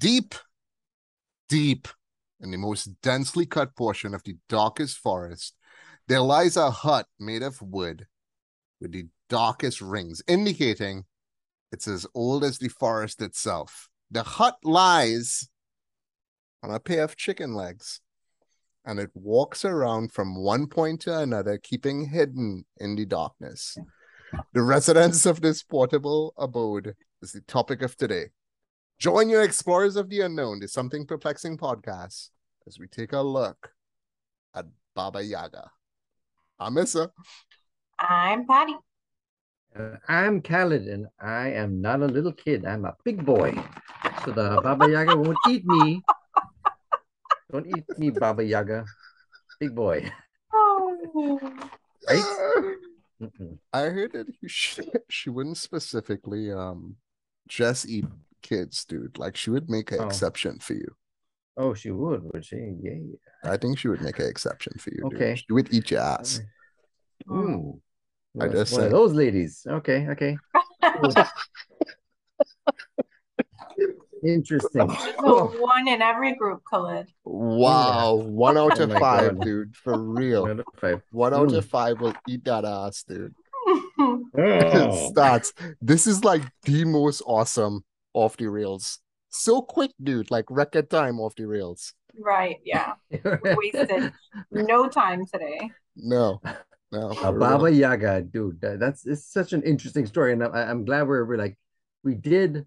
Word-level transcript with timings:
Deep, 0.00 0.34
deep 1.50 1.86
in 2.40 2.50
the 2.50 2.56
most 2.56 3.02
densely 3.02 3.44
cut 3.44 3.76
portion 3.76 4.14
of 4.14 4.22
the 4.24 4.34
darkest 4.48 4.96
forest, 4.96 5.54
there 6.08 6.22
lies 6.22 6.56
a 6.56 6.70
hut 6.70 7.06
made 7.18 7.42
of 7.42 7.60
wood 7.60 8.06
with 8.80 8.92
the 8.92 9.08
darkest 9.28 9.82
rings, 9.82 10.22
indicating 10.26 11.04
it's 11.70 11.86
as 11.86 12.06
old 12.14 12.44
as 12.44 12.58
the 12.58 12.68
forest 12.68 13.20
itself. 13.20 13.90
The 14.10 14.22
hut 14.22 14.56
lies 14.64 15.50
on 16.62 16.70
a 16.70 16.80
pair 16.80 17.04
of 17.04 17.16
chicken 17.16 17.52
legs, 17.52 18.00
and 18.86 18.98
it 18.98 19.10
walks 19.12 19.66
around 19.66 20.12
from 20.12 20.34
one 20.34 20.66
point 20.66 21.02
to 21.02 21.18
another, 21.18 21.58
keeping 21.58 22.06
hidden 22.06 22.64
in 22.78 22.96
the 22.96 23.04
darkness. 23.04 23.76
The 24.54 24.62
residents 24.62 25.26
of 25.26 25.42
this 25.42 25.62
portable 25.62 26.32
abode 26.38 26.94
is 27.20 27.32
the 27.32 27.42
topic 27.42 27.82
of 27.82 27.98
today. 27.98 28.30
Join 29.00 29.30
your 29.30 29.40
explorers 29.40 29.96
of 29.96 30.10
the 30.10 30.20
unknown, 30.20 30.60
the 30.60 30.68
Something 30.68 31.06
Perplexing 31.06 31.56
podcast, 31.56 32.28
as 32.66 32.78
we 32.78 32.86
take 32.86 33.14
a 33.14 33.20
look 33.22 33.72
at 34.54 34.66
Baba 34.94 35.24
Yaga. 35.24 35.70
I'm 36.58 36.76
Issa. 36.76 37.10
I'm 37.98 38.46
Patty. 38.46 38.76
Uh, 39.74 39.96
I'm 40.06 40.42
Khaled, 40.42 40.86
and 40.86 41.06
I 41.18 41.48
am 41.48 41.80
not 41.80 42.02
a 42.02 42.12
little 42.12 42.34
kid. 42.34 42.66
I'm 42.66 42.84
a 42.84 42.94
big 43.02 43.24
boy. 43.24 43.56
So 44.26 44.32
the 44.32 44.60
Baba 44.62 44.90
Yaga 44.90 45.16
won't 45.16 45.38
eat 45.48 45.64
me. 45.64 46.02
Don't 47.50 47.66
eat 47.68 47.86
me, 47.96 48.10
Baba 48.10 48.44
Yaga. 48.44 48.84
Big 49.58 49.74
boy. 49.74 50.12
Oh. 50.52 51.40
Right? 52.06 52.76
Mm-mm. 53.22 53.56
I 53.72 53.80
heard 53.80 54.12
that 54.12 54.26
she, 54.46 54.82
she 55.08 55.30
wouldn't 55.30 55.56
specifically 55.56 56.52
um 56.52 56.96
just 57.48 57.88
eat 57.88 58.04
kids, 58.42 58.84
dude. 58.84 59.18
Like 59.18 59.36
she 59.36 59.50
would 59.50 59.68
make 59.70 59.92
an 59.92 60.00
Oh. 60.00 60.06
exception 60.06 60.58
for 60.58 60.74
you. 60.74 60.94
Oh, 61.56 61.74
she 61.74 61.90
would, 61.90 62.22
would 62.32 62.44
she? 62.44 62.56
Yeah. 62.80 62.92
yeah. 63.44 63.50
I 63.52 63.56
think 63.56 63.78
she 63.78 63.88
would 63.88 64.00
make 64.00 64.18
an 64.18 64.26
exception 64.28 64.72
for 64.78 64.90
you. 64.90 65.02
dude. 65.10 65.14
Okay. 65.14 65.34
She 65.36 65.52
would 65.52 65.72
eat 65.74 65.90
your 65.90 66.00
ass. 66.00 66.40
Oh. 67.28 67.34
Ooh. 67.34 67.80
I 68.40 68.46
One- 68.46 68.52
just 68.52 68.74
said- 68.74 68.92
those 68.92 69.12
ladies. 69.12 69.66
Okay, 69.68 70.06
okay. 70.10 70.36
Interesting. 74.22 74.88
So 75.20 75.46
one 75.58 75.88
in 75.88 76.02
every 76.02 76.34
group, 76.36 76.60
Khalid. 76.70 77.08
Wow. 77.24 78.16
One 78.16 78.58
out 78.58 78.78
Oh 78.78 78.82
of 78.84 78.90
my 78.90 78.98
five, 79.00 79.34
God. 79.38 79.44
dude. 79.44 79.74
For 79.76 79.98
real. 79.98 80.42
One 80.42 80.50
out 80.52 80.58
of 80.60 80.66
five. 80.78 81.02
One 81.10 81.34
out 81.34 81.52
of 81.54 81.64
five 81.66 82.00
will 82.00 82.14
eat 82.28 82.44
that 82.44 82.64
ass, 82.64 83.02
dude. 83.04 83.34
Oh. 84.02 84.24
Stats. 85.14 85.52
This 85.82 86.06
is 86.06 86.24
like 86.24 86.42
the 86.62 86.84
most 86.86 87.22
awesome 87.26 87.84
off 88.14 88.36
the 88.36 88.46
rails. 88.48 88.98
So 89.28 89.62
quick, 89.62 89.92
dude. 90.02 90.30
Like 90.30 90.46
record 90.50 90.90
time 90.90 91.20
off 91.20 91.34
the 91.36 91.46
rails. 91.46 91.94
right, 92.18 92.56
yeah. 92.64 92.94
Wasted 93.44 94.12
no 94.50 94.88
time 94.88 95.24
today. 95.26 95.70
No. 95.96 96.40
No. 96.92 97.10
A 97.10 97.14
for 97.14 97.30
real. 97.32 97.38
Baba 97.40 97.70
Yaga, 97.70 98.22
dude. 98.22 98.60
that- 98.62 98.80
that's 98.80 99.06
it's 99.06 99.24
such 99.26 99.52
an 99.52 99.62
interesting 99.62 100.06
story, 100.06 100.32
and 100.32 100.42
I, 100.42 100.62
I'm 100.64 100.84
glad 100.84 101.06
we're, 101.06 101.24
we're 101.24 101.38
like 101.38 101.56
we 102.02 102.14
did 102.14 102.66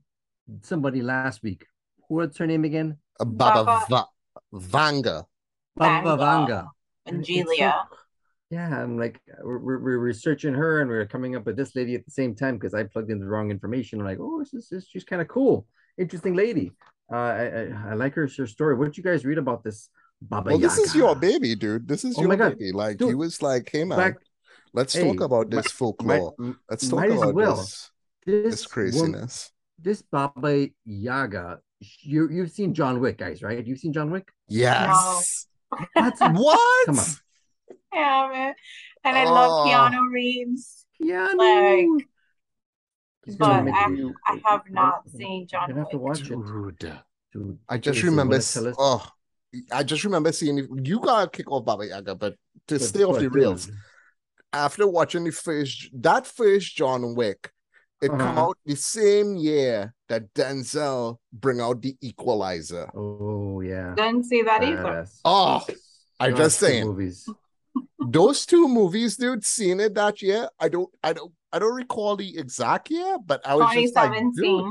somebody 0.61 1.01
last 1.01 1.43
week. 1.43 1.65
What's 2.07 2.37
her 2.37 2.47
name 2.47 2.63
again? 2.63 2.97
A 3.19 3.25
Baba 3.25 3.63
Baba- 3.65 3.85
Va- 3.89 4.07
Vanga. 4.53 5.25
Baba 5.75 6.15
Vanga. 6.17 6.67
Vanga. 7.07 7.83
Yeah, 8.53 8.83
I'm 8.83 8.97
like 9.03 9.19
we're, 9.41 9.57
we're, 9.65 9.79
we're 9.85 9.97
researching 9.97 10.53
her, 10.53 10.81
and 10.81 10.89
we're 10.89 11.05
coming 11.07 11.35
up 11.35 11.45
with 11.47 11.57
this 11.57 11.75
lady 11.75 11.95
at 11.95 12.05
the 12.05 12.11
same 12.11 12.35
time 12.35 12.55
because 12.57 12.73
I 12.73 12.83
plugged 12.83 13.09
in 13.09 13.19
the 13.19 13.25
wrong 13.25 13.49
information. 13.51 13.99
I'm 13.99 14.05
like, 14.05 14.19
oh, 14.21 14.39
this 14.39 14.53
is 14.53 14.69
this, 14.69 14.87
she's 14.87 15.03
kind 15.03 15.21
of 15.21 15.27
cool, 15.27 15.65
interesting 15.97 16.35
lady. 16.35 16.71
Uh, 17.11 17.15
I, 17.15 17.43
I 17.45 17.63
I 17.91 17.93
like 17.95 18.13
her 18.15 18.27
her 18.37 18.47
story. 18.47 18.75
What 18.75 18.85
did 18.85 18.97
you 18.97 19.03
guys 19.03 19.25
read 19.25 19.37
about 19.37 19.63
this 19.63 19.89
Baba 20.21 20.51
Well, 20.51 20.59
this 20.59 20.77
is 20.77 20.93
your 20.95 21.15
baby, 21.15 21.55
dude. 21.55 21.87
This 21.87 22.05
is 22.05 22.17
Oh 22.17 22.21
your 22.21 22.29
my 22.29 22.35
God. 22.35 22.57
baby. 22.59 22.71
Like 22.71 22.99
he 23.01 23.13
was 23.15 23.41
like, 23.41 23.69
hey 23.71 23.83
man, 23.83 23.97
Back, 23.97 24.15
let's 24.73 24.93
hey, 24.93 25.03
talk 25.03 25.21
about 25.21 25.49
might- 25.49 25.63
this 25.63 25.71
folklore. 25.71 26.33
might, 26.37 26.55
let's 26.69 26.87
talk 26.87 27.05
about 27.09 27.33
well. 27.33 27.55
this, 27.57 27.91
this 28.25 28.43
this 28.51 28.65
wom- 28.65 28.71
craziness. 28.73 29.51
this 29.79 30.01
Baba 30.01 30.67
Yaga. 30.85 31.59
You 32.03 32.29
you've 32.31 32.51
seen 32.51 32.73
John 32.73 32.99
Wick, 33.01 33.17
guys, 33.17 33.41
right? 33.43 33.65
You've 33.65 33.79
seen 33.79 33.93
John 33.93 34.09
Wick. 34.11 34.27
Yes. 34.47 35.47
That's 35.95 36.21
What? 36.43 36.85
Come 36.85 36.99
on. 36.99 37.05
Yeah, 37.93 38.29
man. 38.31 38.53
And 39.03 39.17
I 39.17 39.25
love 39.25 39.65
Oh. 39.65 39.69
Keanu 39.69 40.11
Reeves, 40.11 40.85
Yeah, 40.99 41.33
Like, 41.35 42.07
but 43.37 43.49
I, 43.51 43.87
you- 43.89 44.13
I 44.27 44.39
have 44.45 44.61
not 44.69 45.09
seen 45.09 45.47
gonna 45.51 45.67
John 45.67 45.77
have 45.77 45.89
to 45.91 45.97
Wick. 45.97 46.07
watch 46.09 46.21
it, 46.21 46.27
Dude. 46.29 46.99
dude. 47.31 47.59
I 47.69 47.77
just 47.77 47.95
Listen, 47.97 48.09
remember. 48.09 48.31
wanna 48.31 48.37
s- 48.37 48.53
tell 48.53 48.67
us- 48.67 48.75
Oh, 48.79 49.07
I 49.71 49.83
just 49.83 50.03
remember 50.03 50.31
seeing 50.31 50.59
it. 50.59 50.65
You 50.83 50.99
gotta 50.99 51.29
kick 51.29 51.51
off 51.51 51.65
Baba 51.65 51.85
Yaga, 51.87 52.15
but 52.15 52.33
to 52.67 52.75
but- 52.75 52.81
stay 52.81 53.03
off 53.03 53.13
but 53.15 53.19
the 53.19 53.23
dude, 53.25 53.35
rails. 53.35 53.71
After 54.51 54.87
watching 54.87 55.23
the 55.23 55.31
first, 55.31 55.89
that 56.01 56.27
first 56.27 56.75
John 56.75 57.15
Wick, 57.15 57.51
it 58.01 58.09
come 58.09 58.21
Uh-huh. 58.21 58.41
out 58.49 58.57
the 58.65 58.75
same 58.75 59.35
year 59.37 59.95
that 60.09 60.33
Denzel 60.33 61.17
bring 61.31 61.59
out 61.61 61.81
the 61.81 61.95
Equalizer. 62.01 62.89
Oh 62.95 63.61
yeah. 63.61 63.93
Didn't 63.95 64.25
see 64.25 64.41
that 64.43 64.61
either. 64.63 64.83
Badass. 64.83 65.19
Oh, 65.25 65.65
I 66.19 66.29
Those 66.29 66.37
just 66.39 66.59
two 66.59 66.65
saying. 66.67 66.85
movies. 66.87 67.27
Those 67.99 68.45
two 68.45 68.67
movies, 68.67 69.17
dude, 69.17 69.43
seen 69.43 69.79
it 69.79 69.93
that 69.95 70.21
year. 70.21 70.49
I 70.59 70.69
don't, 70.69 70.89
I 71.03 71.13
don't, 71.13 71.31
I 71.51 71.59
don't 71.59 71.75
recall 71.75 72.15
the 72.15 72.37
exact 72.37 72.89
year, 72.89 73.17
but 73.25 73.45
I 73.45 73.55
was 73.55 73.73
just 73.73 73.95
like, 73.95 74.11
dude, 74.35 74.65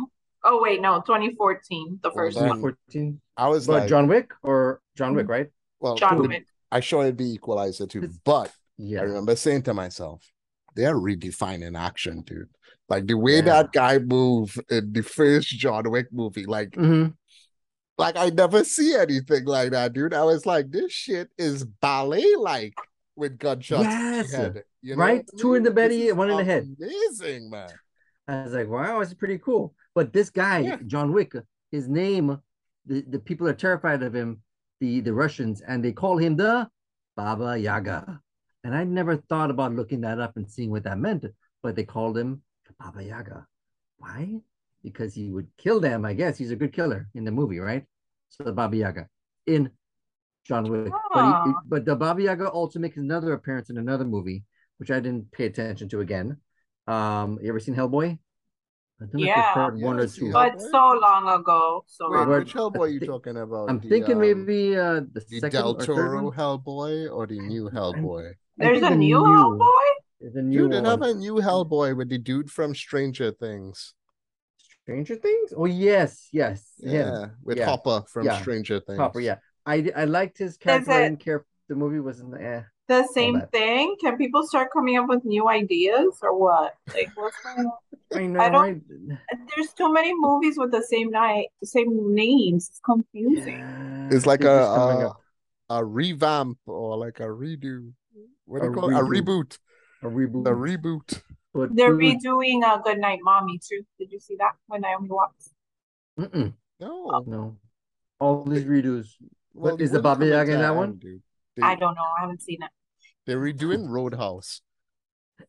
Oh, 0.45 0.61
wait, 0.61 0.81
no, 0.81 1.01
2014, 1.07 2.01
the 2.03 2.09
Well, 2.09 2.15
first 2.17 2.37
then- 2.39 2.49
one. 2.49 2.57
2014. 2.59 3.21
I 3.37 3.49
was 3.49 3.67
But 3.69 3.73
like, 3.83 3.89
John 3.89 4.09
Wick 4.09 4.33
or 4.43 4.81
John 4.97 5.15
Wick, 5.15 5.29
right? 5.29 5.49
well, 5.81 5.95
John 5.95 6.19
dude, 6.21 6.29
Wick. 6.31 6.47
I 6.73 6.81
sure 6.81 7.03
it'd 7.05 7.17
be 7.17 7.33
Equalizer 7.35 7.87
too, 7.87 8.11
but 8.25 8.53
Yeah. 8.77 9.01
I 9.01 9.03
remember 9.05 9.37
saying 9.37 9.63
to 9.63 9.75
myself, 9.75 10.29
they're 10.75 10.97
redefining 10.97 11.79
action, 11.79 12.23
dude. 12.23 12.49
Like 12.89 13.07
the 13.07 13.15
way 13.17 13.37
Yeah. 13.37 13.43
that 13.43 13.73
guy 13.73 13.99
moved 13.99 14.61
in 14.71 14.93
the 14.93 15.03
first 15.03 15.49
John 15.49 15.89
Wick 15.91 16.09
movie, 16.13 16.47
like, 16.47 16.73
Mhm. 16.73 17.15
like 17.99 18.17
I 18.17 18.31
never 18.31 18.65
see 18.65 18.95
anything 18.97 19.45
like 19.45 19.71
that, 19.71 19.93
dude. 19.93 20.13
I 20.15 20.25
was 20.25 20.45
like, 20.45 20.71
this 20.71 20.91
shit 20.93 21.31
is 21.39 21.65
ballet 21.65 22.35
like 22.37 22.75
with 23.17 23.39
gunshots. 23.39 23.85
Yes. 23.85 24.33
head, 24.33 24.63
you 24.81 24.97
know 24.97 25.01
Right? 25.03 25.25
Two 25.39 25.55
in 25.55 25.63
the 25.63 25.71
belly, 25.71 26.11
one 26.13 26.31
in 26.31 26.37
the 26.37 26.45
head. 26.45 26.67
Amazing, 26.81 27.51
man. 27.51 27.69
I 28.29 28.45
was 28.45 28.53
like, 28.53 28.69
wow, 28.69 29.01
is 29.01 29.15
pretty 29.15 29.39
cool. 29.39 29.75
But 29.95 30.13
this 30.13 30.31
guy, 30.31 30.61
Yeah. 30.61 30.79
John 30.87 31.13
Wick, 31.13 31.33
his 31.71 31.89
name, 31.89 32.39
the, 32.87 33.03
the 33.03 33.19
people 33.19 33.47
are 33.49 33.55
terrified 33.55 34.03
of 34.03 34.15
him, 34.15 34.43
the, 34.81 35.01
the 35.01 35.13
Russians, 35.13 35.61
and 35.61 35.85
they 35.85 35.93
call 35.93 36.17
him 36.17 36.37
the 36.37 36.69
Baba 37.17 37.59
Yaga. 37.59 38.21
And 38.65 38.75
I 38.75 38.85
never 38.85 39.17
thought 39.17 39.51
about 39.51 39.75
looking 39.75 40.03
that 40.03 40.21
up 40.21 40.37
and 40.37 40.51
seeing 40.51 40.71
what 40.71 40.85
that 40.85 40.99
meant, 40.99 41.25
but 41.63 41.75
they 41.77 41.85
called 41.85 42.17
him 42.17 42.43
the 42.67 42.75
Baba 42.79 43.03
Yaga. 43.05 43.47
Why? 43.99 44.41
Because 44.83 45.15
he 45.15 45.31
would 45.31 45.49
kill 45.59 45.81
them, 45.81 46.05
I 46.05 46.15
guess. 46.15 46.39
He's 46.39 46.51
a 46.51 46.57
good 46.57 46.73
killer 46.73 47.09
in 47.15 47.25
the 47.25 47.31
movie, 47.33 47.59
right? 47.59 47.85
So 48.29 48.45
the 48.45 48.53
Baba 48.53 48.77
Yaga 48.77 49.09
in 49.47 49.71
John 50.47 50.65
Wick. 50.71 50.93
But, 51.15 51.45
he, 51.47 51.53
but 51.67 51.85
the 51.85 51.95
Baba 51.97 52.23
Yaga 52.23 52.49
also 52.49 52.79
makes 52.79 52.97
another 52.97 53.33
appearance 53.33 53.71
in 53.71 53.79
another 53.79 54.05
movie, 54.05 54.45
which 54.79 54.91
I 54.91 55.01
didn't 55.01 55.31
pay 55.33 55.47
attention 55.47 55.89
to 55.91 56.01
again. 56.01 56.39
Um, 56.87 57.39
you 57.43 57.49
ever 57.49 57.61
seen 57.61 57.75
Hellboy? 57.77 58.19
I 59.01 59.05
don't 59.05 59.15
know 59.15 59.21
if 59.21 59.27
Yeah. 59.27 59.37
you've 59.37 59.55
heard 59.55 59.81
one 59.81 59.99
or 60.01 60.07
two. 60.07 60.33
But 60.33 60.55
Hellboy. 60.59 60.71
so 60.71 60.99
long 61.01 61.41
ago. 61.41 61.85
So 61.87 62.11
Wait, 62.11 62.19
long 62.19 62.29
What- 62.29 62.39
which 62.41 62.55
Hellboy 62.55 62.79
are 62.81 62.89
you 62.89 63.01
talking 63.01 63.37
about? 63.37 63.71
I'm 63.71 63.81
The, 63.81 63.89
thinking 63.89 64.15
um, 64.15 64.21
maybe 64.21 64.77
uh 64.77 65.01
the 65.13 65.25
the 65.29 65.41
second 65.41 65.61
Del 65.61 65.71
or 65.75 65.79
third 65.81 65.87
Toro 65.87 66.23
one. 66.25 66.33
Hellboy 66.37 67.13
or 67.15 67.27
the 67.27 67.39
new 67.41 67.71
Hellboy? 67.71 68.33
There's 68.57 68.79
a 68.83 68.91
the 68.91 68.97
new 68.97 69.19
Hellboy? 69.19 69.89
The 70.35 70.43
new 70.43 70.69
Dude, 70.69 70.73
they 70.85 70.89
have 70.89 71.01
one. 71.01 71.11
a 71.11 71.15
new 71.15 71.35
Hellboy 71.37 71.97
with 71.97 72.09
the 72.11 72.19
dude 72.19 72.51
from 72.51 72.75
Stranger 72.75 73.33
Things. 73.33 73.95
Stranger 74.83 75.17
Things? 75.17 75.53
Oh 75.57 75.65
yes, 75.67 76.29
yes, 76.33 76.73
him. 76.81 76.93
Yeah, 76.93 77.27
with 77.45 77.59
Yeah. 77.59 77.67
Hopper 77.67 78.05
from 78.09 78.27
Yeah. 78.27 78.41
Stranger 78.41 78.79
Things. 78.81 78.99
Hopper, 78.99 79.21
yeah. 79.21 79.39
I 79.67 79.91
I 79.97 80.05
liked 80.05 80.39
his 80.39 80.57
character. 80.57 80.93
I 80.93 81.03
didn't 81.05 81.21
care 81.21 81.45
the 81.69 81.75
movie 81.75 82.01
wasn't 82.01 82.41
eh. 82.41 82.63
The 82.89 83.07
same 83.15 83.41
thing? 83.53 83.97
Can 84.01 84.19
people 84.19 84.47
start 84.47 84.71
coming 84.73 84.99
up 84.99 85.09
with 85.09 85.25
new 85.25 85.49
ideas 85.49 86.19
or 86.21 86.37
what? 86.37 86.75
Like, 86.93 87.11
what's 87.15 87.37
going 87.43 87.67
on? 87.67 87.73
I 88.15 88.27
know, 88.27 88.41
I 88.41 88.49
don't- 88.51 88.61
right? 88.61 88.83
There's 89.55 89.73
too 89.73 89.91
many 89.93 90.13
movies 90.15 90.57
with 90.59 90.73
the 90.73 90.83
same 90.83 91.11
night, 91.11 91.47
same 91.65 92.15
names. 92.15 92.69
It's 92.69 92.81
confusing. 92.85 93.59
Yeah, 93.59 94.09
It's 94.11 94.27
like 94.27 94.41
a 94.41 94.45
they're 94.45 94.59
just 94.61 94.75
coming 94.75 95.03
a, 95.07 95.75
a 95.75 95.85
revamp 95.85 96.59
or 96.67 96.99
like 96.99 97.21
a 97.21 97.29
redo. 97.29 97.93
What 98.45 98.61
do 98.61 98.67
A 98.67 98.71
you 98.71 98.75
call 98.75 98.91
it? 98.91 98.97
A 98.97 99.03
reboot. 99.03 99.59
a 100.03 100.07
reboot. 100.07 100.45
The 100.45 100.51
reboot. 100.51 101.23
But 101.55 101.77
They're 101.77 101.97
dude, 101.97 102.19
redoing 102.21 102.61
a 102.65 102.83
Good 102.83 102.99
Night 102.99 103.21
Mommy 103.23 103.59
too. 103.59 103.83
Did 103.99 104.11
you 104.13 104.19
see 104.21 104.37
that 104.37 104.53
when 104.67 104.81
Naomi 104.83 105.09
Watts? 105.09 105.55
mm-mm, 106.19 106.53
No. 106.81 107.25
no. 107.27 107.57
All 108.19 108.45
these 108.45 108.65
redos. 108.65 109.17
Well, 109.55 109.77
is 109.77 109.91
the 109.91 109.99
wouldn't 109.99 110.05
Baba 110.05 110.27
Yaga 110.27 110.53
in 110.55 110.61
that 110.61 110.75
one? 110.75 110.93
dude. 110.95 111.23
They, 111.57 111.63
I 111.63 111.75
don't 111.75 111.95
know. 111.95 112.07
I 112.19 112.23
haven't 112.23 112.43
seen 112.43 112.63
it. 112.63 112.71
They're 113.27 113.41
redoing 113.41 113.89
Roadhouse. 113.89 114.63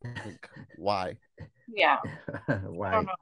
Like, 0.03 0.49
why? 0.75 1.15
Yeah, 1.73 1.97
I 2.47 2.53
Why? 2.67 2.91
don't 2.91 3.05
know. 3.05 3.13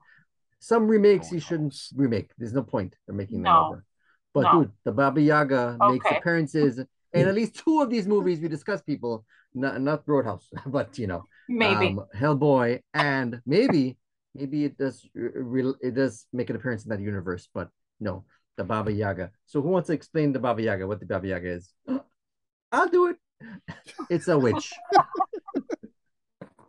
Some 0.59 0.87
remakes 0.87 1.29
Who 1.29 1.35
you 1.35 1.41
shouldn't 1.41 1.75
remake. 1.95 2.31
There's 2.37 2.53
no 2.53 2.63
point 2.63 2.95
in 3.07 3.15
making 3.15 3.41
them 3.41 3.51
No. 3.53 3.65
over. 3.65 3.85
But 4.33 4.43
No. 4.43 4.59
dude, 4.61 4.71
the 4.83 4.91
Baba 4.91 5.21
Yaga 5.21 5.77
makes 5.81 6.05
appearances 6.09 6.79
in 7.13 7.27
at 7.27 7.35
least 7.35 7.55
two 7.55 7.81
of 7.81 7.89
these 7.89 8.07
movies 8.07 8.39
we 8.39 8.47
discussed. 8.47 8.85
People, 8.85 9.25
not 9.53 9.81
not 9.81 10.03
Roadhouse, 10.07 10.49
but 10.65 10.97
you 10.97 11.07
know, 11.07 11.25
Maybe. 11.49 11.73
um, 11.73 12.05
Hellboy, 12.15 12.81
and 12.93 13.41
maybe 13.45 13.97
maybe 14.33 14.65
it 14.65 14.77
does 14.77 15.05
it 15.15 15.95
does 15.95 16.25
make 16.31 16.49
an 16.49 16.55
appearance 16.55 16.83
in 16.85 16.89
that 16.89 17.01
universe, 17.01 17.49
but 17.53 17.69
no, 17.99 18.23
the 18.61 18.67
Baba 18.67 18.91
Yaga. 18.91 19.31
So 19.47 19.59
who 19.61 19.69
wants 19.69 19.87
to 19.87 19.93
explain 19.93 20.31
the 20.33 20.39
Baba 20.39 20.61
Yaga? 20.61 20.85
What 20.85 20.99
the 20.99 21.07
Baba 21.07 21.27
Yaga 21.27 21.49
is? 21.49 21.73
I'll 22.71 22.87
do 22.87 23.07
it. 23.07 23.17
It's 24.09 24.27
a 24.27 24.37
witch. 24.37 24.71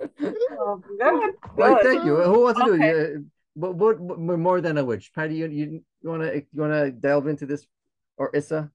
Um, 0.01 0.33
oh, 0.53 0.83
good. 0.99 1.35
Right, 1.55 1.83
thank 1.83 2.05
you. 2.05 2.17
Who 2.17 2.43
wants 2.45 2.61
to 2.61 2.67
do 2.67 2.75
it? 2.75 2.81
Yeah, 2.81 3.21
But 3.55 3.75
what, 3.75 4.01
what 4.01 4.39
more 4.39 4.61
than 4.61 4.79
a 4.79 4.85
witch? 4.85 5.13
Patty, 5.15 5.35
you 5.37 5.47
you, 5.49 5.85
you 6.01 6.09
wanna 6.09 6.33
you 6.35 6.61
wanna 6.65 6.91
delve 6.91 7.27
into 7.27 7.47
this 7.47 7.67
or 8.17 8.31
Issa? 8.35 8.71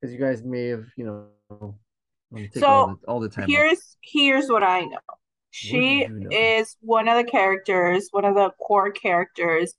Because 0.00 0.12
you 0.14 0.20
guys 0.20 0.42
may 0.44 0.68
have 0.68 0.86
you 0.96 1.04
know 1.04 1.74
take 2.36 2.58
So, 2.58 2.66
all 2.66 2.86
the, 2.86 3.06
all 3.08 3.20
the 3.20 3.28
time. 3.28 3.44
up. 3.44 3.50
Here's 3.50 3.96
here's 4.02 4.48
what 4.48 4.62
I 4.62 4.80
know. 4.82 4.98
She 5.50 6.02
you 6.02 6.08
know? 6.08 6.28
is 6.30 6.76
one 6.80 7.08
of 7.08 7.16
the 7.16 7.30
characters, 7.30 8.08
one 8.12 8.24
of 8.24 8.34
the 8.34 8.50
core 8.60 8.92
characters 8.92 9.74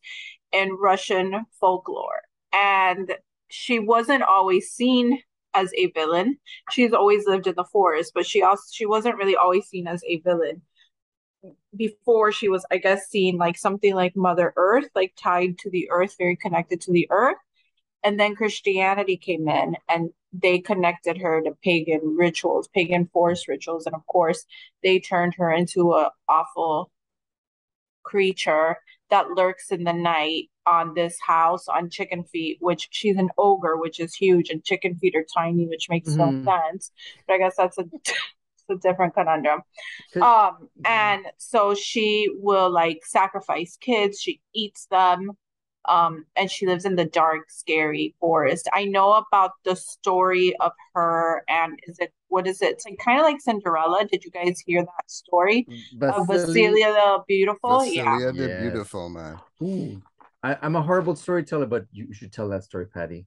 in 0.51 0.71
Russian 0.73 1.45
folklore. 1.59 2.21
And 2.53 3.13
she 3.49 3.79
wasn't 3.79 4.23
always 4.23 4.69
seen 4.71 5.19
as 5.53 5.71
a 5.75 5.87
villain. 5.91 6.37
She's 6.71 6.93
always 6.93 7.25
lived 7.25 7.47
in 7.47 7.55
the 7.55 7.63
forest, 7.65 8.11
but 8.13 8.25
she 8.25 8.41
also 8.43 8.63
she 8.71 8.85
wasn't 8.85 9.17
really 9.17 9.35
always 9.35 9.65
seen 9.65 9.87
as 9.87 10.03
a 10.07 10.19
villain. 10.19 10.61
Before 11.75 12.31
she 12.31 12.49
was, 12.49 12.65
I 12.71 12.77
guess, 12.77 13.07
seen 13.07 13.37
like 13.37 13.57
something 13.57 13.93
like 13.93 14.15
Mother 14.15 14.53
Earth, 14.55 14.89
like 14.95 15.13
tied 15.17 15.57
to 15.59 15.69
the 15.69 15.89
earth, 15.91 16.15
very 16.17 16.35
connected 16.35 16.81
to 16.81 16.91
the 16.91 17.07
earth. 17.09 17.37
And 18.03 18.19
then 18.19 18.35
Christianity 18.35 19.17
came 19.17 19.47
in 19.47 19.75
and 19.89 20.11
they 20.33 20.59
connected 20.59 21.17
her 21.17 21.41
to 21.41 21.57
pagan 21.63 22.15
rituals, 22.17 22.67
pagan 22.67 23.09
forest 23.11 23.47
rituals. 23.47 23.85
And 23.85 23.95
of 23.95 24.05
course, 24.07 24.45
they 24.83 24.99
turned 24.99 25.35
her 25.35 25.51
into 25.51 25.93
a 25.93 26.11
awful 26.27 26.91
creature 28.03 28.77
that 29.09 29.31
lurks 29.31 29.71
in 29.71 29.83
the 29.83 29.93
night 29.93 30.49
on 30.67 30.93
this 30.93 31.17
house 31.25 31.67
on 31.69 31.89
chicken 31.89 32.23
feet, 32.25 32.57
which 32.59 32.89
she's 32.91 33.15
an 33.17 33.29
ogre, 33.37 33.77
which 33.77 33.99
is 33.99 34.13
huge, 34.13 34.49
and 34.49 34.63
chicken 34.63 34.95
feet 34.99 35.15
are 35.15 35.25
tiny, 35.33 35.65
which 35.67 35.87
makes 35.89 36.09
Mhm. 36.09 36.17
no 36.17 36.51
sense. 36.51 36.91
But 37.25 37.35
I 37.35 37.37
guess 37.39 37.55
that's 37.57 37.77
a, 37.77 37.85
a 38.69 38.75
different 38.75 39.13
conundrum. 39.13 39.61
Um, 40.21 40.69
and 40.85 41.25
so 41.37 41.73
she 41.73 42.27
will 42.35 42.69
like 42.69 42.99
sacrifice 43.05 43.77
kids, 43.79 44.19
she 44.19 44.41
eats 44.53 44.87
them, 44.87 45.31
um, 45.87 46.25
and 46.35 46.51
she 46.51 46.67
lives 46.67 46.83
in 46.83 46.95
the 46.97 47.05
dark, 47.05 47.49
scary 47.49 48.13
forest. 48.19 48.67
I 48.73 48.83
know 48.85 49.13
about 49.13 49.51
the 49.63 49.75
story 49.77 50.53
of 50.59 50.73
her, 50.93 51.43
and 51.47 51.79
is 51.87 51.97
it 51.99 52.11
what 52.27 52.45
is 52.45 52.61
it? 52.61 52.71
It's 52.73 52.85
like 52.85 52.97
kind 52.97 53.19
of 53.21 53.23
like 53.23 53.39
Cinderella. 53.39 54.03
Did 54.05 54.25
you 54.25 54.31
guys 54.31 54.59
hear 54.65 54.81
that 54.83 55.09
story 55.09 55.65
of 56.01 56.27
Vasily- 56.27 56.63
Vasilia 56.73 56.91
the 56.93 57.23
Beautiful? 57.25 57.85
Yeah. 57.85 58.19
The 58.33 58.47
Yes. 58.49 58.61
Beautiful, 58.63 59.07
man. 59.07 59.39
Ooh, 59.63 60.01
I, 60.43 60.57
I'm 60.61 60.75
a 60.75 60.81
horrible 60.81 61.15
storyteller, 61.15 61.65
but 61.65 61.85
you 61.91 62.13
should 62.13 62.31
tell 62.31 62.49
that 62.49 62.63
story, 62.63 62.87
Patty. 62.87 63.25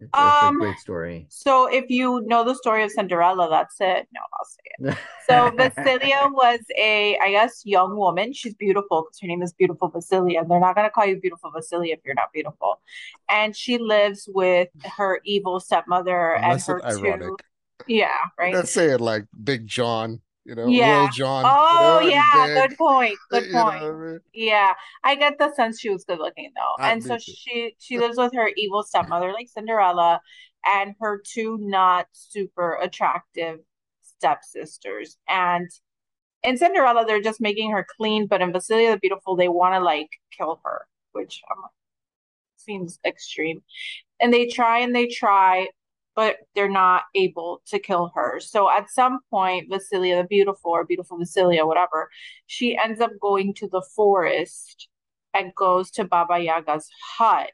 It's, 0.00 0.08
it's 0.08 0.14
a 0.16 0.46
Um, 0.46 0.58
great 0.58 0.78
story. 0.78 1.26
So 1.28 1.66
if 1.66 1.86
you 1.88 2.22
know 2.26 2.44
the 2.44 2.54
story 2.54 2.84
of 2.84 2.90
Cinderella, 2.92 3.48
that's 3.50 3.74
it. 3.80 4.06
No, 4.12 4.20
I'll 4.20 4.44
say 4.46 4.90
it. 4.90 4.98
So 5.28 5.50
Vasilia 5.50 6.32
was 6.32 6.60
a, 6.78 7.18
I 7.18 7.30
guess, 7.32 7.62
young 7.66 7.96
woman. 7.96 8.32
She's 8.32 8.54
beautiful 8.54 9.02
because 9.02 9.18
her 9.20 9.26
name 9.26 9.42
is 9.42 9.52
Beautiful 9.52 9.90
Vasilia. 9.90 10.40
And 10.40 10.50
they're 10.50 10.60
not 10.60 10.74
gonna 10.76 10.88
call 10.88 11.04
you 11.04 11.20
Beautiful 11.20 11.50
Vasilia 11.50 11.92
if 11.94 12.00
you're 12.04 12.14
not 12.14 12.32
beautiful. 12.32 12.80
And 13.28 13.54
she 13.56 13.76
lives 13.78 14.28
with 14.32 14.68
her 14.96 15.20
evil 15.24 15.60
stepmother 15.60 16.32
Unless 16.34 16.68
and 16.68 16.78
it's 16.78 16.86
her 17.00 17.04
ironic. 17.04 17.28
two. 17.28 17.36
Yeah, 17.88 18.16
right. 18.38 18.54
Let's 18.54 18.70
say 18.70 18.86
it 18.90 19.00
like 19.00 19.24
Big 19.44 19.66
John, 19.66 20.20
you 20.48 20.54
know, 20.54 20.66
Yeah. 20.66 21.02
Lil 21.02 21.08
John. 21.10 21.44
Oh 21.46 22.00
you 22.00 22.10
know, 22.10 22.16
yeah, 22.16 22.66
good 22.66 22.76
point. 22.78 23.16
Good 23.30 23.52
point. 23.52 23.82
I 23.82 23.92
mean? 23.92 24.20
Yeah, 24.32 24.72
I 25.04 25.14
get 25.14 25.38
the 25.38 25.54
sense 25.54 25.78
she 25.78 25.90
was 25.90 26.04
good 26.04 26.18
looking 26.18 26.52
though. 26.56 26.82
I 26.82 26.92
And 26.92 27.04
so 27.04 27.18
she 27.18 27.74
she 27.78 27.98
lives 27.98 28.16
with 28.16 28.32
her 28.34 28.50
evil 28.56 28.82
stepmother, 28.82 29.32
like 29.32 29.48
Cinderella, 29.48 30.22
and 30.66 30.94
her 31.00 31.20
two 31.22 31.58
not 31.60 32.06
super 32.12 32.78
attractive 32.80 33.60
stepsisters. 34.02 35.18
And 35.28 35.68
in 36.42 36.56
Cinderella, 36.56 37.04
they're 37.06 37.20
just 37.20 37.40
making 37.40 37.70
her 37.72 37.86
clean, 37.96 38.26
but 38.26 38.40
in 38.40 38.52
Vasilia 38.52 38.92
the 38.92 38.98
Beautiful, 38.98 39.36
they 39.36 39.48
want 39.48 39.74
to 39.74 39.80
like 39.80 40.08
kill 40.36 40.60
her, 40.64 40.86
which 41.12 41.42
um, 41.50 41.64
seems 42.56 42.98
extreme. 43.04 43.62
And 44.20 44.32
they 44.32 44.46
try 44.46 44.78
and 44.80 44.94
they 44.94 45.06
try, 45.08 45.68
but 46.18 46.34
they're 46.56 46.68
not 46.68 47.02
able 47.14 47.62
to 47.64 47.78
kill 47.78 48.10
her. 48.16 48.40
So 48.40 48.68
at 48.68 48.90
some 48.90 49.20
point, 49.30 49.70
Vasilia 49.70 50.20
the 50.20 50.26
Beautiful 50.26 50.72
or 50.72 50.84
Beautiful 50.84 51.16
Vasilia, 51.16 51.64
whatever, 51.64 52.10
she 52.48 52.76
ends 52.76 53.00
up 53.00 53.12
going 53.20 53.54
to 53.54 53.68
the 53.68 53.84
forest 53.94 54.88
and 55.32 55.54
goes 55.54 55.92
to 55.92 56.02
Baba 56.04 56.40
Yaga's 56.40 56.88
hut 57.18 57.52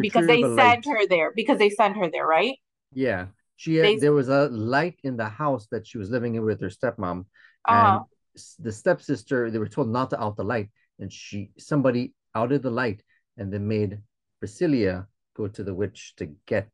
because 0.00 0.26
they 0.26 0.42
a 0.42 0.56
sent 0.56 0.86
her 0.86 1.06
there 1.06 1.34
because 1.36 1.58
they 1.58 1.68
sent 1.68 1.98
her 1.98 2.08
there, 2.10 2.26
right? 2.26 2.56
Yeah, 2.94 3.26
she 3.56 3.76
had, 3.76 3.84
They- 3.84 3.96
there 3.96 4.14
was 4.14 4.30
a 4.30 4.48
light 4.48 4.98
in 5.04 5.18
the 5.18 5.28
house 5.28 5.66
that 5.70 5.86
she 5.86 5.98
was 5.98 6.08
living 6.08 6.36
in 6.36 6.44
with 6.46 6.62
her 6.62 6.70
stepmom, 6.70 7.26
Uh, 7.68 7.72
and 7.72 8.00
the 8.58 8.72
stepsister 8.72 9.50
they 9.50 9.58
were 9.58 9.68
told 9.76 9.90
not 9.90 10.08
to 10.10 10.18
out 10.22 10.36
the 10.36 10.48
light, 10.54 10.70
and 10.98 11.12
she 11.12 11.50
somebody 11.58 12.14
outed 12.34 12.62
the 12.62 12.70
light, 12.70 13.04
and 13.36 13.52
then 13.52 13.68
made 13.68 14.00
Basilia 14.42 15.06
go 15.36 15.46
to 15.46 15.62
the 15.62 15.74
witch 15.74 16.14
to 16.16 16.24
get 16.46 16.70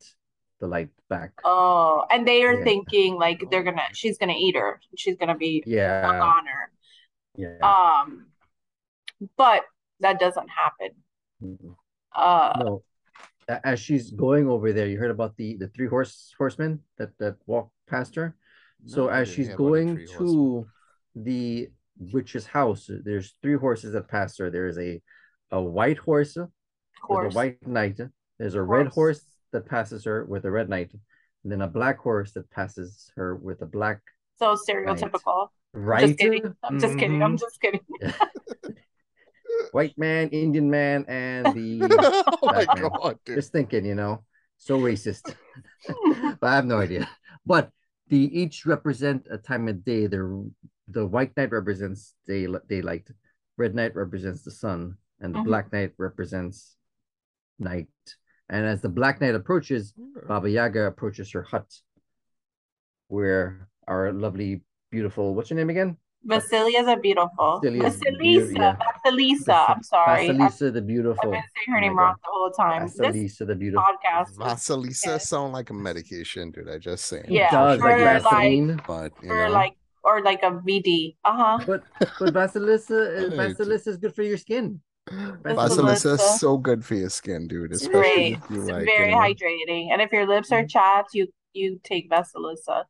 the 0.61 0.67
light 0.67 0.91
back. 1.09 1.33
oh, 1.45 2.05
and 2.11 2.27
they 2.27 2.43
are 2.43 2.57
Yeah. 2.59 2.65
thinking 2.65 3.17
like 3.17 3.43
they're 3.51 3.63
gonna, 3.63 3.83
she's 3.93 4.19
gonna 4.19 4.35
eat 4.37 4.57
her. 4.57 4.81
She's 4.97 5.17
gonna 5.17 5.37
be 5.37 5.63
Yeah, 5.67 6.09
on 6.09 6.47
her. 6.47 6.71
yeah. 7.37 7.57
Um, 7.63 8.27
but 9.37 9.63
that 10.01 10.19
doesn't 10.21 10.49
happen. 10.49 10.91
Mhm. 11.43 11.77
Uh, 12.15 12.53
no, 12.59 12.83
as 13.65 13.81
she's 13.81 14.11
going 14.11 14.49
over 14.49 14.73
there, 14.73 14.87
you 14.87 14.99
heard 14.99 15.11
about 15.11 15.37
the 15.37 15.57
the 15.57 15.69
three 15.69 15.87
horse 15.87 16.35
horsemen 16.37 16.83
that 16.99 17.17
that 17.19 17.37
walk 17.47 17.71
past 17.87 18.15
her. 18.17 18.35
So 18.87 19.05
No, 19.05 19.09
I 19.09 19.21
as 19.21 19.29
she's 19.29 19.47
hear 19.47 19.55
about 19.57 19.59
the 19.59 19.65
going 19.65 19.97
to 19.97 20.13
horsemen. 20.13 20.65
the 21.15 21.69
witch's 22.13 22.47
house, 22.47 22.91
there's 23.05 23.35
three 23.43 23.57
horses 23.57 23.93
that 23.93 24.09
pass 24.09 24.39
her. 24.39 24.51
There 24.51 24.67
is 24.69 24.79
a 24.79 25.01
a 25.51 25.61
white 25.63 25.99
horse 25.99 26.37
of 26.37 26.51
with 27.09 27.23
course. 27.23 27.35
a 27.35 27.37
white 27.37 27.67
knight. 27.67 28.01
There's 28.39 28.55
a 28.55 28.63
Of 28.63 28.69
red 28.69 28.89
horse 28.89 29.23
that 29.53 29.67
passes 29.67 30.05
her 30.05 30.25
with 30.25 30.45
a 30.45 30.51
red 30.51 30.69
knight, 30.69 30.93
and 31.43 31.53
then 31.53 31.63
a 31.63 31.69
black 31.69 31.99
horse 31.99 32.33
that 32.33 32.51
passes 32.51 33.11
her 33.17 33.35
with 33.37 33.63
a 33.63 33.67
black 33.67 34.01
So 34.39 34.57
stereotypical. 34.57 35.49
right. 35.73 36.07
Just 36.07 36.19
kidding. 36.19 36.55
I'm 36.63 36.79
just 36.79 36.99
kidding. 36.99 37.23
I'm 37.23 37.37
Mhm. 37.37 37.41
just 37.41 37.61
kidding. 37.61 37.81
White 39.73 39.99
man, 39.99 40.29
Indian 40.31 40.71
man, 40.71 41.05
and 41.09 41.53
the 41.55 41.83
oh 42.43 42.47
my 42.47 42.65
man. 42.75 42.89
god, 42.89 43.19
dude. 43.25 43.37
just 43.37 43.53
thinking, 43.53 43.85
you 43.85 43.95
know, 43.95 44.25
so 44.57 44.79
racist. 44.79 45.35
but 46.41 46.47
I 46.47 46.55
have 46.57 46.65
no 46.65 46.79
idea. 46.79 47.09
But 47.45 47.71
the 48.09 48.17
each 48.33 48.65
represent 48.65 49.27
a 49.31 49.37
time 49.37 49.69
of 49.69 49.85
day. 49.85 50.07
The 50.07 50.49
the 50.89 51.05
white 51.07 51.37
knight 51.37 51.53
represents 51.53 52.15
day 52.27 52.47
daylight, 52.69 53.09
red 53.59 53.75
knight 53.75 53.95
represents 53.95 54.43
the 54.43 54.51
sun, 54.51 54.97
and 55.21 55.35
the 55.35 55.41
Mhm. 55.41 55.45
black 55.45 55.73
knight 55.73 55.93
represents 55.99 56.77
night. 57.59 57.93
And 58.51 58.65
as 58.67 58.81
the 58.81 58.89
black 58.89 59.21
knight 59.21 59.35
approaches, 59.35 59.93
Baba 60.27 60.49
Yaga 60.49 60.87
approaches 60.87 61.31
her 61.33 61.43
hut, 61.43 61.67
where 63.09 63.69
our 63.87 64.13
lovely, 64.13 64.63
beautiful, 64.91 65.35
what's 65.35 65.51
your 65.51 65.59
name 65.59 65.71
again? 65.71 65.97
Vasilia's 66.25 66.89
a 66.89 66.97
beautiful. 66.97 67.61
Vasilia's 67.63 67.97
Vasilisa. 68.01 68.19
beautiful, 68.19 68.57
yeah. 68.57 68.77
Vasilisa. 69.07 69.65
I'm 69.71 69.83
sorry. 69.83 70.29
I've, 70.31 70.37
Vasilisa 70.37 70.73
the 70.73 70.83
beautiful. 70.83 71.13
I've 71.13 71.31
beautiful. 71.31 71.31
been 71.31 71.43
saying 71.55 71.69
her 71.69 71.77
Oh 71.77 71.81
name 71.81 71.95
my 71.95 72.03
wrong 72.03 72.15
God. 72.15 72.21
the 72.25 72.31
whole 72.33 72.51
time. 72.51 72.83
This 72.89 72.99
Vasilisa 72.99 73.47
the 73.47 73.55
beautiful. 73.55 73.85
podcast. 73.85 74.35
Vasilisa 74.37 75.07
Yes. 75.07 75.29
sound 75.29 75.53
like 75.53 75.71
a 75.71 75.75
medication, 75.75 76.51
dude. 76.51 76.69
I 76.69 76.79
just 76.79 77.05
saying. 77.05 77.27
Yeah, 77.29 77.49
it 77.49 77.53
does 77.53 77.81
like 77.81 77.93
or 77.95 78.05
like- 78.05 78.23
Vaseline. 78.23 78.81
But 78.87 79.13
you 79.23 79.31
or 79.31 79.47
know, 79.47 79.53
like 79.53 79.75
or 80.03 80.23
like 80.23 80.43
a 80.43 80.51
VD. 80.51 81.17
Uh-huh. 81.25 81.59
But 81.67 81.85
but 82.19 82.35
Vasilisa, 82.35 83.31
Vasilisa 83.37 83.89
is 83.89 83.97
good 83.97 84.15
for 84.15 84.23
your 84.23 84.39
skin. 84.39 84.81
Vasilisa 85.45 86.15
is 86.15 86.41
so 86.41 86.57
good 86.59 86.85
for 86.85 86.95
your 86.95 87.11
skin, 87.11 87.49
dude. 87.49 87.73
It's 87.73 87.83
Especially 87.83 88.01
great. 88.01 88.33
if 88.45 88.51
you 88.51 88.61
It's 88.63 88.71
like, 88.71 88.85
very 88.87 89.11
you 89.11 89.17
know, 89.17 89.23
hydrating. 89.23 89.93
And 89.93 90.03
if 90.03 90.13
your 90.13 90.27
lips 90.27 90.53
are 90.53 90.65
chapped, 90.67 91.11
you 91.15 91.29
you 91.55 91.81
take 91.83 92.11
Vasilisa. 92.11 92.85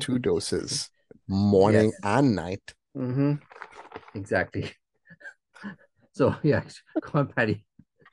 two 0.00 0.18
doses, 0.18 0.90
morning 1.26 1.90
Yes. 1.92 2.00
and 2.02 2.36
night. 2.36 2.74
Mm-hmm. 2.96 3.34
Exactly. 4.14 4.70
So 6.12 6.34
yeah, 6.42 6.62
go 7.00 7.20
on, 7.20 7.28
Patty. 7.28 7.64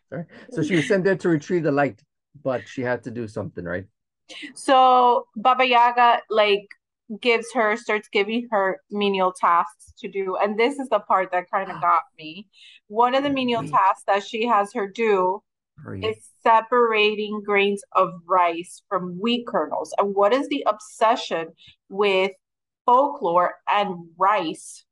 Sorry. 0.10 0.26
So 0.52 0.62
she 0.62 0.76
was 0.76 0.88
sent 0.88 1.04
there 1.04 1.16
to 1.18 1.30
retrieve 1.30 1.64
the 1.64 1.72
light, 1.72 2.00
but 2.44 2.68
she 2.68 2.82
had 2.84 3.04
to 3.06 3.12
do 3.12 3.28
something, 3.28 3.66
right? 3.66 3.86
So 4.54 5.26
Baba 5.36 5.66
Yaga, 5.66 6.20
like 6.30 6.68
gives 7.22 7.46
her 7.54 7.78
starts 7.78 8.08
giving 8.12 8.48
her 8.52 8.80
menial 8.90 9.32
tasks 9.32 9.94
to 10.00 10.08
do 10.08 10.36
and 10.38 10.58
this 10.60 10.80
is 10.80 10.90
the 10.90 11.00
part 11.00 11.32
that 11.32 11.50
kind 11.52 11.70
of 11.70 11.78
ah. 11.78 11.82
got 11.82 12.02
me 12.18 12.48
one 12.88 13.14
of 13.14 13.24
the 13.24 13.30
menial 13.30 13.62
Wait. 13.62 13.72
tasks 13.72 14.04
that 14.08 14.26
she 14.26 14.46
has 14.48 14.74
her 14.74 14.88
do 14.88 15.42
Hurry. 15.84 16.04
is 16.04 16.18
separating 16.42 17.42
grains 17.46 17.84
of 17.92 18.10
rice 18.28 18.82
from 18.90 19.20
wheat 19.22 19.46
kernels 19.46 19.94
and 20.00 20.16
what 20.16 20.34
is 20.34 20.48
the 20.50 20.66
obsession 20.68 21.50
with 21.90 22.32
folklore 22.88 23.54
and 23.70 24.08
rice 24.18 24.84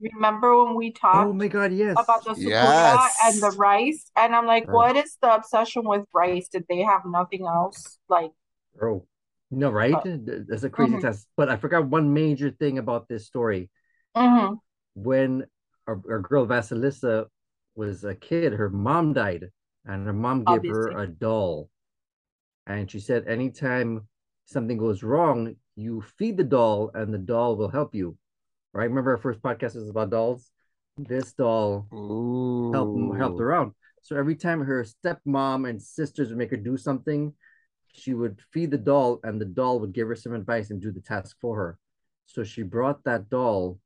remember 0.00 0.64
when 0.64 0.74
we 0.74 0.92
talked, 0.92 1.28
Oh 1.28 1.32
my 1.32 1.48
god, 1.48 1.72
yes. 1.72 1.96
about 1.98 2.24
the 2.24 2.30
soucouyant 2.30 2.48
Yes. 2.48 3.16
and 3.24 3.42
the 3.42 3.56
rice 3.56 4.10
and 4.16 4.34
i'm 4.34 4.46
like 4.46 4.66
Right. 4.68 4.74
what 4.74 4.96
is 4.96 5.16
the 5.20 5.34
obsession 5.34 5.82
with 5.86 6.04
rice 6.14 6.48
did 6.48 6.64
they 6.68 6.80
have 6.80 7.02
nothing 7.06 7.46
else 7.46 7.98
like 8.08 8.30
Bro. 8.76 9.06
No, 9.54 9.70
right? 9.70 9.94
Uh, 9.94 10.16
That's 10.48 10.64
a 10.64 10.70
crazy 10.70 10.96
mhm. 10.96 11.00
test. 11.00 11.28
But 11.36 11.48
I 11.48 11.56
forgot 11.56 11.86
one 11.86 12.12
major 12.12 12.50
thing 12.50 12.78
about 12.78 13.08
this 13.08 13.26
story. 13.26 13.70
mhm. 14.16 14.58
When 14.94 15.44
our, 15.86 16.00
our 16.08 16.20
girl 16.20 16.46
Vasilisa 16.46 17.26
was 17.74 18.04
a 18.04 18.14
kid, 18.14 18.52
her 18.52 18.70
mom 18.70 19.12
died, 19.12 19.50
and 19.84 20.06
her 20.06 20.12
mom 20.12 20.44
gave 20.44 20.66
her 20.68 20.88
a 20.98 21.06
doll. 21.06 21.68
And 22.66 22.90
she 22.90 23.00
said, 23.00 23.26
anytime 23.26 24.08
something 24.46 24.78
goes 24.78 25.02
wrong, 25.02 25.56
you 25.76 26.02
feed 26.18 26.36
the 26.36 26.44
doll, 26.44 26.90
and 26.94 27.12
the 27.12 27.18
doll 27.18 27.56
will 27.56 27.68
help 27.68 27.94
you. 27.94 28.16
Right? 28.72 28.88
Remember 28.88 29.12
our 29.12 29.18
first 29.18 29.40
podcast 29.40 29.74
was 29.76 29.88
about 29.88 30.10
dolls? 30.10 30.50
This 30.96 31.32
doll 31.32 31.86
Ooh. 31.92 32.72
helped 32.72 33.18
helped 33.18 33.38
her 33.40 33.52
out. 33.52 33.74
So 34.02 34.16
every 34.16 34.36
time 34.36 34.60
her 34.60 34.84
stepmom 34.84 35.68
and 35.68 35.80
sisters 35.80 36.28
would 36.28 36.38
make 36.38 36.50
her 36.50 36.56
do 36.56 36.76
something, 36.76 37.32
she 37.94 38.12
would 38.14 38.40
feed 38.52 38.70
the 38.70 38.78
doll, 38.78 39.20
and 39.24 39.40
the 39.40 39.44
doll 39.44 39.78
would 39.80 39.92
give 39.92 40.08
her 40.08 40.16
some 40.16 40.34
advice 40.34 40.70
and 40.70 40.80
do 40.80 40.90
the 40.90 41.00
task 41.00 41.36
for 41.40 41.56
her. 41.56 41.78
So 42.26 42.42
she 42.44 42.62
brought 42.62 43.02
that 43.04 43.28
doll. 43.30 43.78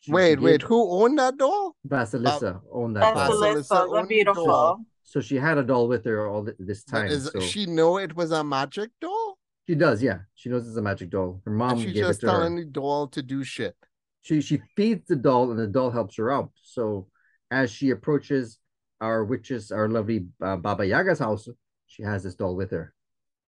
she- 0.00 0.06
she 0.06 0.12
Wait, 0.12 0.40
wait, 0.40 0.62
who 0.62 0.90
owned 0.90 1.18
that 1.18 1.36
doll? 1.36 1.76
Vasilisa 1.86 2.60
owned 2.72 2.96
that 2.96 3.14
That's 3.14 3.28
doll. 3.28 3.42
Vasilisa 3.42 3.70
Alyssa, 3.70 3.88
owned 3.88 3.96
the 3.96 4.00
the 4.02 4.06
beautiful. 4.08 4.46
doll. 4.46 4.84
So 5.04 5.20
she 5.20 5.36
had 5.36 5.58
a 5.58 5.62
doll 5.62 5.88
with 5.88 6.04
her 6.06 6.26
all 6.26 6.44
th- 6.44 6.56
this 6.58 6.84
But 6.84 6.98
time. 7.00 7.10
is 7.10 7.24
so 7.32 7.40
she 7.40 7.66
know 7.66 7.98
it 7.98 8.14
was 8.16 8.30
a 8.30 8.42
magic 8.44 8.90
doll? 9.00 9.38
she 9.66 9.74
does, 9.74 10.02
yeah. 10.02 10.20
She 10.34 10.48
knows 10.48 10.66
it's 10.66 10.76
a 10.76 10.82
magic 10.82 11.10
doll. 11.10 11.42
Her 11.44 11.50
mom 11.52 11.72
and 11.72 11.80
she 11.80 11.92
gave 11.92 12.04
just 12.04 12.22
it 12.22 12.26
to 12.26 12.32
her. 12.32 12.38
telling 12.38 12.56
the 12.56 12.64
doll 12.64 13.08
to 13.08 13.22
do 13.22 13.44
shit. 13.44 13.76
she 14.22 14.40
she 14.40 14.60
feeds 14.76 15.06
the 15.08 15.16
doll 15.16 15.50
and 15.50 15.58
the 15.58 15.66
doll 15.66 15.90
helps 15.90 16.16
her 16.16 16.30
out 16.30 16.50
so 16.62 17.08
as 17.50 17.70
she 17.70 17.90
approaches 17.90 18.58
our 19.00 19.24
witches 19.24 19.70
our 19.72 19.88
lovely 19.88 20.26
uh, 20.42 20.56
baba 20.56 20.84
yaga's 20.86 21.18
house 21.20 21.48
she 21.86 22.02
has 22.02 22.22
this 22.22 22.34
doll 22.34 22.54
with 22.54 22.70
her 22.70 22.92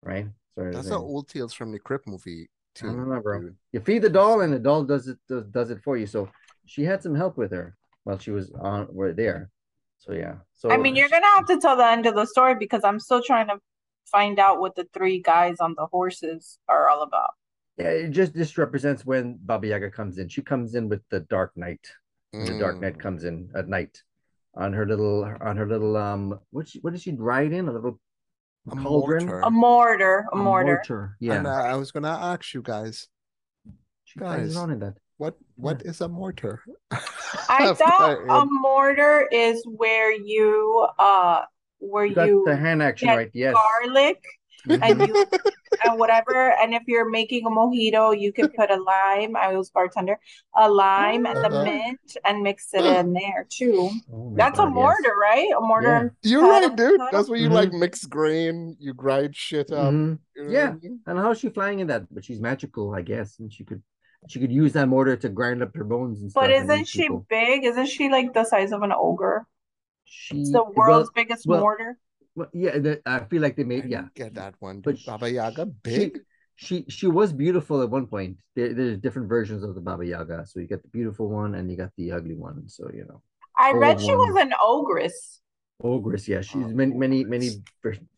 right 0.06 0.28
so 0.56 0.72
That's 0.72 0.90
uh, 0.92 0.96
an 0.96 1.02
old 1.02 1.28
Tales 1.28 1.54
from 1.54 1.72
the 1.74 1.80
Crypt 1.80 2.08
movie 2.08 2.48
too. 2.76 2.88
I 2.90 2.92
don't 2.92 3.10
know, 3.10 3.22
bro. 3.22 3.50
you 3.74 3.80
feed 3.82 4.02
the 4.04 4.10
doll 4.10 4.42
and 4.42 4.52
the 4.54 4.60
doll 4.60 4.84
does 4.84 5.08
it 5.08 5.18
does, 5.28 5.44
does 5.58 5.70
it 5.72 5.80
for 5.84 5.98
you 5.98 6.08
so 6.08 6.30
she 6.66 6.84
had 6.84 7.02
some 7.04 7.16
help 7.16 7.38
with 7.38 7.52
her 7.52 7.76
while 8.06 8.18
she 8.20 8.32
was 8.32 8.52
on 8.72 8.88
we're 8.92 9.12
there 9.14 9.50
so 9.98 10.14
yeah 10.14 10.36
so 10.60 10.70
I 10.72 10.78
mean, 10.78 10.96
you're 10.96 11.10
gonna 11.10 11.34
have 11.36 11.48
to 11.48 11.58
tell 11.60 11.76
the 11.78 11.86
end 11.96 12.06
of 12.06 12.16
the 12.16 12.26
story 12.26 12.56
because 12.56 12.84
I'm 12.84 13.00
still 13.00 13.22
trying 13.22 13.48
to 13.48 13.58
find 14.16 14.38
out 14.40 14.60
what 14.60 14.76
the 14.76 14.88
three 14.94 15.20
guys 15.22 15.58
on 15.60 15.74
the 15.78 15.88
horses 15.88 16.60
are 16.70 16.88
all 16.90 17.02
about. 17.10 17.32
yeah 17.78 17.90
it 17.90 18.12
just 18.12 18.34
this 18.34 18.58
represents 18.64 19.02
when 19.12 19.38
baba 19.50 19.68
yaga 19.72 19.90
comes 20.00 20.18
in 20.20 20.26
she 20.30 20.42
comes 20.52 20.76
in 20.76 20.88
with 20.92 21.02
the 21.14 21.22
dark 21.36 21.52
knight 21.56 21.86
when 22.32 22.46
the 22.46 22.60
dark 22.66 22.80
knight 22.82 22.98
Mm. 22.98 23.04
comes 23.06 23.22
in 23.30 23.50
at 23.60 23.68
night 23.78 23.94
on 24.64 24.72
her 24.78 24.86
little 24.92 25.18
on 25.50 25.56
her 25.58 25.68
little 25.74 25.94
um 25.98 26.40
what 26.52 26.68
she, 26.70 26.78
what 26.84 26.94
does 26.94 27.02
she 27.06 27.14
ride 27.34 27.52
in 27.60 27.68
a 27.68 27.74
little 27.78 28.00
A 28.72 28.76
cauldron 28.76 29.26
mortar. 29.26 29.42
A 29.42 29.52
mortar, 29.52 30.26
a 30.34 30.36
A 30.36 30.40
mortar. 30.40 31.18
yeah 31.20 31.38
And 31.38 31.48
uh, 31.48 31.52
I 31.52 31.76
was 31.76 31.92
gonna 31.92 32.10
ask 32.10 32.54
you 32.54 32.62
guys, 32.62 33.08
she 34.06 34.20
guys. 34.20 34.56
around 34.56 34.72
in 34.72 34.80
that 34.80 34.98
what 35.18 35.36
what 35.56 35.82
is 35.84 36.02
a 36.02 36.08
mortar? 36.08 36.62
I 37.50 37.74
thought 37.78 38.18
a 38.28 38.46
mortar 38.46 39.28
is 39.32 39.64
where 39.66 40.12
you 40.12 40.88
uh 41.00 41.44
where 41.80 42.06
you 42.06 42.22
you 42.26 42.44
the 42.46 42.56
hand 42.56 42.82
action 42.82 43.10
right 43.10 43.30
yes 43.34 43.54
garlic 43.54 44.24
and 44.70 45.00
you 45.08 45.26
and 45.84 46.00
whatever 46.00 46.52
and 46.62 46.74
if 46.74 46.84
you're 46.88 47.10
making 47.10 47.46
a 47.46 47.50
mojito 47.50 48.18
you 48.20 48.32
can 48.32 48.48
put 48.50 48.70
a 48.72 48.76
lime 48.82 49.36
I 49.36 49.56
was 49.56 49.70
bartender 49.70 50.20
a 50.56 50.70
lime 50.70 51.26
and 51.26 51.38
the 51.38 51.48
Uh-huh. 51.48 51.64
mint 51.64 52.18
and 52.26 52.42
mix 52.44 52.74
it 52.74 52.86
in 52.86 53.14
there 53.14 53.46
too 53.50 53.90
Oh 54.12 54.30
my 54.32 54.36
that's 54.38 54.60
a 54.60 54.64
God, 54.64 54.68
yes. 54.70 54.74
mortar 54.76 55.14
right 55.22 55.50
a 55.58 55.62
mortar 55.62 56.14
Yeah. 56.24 56.32
You're 56.32 56.42
Paddle- 56.42 56.70
right, 56.70 56.78
dude. 56.78 57.00
paddle? 57.00 57.10
That's 57.12 57.30
where 57.30 57.40
you 57.40 57.50
like 57.50 57.72
mix 57.74 58.06
grain, 58.06 58.76
you 58.80 58.94
grind 58.94 59.36
shit 59.36 59.72
up. 59.72 59.94
Mhm. 59.94 60.20
Yeah. 60.36 60.70
what 60.70 60.74
I 60.74 60.80
mean? 60.82 61.00
and 61.08 61.20
how's 61.20 61.40
she 61.40 61.50
flying 61.50 61.80
in 61.80 61.88
that 61.88 62.04
but 62.14 62.24
she's 62.26 62.40
magical 62.42 62.94
i 62.94 63.02
guess 63.02 63.40
and 63.40 63.52
she 63.52 63.64
could 63.64 63.82
she 64.28 64.40
could 64.40 64.52
use 64.52 64.74
that 64.74 64.88
mortar 64.88 65.16
to 65.18 65.30
grind 65.30 65.62
up 65.62 65.76
her 65.76 65.84
bones 65.84 66.20
and 66.22 66.32
stuff 66.32 66.44
but 66.44 66.52
isn't 66.52 66.86
she 66.88 67.04
people. 67.04 67.26
big 67.30 67.64
isn't 67.64 67.86
she 67.88 68.10
like 68.10 68.34
the 68.34 68.44
size 68.44 68.72
of 68.72 68.82
an 68.82 68.92
ogre 68.92 69.46
she 70.06 70.40
it's 70.42 70.52
the 70.52 70.64
well- 70.64 70.74
world's 70.76 71.12
biggest 71.14 71.46
well, 71.48 71.60
mortar 71.60 71.98
well, 72.36 72.50
yeah 72.54 72.77
the, 72.77 73.01
i 73.06 73.20
feel 73.25 73.42
like 73.42 73.56
they 73.56 73.63
made 73.63 73.84
didn't 73.84 73.92
yeah. 73.92 74.06
get 74.15 74.34
that 74.36 74.56
one. 74.60 74.82
But 74.82 74.98
Baba 75.06 75.30
Yaga 75.32 75.65
big. 75.65 76.20
she 76.56 76.86
she 76.89 77.08
was 77.08 77.34
beautiful 77.34 77.82
at 77.82 77.89
one 77.89 78.08
point. 78.08 78.38
There, 78.56 78.74
there's 78.74 78.98
different 78.98 79.27
versions 79.30 79.63
of 79.63 79.75
the 79.75 79.82
baba 79.82 80.06
yaga. 80.06 80.46
So 80.46 80.60
you 80.60 80.68
got 80.68 80.82
the 80.84 80.89
beautiful 80.89 81.30
one 81.30 81.56
and 81.56 81.70
you 81.70 81.77
got 81.77 81.92
the 81.98 82.12
ugly 82.12 82.36
one. 82.36 82.68
So 82.70 82.89
you 82.94 83.06
know 83.06 83.22
I 83.58 83.72
read 83.74 84.00
she 84.01 84.15
one. 84.15 84.34
was 84.34 84.42
an 84.42 84.54
ogress. 84.62 85.42
Ogress 85.84 86.27
yeah. 86.27 86.42
She's 86.42 86.63
Oh, 86.63 86.70
many 86.70 86.94
many 86.94 87.24
many 87.24 87.50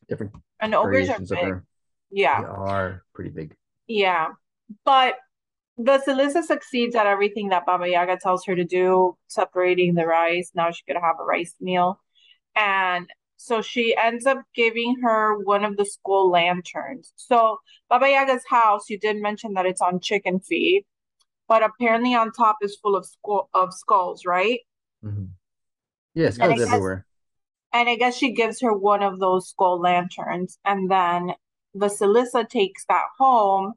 different 0.07 0.33
and 0.59 0.73
ogres 0.75 1.09
are 1.09 1.19
variations 1.19 1.31
of 1.31 1.37
big. 1.37 1.47
her. 1.47 1.65
Yeah. 2.11 2.41
They 2.41 2.47
are 2.47 3.03
pretty 3.13 3.31
big. 3.31 3.55
Yeah, 3.87 4.27
but 4.85 5.15
Vasilisa 5.79 6.43
succeeds 6.43 6.95
at 6.95 7.05
everything 7.05 7.49
that 7.49 7.65
Baba 7.65 7.87
Yaga 7.89 8.17
tells 8.17 8.45
her 8.45 8.55
to 8.55 8.65
do, 8.65 9.15
separating 9.27 9.93
the 9.95 10.05
rice. 10.05 10.51
Now 10.55 10.71
she 10.71 10.83
could 10.87 10.97
have 11.01 11.15
a 11.19 11.23
rice 11.23 11.55
meal. 11.61 11.99
And 12.55 13.07
so 13.37 13.61
she 13.61 13.95
ends 13.95 14.25
up 14.25 14.39
giving 14.55 14.99
her 15.01 15.37
one 15.43 15.63
of 15.63 15.77
the 15.77 15.85
school 15.85 16.29
lanterns. 16.29 17.13
So 17.15 17.59
Baba 17.89 18.07
Yaga's 18.09 18.43
house, 18.49 18.89
you 18.89 18.97
did 18.99 19.17
mention 19.21 19.53
that 19.53 19.65
it's 19.65 19.81
on 19.81 19.99
chicken 19.99 20.39
feed, 20.39 20.85
but 21.47 21.63
apparently 21.63 22.13
on 22.15 22.31
top 22.31 22.57
is 22.61 22.75
full 22.81 22.95
of 22.95 23.05
skull 23.05 23.49
of 23.53 23.73
skulls, 23.73 24.25
right? 24.25 24.59
Mhm. 25.03 25.29
yeah 26.15 26.25
And 26.25 26.33
skulls 26.35 26.55
guess- 26.59 26.67
everywhere 26.67 27.05
And 27.73 27.87
I 27.89 27.95
guess 27.95 28.15
she 28.17 28.31
gives 28.31 28.61
her 28.61 28.73
one 28.73 29.03
of 29.03 29.19
those 29.19 29.49
skull 29.49 29.79
lanterns, 29.79 30.57
and 30.65 30.89
then 30.89 31.33
Vasilisa 31.75 32.47
takes 32.49 32.85
that 32.85 33.05
home. 33.19 33.73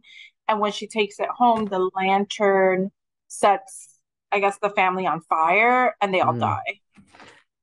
And 0.48 0.58
when 0.60 0.72
she 0.72 0.86
takes 0.86 1.18
it 1.20 1.28
home, 1.28 1.66
the 1.66 1.90
lantern 1.94 2.90
sets, 3.28 3.98
I 4.32 4.38
guess, 4.40 4.58
the 4.58 4.70
family 4.70 5.06
on 5.06 5.20
fire, 5.22 5.96
and 6.00 6.14
they 6.14 6.20
all 6.20 6.32
Mm. 6.34 6.40
die. 6.40 6.80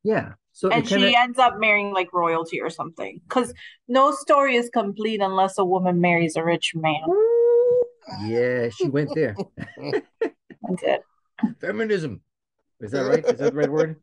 yeah 0.04 0.34
so 0.58 0.70
And 0.72 0.84
it 0.84 0.90
kind 0.90 1.04
of 1.04 1.10
she 1.10 1.16
ends 1.16 1.38
up 1.38 1.60
marrying 1.60 1.94
like 1.94 2.12
royalty 2.14 2.60
or 2.62 2.72
something. 2.72 3.22
Because 3.30 3.54
no 3.88 4.12
story 4.12 4.56
is 4.56 4.70
complete 4.74 5.22
unless 5.22 5.60
a 5.60 5.66
woman 5.66 6.02
marries 6.02 6.36
a 6.36 6.44
rich 6.44 6.74
man. 6.76 7.04
yeah 8.26 8.70
she 8.70 8.90
went 8.90 9.14
there 9.14 9.36
That's 9.78 10.84
it. 10.94 11.02
feminism 11.62 12.22
is 12.82 12.90
that 12.92 13.06
right 13.06 13.24
is 13.24 13.38
that 13.38 13.52
the 13.52 13.58
right 13.62 13.72
word 13.72 13.98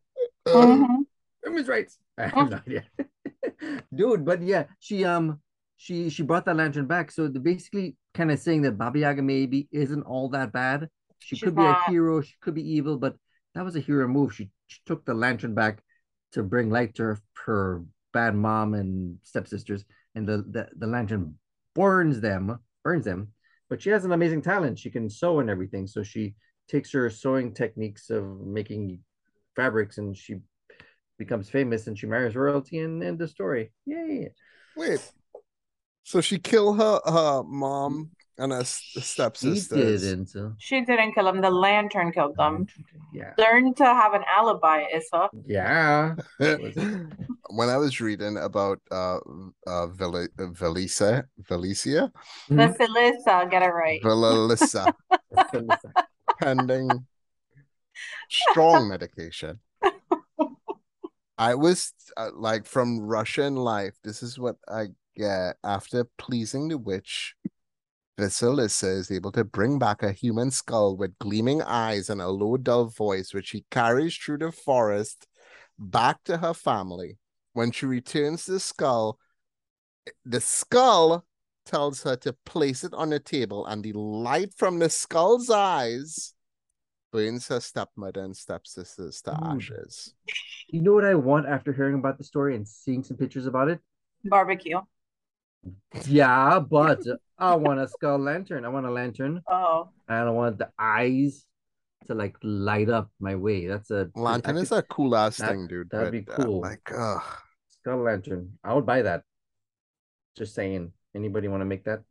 Mhm. 0.46 1.02
women's 1.44 1.68
rights. 1.68 1.98
I 2.18 2.28
have 2.28 2.50
no 2.50 2.60
idea. 2.66 2.84
Dude, 3.94 4.24
but 4.24 4.40
yeah, 4.42 4.64
she 4.78 5.04
um 5.04 5.40
she 5.76 6.08
she 6.10 6.22
brought 6.22 6.44
that 6.46 6.56
lantern 6.56 6.86
back. 6.86 7.10
So 7.10 7.26
the 7.28 7.40
basically 7.40 7.96
kind 8.14 8.30
of 8.30 8.38
saying 8.38 8.62
that 8.62 8.78
Baba 8.78 8.98
Yaga 8.98 9.22
maybe 9.22 9.66
isn't 9.72 10.02
all 10.04 10.28
that 10.30 10.52
bad. 10.52 10.88
She 11.18 11.34
She's 11.36 11.42
could 11.42 11.56
be 11.56 11.64
not. 11.64 11.80
a 11.88 11.90
hero, 11.90 12.20
she 12.20 12.34
could 12.40 12.54
be 12.54 12.62
evil, 12.76 12.96
but 12.98 13.16
that 13.54 13.64
was 13.64 13.74
a 13.76 13.80
hero 13.80 14.06
move. 14.06 14.34
She, 14.34 14.50
she 14.66 14.80
took 14.86 15.04
the 15.04 15.14
lantern 15.14 15.54
back 15.54 15.82
to 16.34 16.42
bring 16.42 16.70
light 16.70 16.94
to 16.96 17.16
her, 17.46 17.82
bad 18.12 18.34
mom 18.34 18.74
and 18.74 19.18
stepsisters, 19.22 19.84
and 20.14 20.26
the, 20.26 20.44
the 20.50 20.68
the 20.76 20.86
lantern 20.86 21.34
burns 21.74 22.20
them, 22.20 22.58
burns 22.84 23.04
them. 23.04 23.28
But 23.70 23.82
she 23.82 23.90
has 23.90 24.04
an 24.04 24.12
amazing 24.12 24.42
talent. 24.42 24.78
She 24.78 24.90
can 24.90 25.08
sew 25.08 25.40
and 25.40 25.48
everything. 25.48 25.86
So 25.86 26.02
she 26.02 26.34
takes 26.68 26.92
her 26.92 27.08
sewing 27.10 27.52
techniques 27.52 28.10
of 28.10 28.24
making 28.40 29.00
fabrics 29.56 29.98
and 29.98 30.16
she 30.16 30.36
becomes 31.18 31.48
famous 31.48 31.86
and 31.86 31.98
she 31.98 32.06
marries 32.06 32.36
royalty 32.36 32.78
and 32.78 33.02
end 33.02 33.18
the 33.18 33.28
story. 33.28 33.72
Yay. 33.86 34.32
Wait. 34.76 35.12
So 36.02 36.20
she 36.20 36.38
killed 36.38 36.78
her 36.78 37.00
her 37.06 37.42
mom 37.44 38.10
and 38.38 38.52
a 38.52 38.64
stepsister. 38.64 39.76
She 39.76 40.06
didn't. 40.06 40.34
uh, 40.36 40.50
She 40.58 40.80
didn't 40.84 41.14
kill 41.14 41.28
him. 41.28 41.40
The 41.40 41.50
lantern 41.50 42.12
killed 42.12 42.36
them. 42.36 42.66
Yeah. 43.12 43.32
Learn 43.38 43.74
to 43.74 43.84
have 43.84 44.14
an 44.14 44.24
alibi, 44.28 44.84
Issa. 44.94 45.30
Yeah. 45.46 46.14
when 47.50 47.68
I 47.68 47.76
was 47.76 48.00
reading 48.00 48.36
about 48.38 48.80
uh 48.90 49.18
uh 49.66 49.86
Vel- 49.88 50.28
Velisa 50.36 51.24
Velicia 51.42 52.10
Mhm. 52.50 52.56
Vasilisa, 52.76 53.50
get 53.50 53.62
it 53.62 53.66
right. 53.70 54.02
Velalissa 54.02 54.92
pending 56.40 57.06
strong 58.28 58.88
medication. 58.88 59.60
I 61.36 61.54
was 61.56 61.92
uh, 62.16 62.30
like 62.34 62.64
from 62.66 63.00
Russian 63.00 63.56
life. 63.56 63.94
This 64.04 64.22
is 64.22 64.38
what 64.38 64.56
I 64.68 64.88
get 65.16 65.56
after 65.64 66.04
pleasing 66.16 66.68
the 66.68 66.78
witch. 66.78 67.34
Vasilisa 68.18 68.96
is 68.96 69.10
able 69.10 69.32
to 69.32 69.44
bring 69.44 69.78
back 69.78 70.02
a 70.02 70.12
human 70.12 70.50
skull 70.50 70.96
with 70.96 71.18
gleaming 71.18 71.62
eyes 71.62 72.08
and 72.08 72.20
a 72.20 72.28
low, 72.28 72.56
dull 72.56 72.86
voice, 72.86 73.34
which 73.34 73.48
she 73.48 73.64
carries 73.70 74.16
through 74.16 74.38
the 74.38 74.52
forest 74.52 75.26
back 75.78 76.22
to 76.24 76.36
her 76.36 76.54
family. 76.54 77.18
When 77.52 77.72
she 77.72 77.86
returns 77.86 78.46
the 78.46 78.60
skull, 78.60 79.18
the 80.24 80.40
skull 80.40 81.24
tells 81.66 82.02
her 82.02 82.16
to 82.16 82.34
place 82.44 82.84
it 82.84 82.94
on 82.94 83.12
a 83.12 83.18
table, 83.18 83.66
and 83.66 83.82
the 83.82 83.92
light 83.92 84.54
from 84.54 84.78
the 84.78 84.90
skull's 84.90 85.50
eyes 85.50 86.34
burns 87.12 87.48
her 87.48 87.60
stepmother 87.60 88.22
and 88.22 88.36
stepsisters 88.36 89.22
to 89.22 89.32
Ooh. 89.32 89.56
ashes. 89.56 90.14
You 90.68 90.82
know 90.82 90.92
what 90.92 91.04
I 91.04 91.14
want 91.14 91.46
after 91.46 91.72
hearing 91.72 91.94
about 91.94 92.18
the 92.18 92.24
story 92.24 92.56
and 92.56 92.66
seeing 92.66 93.02
some 93.02 93.16
pictures 93.16 93.46
about 93.46 93.68
it? 93.68 93.80
Barbecue. 94.24 94.80
Yeah, 96.06 96.60
but 96.60 97.00
I 97.38 97.56
want 97.56 97.80
a 97.80 97.88
skull 97.88 98.18
lantern. 98.18 98.64
I 98.64 98.68
want 98.68 98.86
a 98.86 98.90
lantern, 98.90 99.42
Oh, 99.48 99.88
and 100.08 100.28
I 100.28 100.30
want 100.30 100.58
the 100.58 100.70
eyes 100.78 101.44
to 102.06 102.14
like 102.14 102.36
light 102.42 102.88
up 102.90 103.10
my 103.20 103.34
way. 103.34 103.66
That's 103.66 103.90
a 103.90 104.10
Lantern 104.14 104.58
I 104.58 104.60
is 104.60 104.72
a 104.72 104.82
cool 104.82 105.16
ass 105.16 105.38
that- 105.38 105.50
thing, 105.50 105.66
dude. 105.66 105.90
that'd 105.90 106.12
be 106.12 106.20
but, 106.20 106.38
uh, 106.40 106.44
cool. 106.44 106.60
like, 106.60 106.90
ugh. 106.96 107.22
skull 107.80 107.98
lantern. 108.02 108.58
I 108.62 108.74
would 108.74 108.86
buy 108.86 109.02
that. 109.02 109.22
Just 110.36 110.54
saying. 110.54 110.92
Anybody 111.14 111.48
want 111.48 111.60
to 111.60 111.64
make 111.66 111.84
that? 111.84 112.02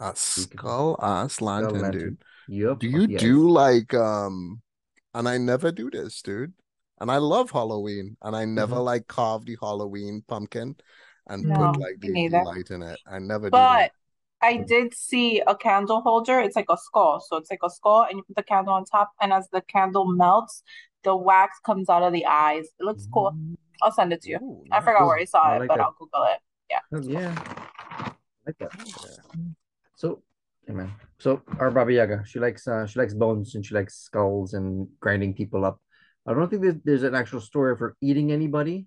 a 0.00 0.12
skull 0.16 0.98
ass 1.00 1.40
lantern, 1.40 1.80
lantern. 1.82 2.00
dude. 2.00 2.18
Yep. 2.48 2.78
Do 2.80 2.88
you 2.88 3.06
yes. 3.08 3.20
do 3.20 3.48
like 3.48 3.94
um 3.94 4.60
and 5.14 5.28
I 5.28 5.38
never 5.38 5.70
do 5.70 5.88
this, 5.90 6.20
dude. 6.22 6.52
And 7.00 7.10
I 7.10 7.18
love 7.18 7.50
Halloween 7.52 8.16
and 8.22 8.34
I 8.34 8.44
never 8.44 8.76
Mhm. 8.76 8.84
like 8.84 9.06
carve 9.06 9.44
the 9.44 9.56
Halloween 9.60 10.24
pumpkin 10.26 10.74
and 11.28 11.44
No, 11.44 11.72
put 11.72 11.80
like 11.80 12.00
the, 12.00 12.08
the 12.08 12.12
neither. 12.12 12.42
light 12.44 12.70
in 12.70 12.82
it. 12.82 12.98
I 13.06 13.18
never 13.18 13.46
do 13.46 13.52
but 13.52 13.78
that. 13.78 13.92
I 14.42 14.58
did 14.58 14.94
see 14.94 15.40
a 15.46 15.54
candle 15.56 16.02
holder. 16.02 16.40
It's 16.40 16.56
like 16.56 16.66
a 16.68 16.76
skull. 16.76 17.20
So 17.26 17.36
it's 17.36 17.50
like 17.50 17.60
a 17.62 17.70
skull, 17.70 18.06
and 18.08 18.18
you 18.18 18.24
put 18.24 18.36
the 18.36 18.42
candle 18.42 18.74
on 18.74 18.84
top, 18.84 19.12
and 19.20 19.32
as 19.32 19.48
the 19.50 19.62
candle 19.62 20.04
melts, 20.04 20.62
the 21.02 21.16
wax 21.16 21.58
comes 21.64 21.88
out 21.88 22.02
of 22.02 22.12
the 22.12 22.26
eyes. 22.26 22.66
It 22.78 22.84
looks 22.84 23.08
cool. 23.12 23.32
Mm, 23.32 23.56
I'll 23.82 23.92
send 23.92 24.12
it 24.12 24.22
to 24.22 24.30
you. 24.30 24.38
Ooh, 24.42 24.64
I 24.70 24.80
forgot 24.80 25.00
nice. 25.00 25.06
where 25.06 25.18
I 25.18 25.24
saw 25.24 25.42
I 25.42 25.56
it, 25.56 25.58
like 25.60 25.68
but 25.68 25.76
that. 25.78 25.82
I'll 25.84 25.96
Google 25.98 26.24
it. 26.24 26.40
hell 26.90 27.04
yeah. 27.04 27.34
I 27.88 28.12
like 28.46 28.58
that. 28.58 28.70
Yeah. 28.76 29.42
So, 29.96 30.22
hey 30.66 30.74
man. 30.74 30.92
So 31.18 31.42
our 31.58 31.70
Baba 31.70 31.92
Yaga, 31.92 32.24
she 32.26 32.38
likes 32.38 32.68
uh, 32.68 32.86
she 32.86 32.98
likes 32.98 33.14
bones 33.14 33.54
and 33.54 33.64
she 33.64 33.74
likes 33.74 33.96
skulls 33.96 34.52
and 34.54 34.88
grinding 35.00 35.34
people 35.34 35.64
up. 35.64 35.80
I 36.26 36.34
don't 36.34 36.48
think 36.48 36.62
there's, 36.62 36.76
there's 36.84 37.02
an 37.02 37.14
actual 37.14 37.40
story 37.40 37.72
of 37.72 37.78
her 37.78 37.96
eating 38.00 38.32
anybody. 38.32 38.86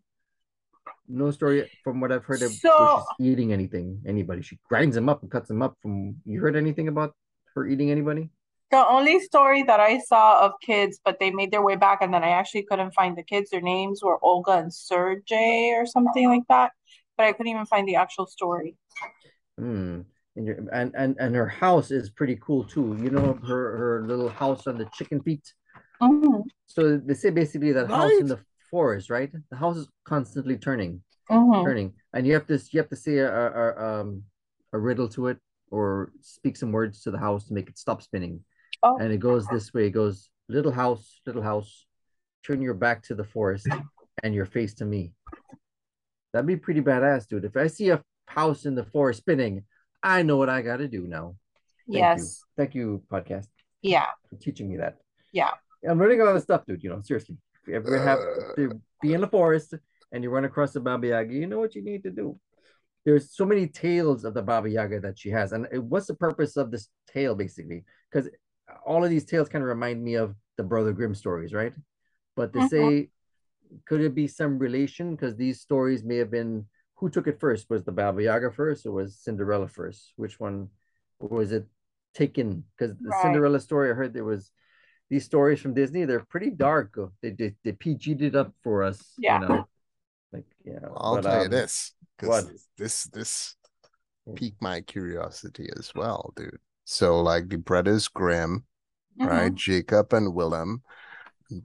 No 1.08 1.32
story 1.32 1.70
from 1.84 2.02
what 2.02 2.12
I've 2.12 2.26
heard 2.26 2.42
of 2.42 2.52
So- 2.52 3.04
she's 3.18 3.28
eating 3.32 3.54
anything, 3.54 4.02
anybody. 4.06 4.42
She 4.42 4.60
grinds 4.68 4.96
them 4.96 5.08
up 5.10 5.22
and 5.22 5.32
cuts 5.32 5.48
them 5.48 5.62
up. 5.62 5.78
From 5.82 6.18
you 6.26 6.40
heard 6.42 6.56
anything 6.56 6.88
about 6.88 7.16
her 7.56 7.66
eating 7.66 7.92
anybody? 7.92 8.30
The 8.70 8.86
only 8.86 9.22
story 9.22 9.64
that 9.64 9.80
I 9.80 10.00
saw 10.00 10.46
of 10.46 10.52
kids, 10.62 11.00
but 11.04 11.20
they 11.20 11.32
made 11.32 11.52
their 11.52 11.62
way 11.62 11.78
back, 11.78 12.00
and 12.02 12.14
then 12.14 12.24
I 12.24 12.32
actually 12.32 12.64
couldn't 12.64 12.92
find 12.92 13.18
the 13.18 13.24
kids. 13.24 13.50
Their 13.50 13.62
names 13.62 14.04
were 14.04 14.20
Olga 14.22 14.58
and 14.58 14.74
Sergey 14.74 15.72
or 15.74 15.86
something 15.86 16.28
like 16.28 16.44
that, 16.50 16.72
but 17.16 17.26
I 17.28 17.32
couldn't 17.32 17.48
even 17.54 17.66
find 17.66 17.88
the 17.88 17.96
actual 17.96 18.28
story. 18.28 18.76
Hmm. 19.58 20.02
And, 20.36 20.46
your, 20.46 20.58
and 20.72 20.94
and 20.96 21.16
and 21.20 21.34
her 21.36 21.48
house 21.48 21.90
is 21.90 22.12
pretty 22.12 22.36
cool 22.36 22.64
too. 22.64 22.96
You 23.02 23.10
know 23.10 23.40
her 23.48 23.78
her 23.78 24.04
little 24.06 24.30
house 24.30 24.68
on 24.68 24.78
the 24.78 24.86
chicken 24.94 25.20
feet. 25.24 25.42
Mhm, 26.00 26.44
So 26.68 26.98
they 26.98 27.16
say 27.16 27.32
basically 27.32 27.72
that 27.72 27.88
house 27.90 28.12
in 28.20 28.28
the 28.28 28.40
forest, 28.70 29.10
right? 29.10 29.32
The 29.50 29.58
house 29.58 29.78
is 29.78 29.88
constantly 30.06 30.58
turning, 30.58 31.02
mhm. 31.30 31.64
turning, 31.64 31.94
and 32.14 32.26
you 32.26 32.34
have 32.34 32.48
to 32.48 32.60
you 32.72 32.80
have 32.80 32.90
to 32.90 32.96
say 32.96 33.18
a, 33.18 33.30
a, 33.30 33.72
a 33.72 34.02
um 34.02 34.24
a 34.74 34.78
riddle 34.78 35.08
to 35.10 35.28
it 35.28 35.38
or 35.72 36.12
speak 36.22 36.56
some 36.58 36.72
words 36.72 37.02
to 37.02 37.12
the 37.12 37.18
house 37.18 37.48
to 37.48 37.54
make 37.54 37.70
it 37.70 37.78
stop 37.78 38.02
spinning. 38.02 38.44
Oh. 38.84 38.98
And 38.98 39.12
it 39.12 39.20
goes 39.20 39.48
this 39.48 39.74
way. 39.74 39.88
It 39.88 39.92
goes 39.92 40.30
little 40.50 40.72
house, 40.72 41.20
little 41.26 41.42
house, 41.42 41.86
turn 42.46 42.62
your 42.62 42.74
back 42.74 43.04
to 43.04 43.16
the 43.16 43.24
forest 43.24 43.68
and 44.24 44.34
your 44.34 44.46
face 44.46 44.74
to 44.76 44.86
me. 44.86 45.12
That'd 46.34 46.48
be 46.48 46.58
pretty 46.58 46.82
badass, 46.82 47.28
dude. 47.28 47.46
If 47.46 47.58
I 47.58 47.68
see 47.68 47.90
a 47.90 48.02
house 48.28 48.66
in 48.66 48.76
the 48.76 48.84
forest 48.84 49.20
spinning, 49.20 49.64
I 50.04 50.22
know 50.22 50.38
what 50.38 50.50
I 50.50 50.62
got 50.62 50.78
to 50.78 50.88
do 50.88 51.08
now. 51.08 51.36
Thank 51.88 51.96
you. 51.96 52.00
Yes. 52.00 52.44
Thank 52.56 52.76
you, 52.76 53.04
podcast, 53.12 53.48
Yeah. 53.82 54.08
for 54.30 54.36
teaching 54.36 54.70
me 54.70 54.78
that. 54.78 54.98
Yeah. 55.32 55.52
I'm 55.88 56.00
learning 56.00 56.22
a 56.22 56.26
lot 56.26 56.36
of 56.36 56.42
stuff, 56.44 56.66
dude. 56.66 56.84
You 56.84 56.90
know, 56.90 57.02
seriously. 57.02 57.38
If 57.68 57.86
you 57.86 58.00
have 58.00 58.20
to 58.56 58.82
be 59.02 59.14
in 59.14 59.22
the 59.22 59.28
forest 59.28 59.74
and 60.12 60.24
you 60.24 60.30
run 60.30 60.46
across 60.46 60.74
the 60.74 60.80
Baba 60.80 61.08
Yaga, 61.08 61.34
you 61.34 61.48
know 61.48 61.60
what 61.60 61.76
you 61.76 61.84
need 61.84 62.04
to 62.04 62.12
do. 62.12 62.40
There's 63.06 63.36
so 63.36 63.46
many 63.46 63.68
tales 63.68 64.24
of 64.26 64.34
the 64.34 64.42
Baba 64.42 64.70
Yaga 64.70 65.00
that 65.02 65.20
she 65.20 65.30
has. 65.30 65.52
And 65.52 65.68
what's 65.90 66.08
the 66.08 66.16
purpose 66.16 66.58
of 66.58 66.72
this 66.72 66.90
tale, 67.08 67.36
basically? 67.36 67.86
Because 68.12 68.30
all 68.86 69.04
of 69.04 69.10
these 69.10 69.26
tales 69.26 69.50
kind 69.50 69.64
of 69.64 69.70
remind 69.70 70.04
me 70.04 70.16
of 70.16 70.36
the 70.58 70.64
Brother 70.64 70.92
Grimm 70.92 71.16
stories, 71.16 71.54
right? 71.54 71.74
But 72.36 72.54
they 72.54 72.60
Mhm. 72.60 72.70
say, 72.70 73.10
could 73.86 74.02
it 74.02 74.16
be 74.16 74.28
some 74.28 74.58
relation? 74.58 75.16
Because 75.16 75.36
these 75.36 75.62
stories 75.62 76.04
may 76.04 76.18
have 76.18 76.32
been 76.32 76.68
who 76.96 77.10
took 77.10 77.28
it 77.28 77.40
first? 77.40 77.70
Was 77.70 77.84
the 77.84 77.92
Baba 77.92 78.24
Yaga 78.24 78.52
first 78.52 78.86
or 78.86 78.92
was 78.92 79.20
Cinderella 79.20 79.68
first? 79.68 80.14
Which 80.16 80.40
one 80.40 80.70
was 81.20 81.52
it 81.52 81.66
taken? 82.14 82.64
Because 82.78 82.98
the 82.98 83.10
Right. 83.12 83.22
Cinderella 83.22 83.60
story, 83.60 83.92
I 83.92 83.94
heard 83.94 84.14
there 84.14 84.24
was 84.24 84.52
these 85.10 85.26
stories 85.26 85.60
from 85.62 85.74
Disney, 85.74 86.06
they're 86.06 86.26
pretty 86.26 86.50
dark. 86.52 86.98
They 87.22 87.32
they, 87.32 87.54
they 87.64 87.72
PG'd 87.72 88.22
it 88.22 88.36
up 88.36 88.54
for 88.64 88.84
us. 88.84 89.14
Yeah. 89.18 89.42
You 89.42 89.48
know? 89.48 89.68
Like, 90.34 90.46
yeah. 90.66 90.80
I'll 90.96 91.16
but, 91.16 91.22
tell 91.22 91.40
you 91.40 91.46
um, 91.46 91.52
this. 91.52 91.94
'cause 92.18 92.30
what? 92.30 92.46
this 92.78 93.04
this 93.06 93.56
piqued 94.36 94.62
my 94.62 94.82
curiosity 94.82 95.70
as 95.78 95.94
well, 95.96 96.34
dude. 96.36 96.60
So 96.86 97.22
like 97.22 97.50
the 97.50 97.58
brothers 97.58 98.08
Grimm, 98.08 98.66
Mhm. 99.20 99.28
right? 99.28 99.56
Jacob 99.56 100.14
and 100.14 100.34
Willem, 100.34 100.84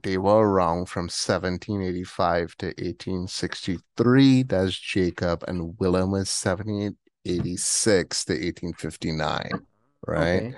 they 0.03 0.17
were 0.17 0.47
around 0.47 0.87
from 0.87 1.09
1785 1.09 2.55
to 2.57 2.73
1863. 2.77 4.43
That's 4.43 4.79
Jacob, 4.79 5.43
and 5.47 5.77
Willem 5.79 6.11
was 6.11 6.29
1786 6.29 8.25
to 8.25 8.33
1859, 8.33 9.65
right? 10.07 10.43
Okay. 10.43 10.55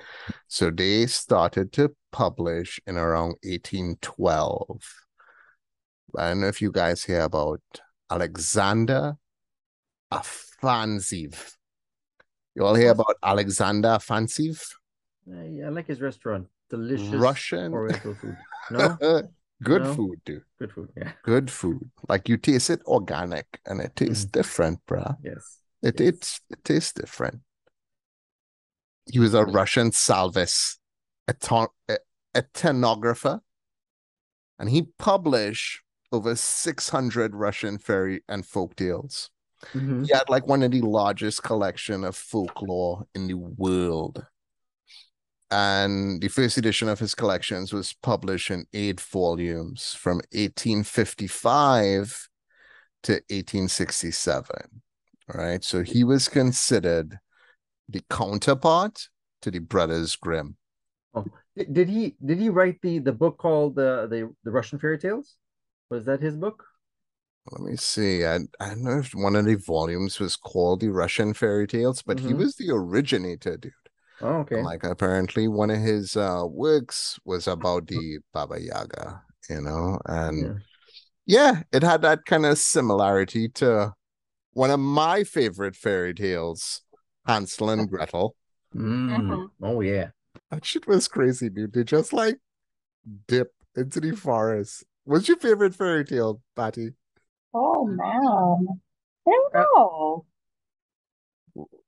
So 0.47 0.71
they 0.71 1.05
started 1.07 1.71
to 1.73 1.93
publish 2.11 2.79
in 2.87 2.97
around 2.97 3.35
1812. 3.43 4.81
I 6.17 6.29
don't 6.29 6.41
know 6.41 6.47
if 6.47 6.61
you 6.61 6.71
guys 6.71 7.03
hear 7.03 7.21
about 7.21 7.61
Alexander 8.09 9.15
Afanasieff. 10.11 11.53
You 12.55 12.65
all 12.65 12.75
hear 12.75 12.91
about 12.91 13.15
Alexander 13.21 13.89
Afanasieff? 13.89 14.65
Uh, 15.29 15.41
yeah, 15.43 15.65
I 15.65 15.69
like 15.69 15.87
his 15.87 15.99
restaurant. 16.01 16.47
Delicious 16.69 17.09
Russian. 17.09 17.73
Oriental 17.73 18.15
food. 18.15 18.37
No? 18.71 18.97
Good 19.63 19.83
No? 19.83 19.93
food, 19.93 20.21
dude. 20.25 20.43
Good 20.59 20.71
food. 20.71 20.89
Yeah. 20.97 21.11
Good 21.23 21.49
food. 21.49 21.89
Like 22.09 22.27
you 22.29 22.37
taste 22.37 22.69
it 22.69 22.81
organic 22.85 23.45
and 23.65 23.79
it 23.81 23.95
tastes 23.95 24.25
different, 24.25 24.79
bruh. 24.85 25.15
Yes. 25.23 25.59
It 25.81 25.99
Yes. 25.99 26.09
it's 26.09 26.41
it 26.49 26.63
tastes 26.63 26.93
different. 26.93 27.39
He 29.11 29.19
was 29.19 29.33
a 29.33 29.45
Russian 29.45 29.91
Slavist, 29.91 30.79
ethno- 31.29 31.69
ethnographer, 32.35 33.39
and 34.59 34.69
he 34.69 34.89
published 34.97 35.81
over 36.11 36.35
600 36.35 37.35
Russian 37.35 37.77
fairy 37.77 38.23
and 38.27 38.45
folk 38.45 38.75
tales. 38.75 39.29
Mhm. 39.73 40.05
He 40.05 40.13
had 40.13 40.29
like 40.29 40.47
one 40.47 40.63
of 40.63 40.71
the 40.71 40.81
largest 40.81 41.43
collection 41.43 42.03
of 42.03 42.15
folklore 42.15 43.07
in 43.15 43.27
the 43.27 43.35
world. 43.35 44.25
And 45.51 46.21
the 46.21 46.27
first 46.27 46.57
edition 46.57 46.89
of 46.89 46.99
his 46.99 47.13
collections 47.15 47.71
was 47.71 47.93
published 47.93 48.49
in 48.51 48.65
eight 48.73 48.99
volumes 48.99 49.93
from 49.93 50.21
1855 50.31 52.29
to 53.03 53.21
1867. 53.29 54.81
Right. 55.27 55.63
So 55.63 55.83
he 55.83 56.03
was 56.03 56.27
considered 56.27 57.19
the 57.89 58.01
counterpart 58.09 59.09
to 59.41 59.51
the 59.51 59.59
Brothers 59.59 60.15
Grimm. 60.15 60.57
Did, 61.55 61.73
did 61.73 61.89
he 61.89 62.15
did 62.23 62.37
he 62.39 62.49
write 62.49 62.81
the 62.81 62.99
the 62.99 63.11
book 63.13 63.37
called 63.37 63.75
the 63.75 64.07
the 64.09 64.33
the 64.43 64.51
Russian 64.51 64.79
fairy 64.79 64.97
tales? 64.97 65.35
Was 65.89 66.05
that 66.05 66.21
his 66.21 66.35
book? 66.35 66.65
Let 67.51 67.61
me 67.61 67.75
see. 67.77 68.25
I, 68.25 68.37
I 68.59 68.69
don't 68.69 68.83
know 68.83 68.99
if 68.99 69.13
one 69.13 69.35
of 69.35 69.45
the 69.45 69.55
volumes 69.55 70.19
was 70.19 70.35
called 70.35 70.79
the 70.81 70.89
Russian 70.89 71.33
fairy 71.33 71.67
tales, 71.67 72.01
but 72.01 72.19
he 72.21 72.33
Mhm. 72.33 72.39
was 72.39 72.55
the 72.55 72.71
originator, 72.71 73.57
dude. 73.57 73.71
Oh, 74.21 74.39
okay. 74.41 74.63
Like 74.63 74.83
apparently 74.83 75.47
one 75.47 75.71
of 75.71 75.79
his 75.81 76.17
uh 76.17 76.43
works 76.47 77.19
was 77.25 77.47
about 77.47 77.87
the 77.87 78.19
Baba 78.33 78.61
Yaga, 78.61 79.23
you 79.49 79.61
know, 79.61 79.99
and 80.05 80.45
Yeah. 80.45 80.59
yeah, 81.25 81.63
it 81.73 81.83
had 81.83 82.01
that 82.03 82.25
kind 82.25 82.45
of 82.45 82.57
similarity 82.59 83.49
to 83.49 83.93
one 84.53 84.71
of 84.71 84.79
my 84.81 85.23
favorite 85.25 85.75
fairy 85.75 86.13
tales, 86.15 86.81
Hansel 87.25 87.69
and 87.71 87.89
Gretel. 87.89 88.35
Mm. 88.75 89.49
Oh 89.61 89.81
yeah. 89.81 90.09
That 90.51 90.65
shit 90.65 90.87
was 90.87 91.07
crazy, 91.07 91.49
dude. 91.49 91.73
They 91.73 91.83
just 91.83 92.13
like 92.13 92.37
dip 93.27 93.51
into 93.75 93.99
the 94.01 94.15
forest. 94.15 94.83
What's 95.05 95.27
your 95.27 95.37
favorite 95.37 95.75
fairy 95.75 96.03
tale, 96.05 96.41
Patty? 96.55 96.89
Oh 97.53 97.85
man. 97.85 98.67
I 99.27 99.31
don't 99.31 99.55
Uh, 99.55 99.59
know. 99.75 100.25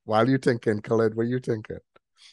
While 0.06 0.30
you're 0.30 0.40
thinking, 0.40 0.82
Khaled, 0.82 1.16
what 1.16 1.28
you 1.28 1.40
thinking? 1.40 1.80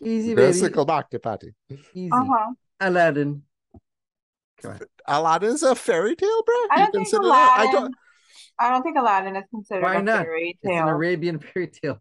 Easy, 0.02 0.30
We're 0.30 0.36
gonna 0.36 0.48
baby. 0.48 0.58
circle 0.58 0.84
back 0.84 1.10
to 1.10 1.18
Patty. 1.18 1.52
Easy. 1.94 2.10
Uh-huh. 2.12 2.52
Aladdin. 2.80 3.42
Come 4.62 4.70
on. 4.72 4.80
Aladdin's 5.06 5.62
a 5.62 5.74
fairy 5.74 6.14
tale, 6.16 6.42
bro. 6.44 6.54
I 6.70 6.76
don't 6.78 6.92
think 6.92 7.08
consider 7.08 7.24
that? 7.24 7.56
I 7.58 7.62
Aladdin. 7.64 7.80
don't. 7.82 7.94
I 8.58 8.70
don't 8.70 8.82
think 8.82 8.96
Aladdin 8.96 9.36
is 9.36 9.44
considered 9.50 9.82
Why 9.82 9.96
a 9.96 10.02
not? 10.02 10.24
fairy 10.24 10.58
It's 10.62 10.70
an. 10.70 10.88
Arabian 10.88 11.38
fairy 11.40 11.66
tale. 11.68 12.00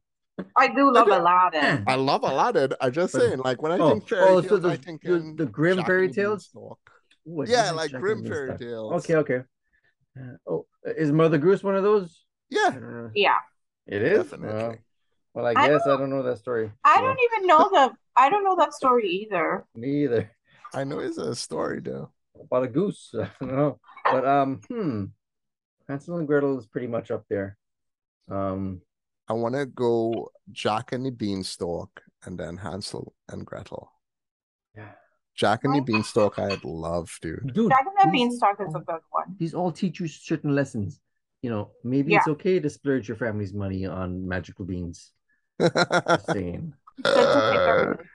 I 0.57 0.67
do 0.67 0.91
love 0.91 1.07
don't- 1.07 1.21
Aladdin. 1.21 1.83
I 1.87 1.95
love 1.95 2.23
Aladdin. 2.23 2.73
I'm 2.81 2.91
just 2.91 3.13
saying, 3.13 3.39
like 3.39 3.61
when 3.61 3.71
I 3.71 3.77
Oh, 3.77 3.89
think 3.91 4.07
fairy 4.09 4.21
oh, 4.23 4.41
tales, 4.41 4.47
so 4.49 4.57
the- 4.57 4.69
I 4.69 4.77
think 4.77 5.01
the- 5.03 5.13
in 5.15 5.35
the 5.35 5.45
grim 5.45 5.77
Jack 5.77 5.85
fairy 5.87 6.11
tales? 6.11 6.47
Beanstalk. 6.47 6.79
Ooh, 7.27 7.43
Yeah, 7.47 7.67
like 7.71 7.75
like 7.75 7.91
Jack 7.91 8.01
grim 8.01 8.25
fairy 8.25 8.47
Beanstalk. 8.49 8.59
tales. 8.69 8.93
Okay, 9.03 9.15
okay. 9.15 9.43
Uh, 10.19 10.35
oh, 10.47 10.65
is 10.85 11.11
Mother 11.11 11.37
Goose 11.37 11.63
one 11.63 11.75
of 11.75 11.83
those? 11.83 12.23
Yeah, 12.49 12.69
don't. 12.71 13.11
Yeah. 13.15 13.37
It 13.87 14.01
is. 14.01 14.29
Definitely. 14.29 14.53
Well, 14.53 14.75
well, 15.33 15.45
I 15.47 15.51
I 15.51 15.67
guess 15.67 15.85
I 15.87 15.97
don't 15.97 16.09
know 16.09 16.23
that 16.23 16.37
story. 16.37 16.71
I 16.83 16.95
so, 16.97 17.01
don't 17.01 17.19
even 17.31 17.47
know 17.47 17.69
the 17.69 17.91
I 18.15 18.29
don't 18.29 18.43
know 18.43 18.55
that 18.57 18.73
story 18.73 19.07
either. 19.09 19.65
Me 19.75 20.03
either. 20.03 20.31
I 20.73 20.83
know 20.83 20.99
it's 20.99 21.17
a 21.17 21.35
story 21.35 21.79
though. 21.79 22.11
About 22.39 22.63
a 22.63 22.67
goose. 22.67 23.13
I 23.19 23.29
don't 23.39 23.55
know. 23.55 23.79
But 24.05 24.25
um, 24.27 24.61
hmm. 24.67 25.05
Hansel 25.87 26.17
and 26.17 26.27
Gretel 26.27 26.57
is 26.59 26.65
pretty 26.67 26.87
much 26.87 27.09
up 27.11 27.25
there. 27.29 27.57
Um, 28.29 28.81
I 29.33 29.35
want 29.35 29.55
to 29.55 29.65
go 29.65 30.29
Jack 30.51 30.91
and 30.91 31.05
the 31.05 31.09
Beanstalk 31.11 31.89
and 32.23 32.37
then 32.39 32.57
Hansel 32.57 33.13
and 33.29 33.45
Gretel. 33.45 33.91
yeah. 34.75 34.91
Jack 35.35 35.63
and 35.63 35.73
the 35.75 35.81
Beanstalk, 35.81 36.37
I'd 36.37 36.63
love, 36.63 37.09
dude. 37.19 37.51
Dude, 37.55 37.71
Jack 37.71 37.85
and 37.87 38.07
the 38.07 38.11
Beanstalk 38.15 38.61
is 38.61 38.75
a 38.75 38.79
good 38.79 39.01
one. 39.09 39.35
these 39.39 39.55
all 39.55 39.71
teach 39.71 39.99
you 39.99 40.07
certain 40.07 40.53
lessons. 40.53 40.99
You 41.41 41.49
know, 41.49 41.71
maybe 41.83 42.13
it's 42.13 42.27
okay 42.27 42.59
to 42.59 42.69
splurge 42.69 43.07
your 43.07 43.17
family's 43.17 43.51
money 43.53 43.85
on 43.87 44.27
magical 44.27 44.63
beans. 44.65 45.11
Just 45.59 46.25
saying. 46.31 46.73
Good 47.01 47.13
to 47.15 47.49
take 47.51 47.67
a 47.67 47.87
risk. 47.97 48.09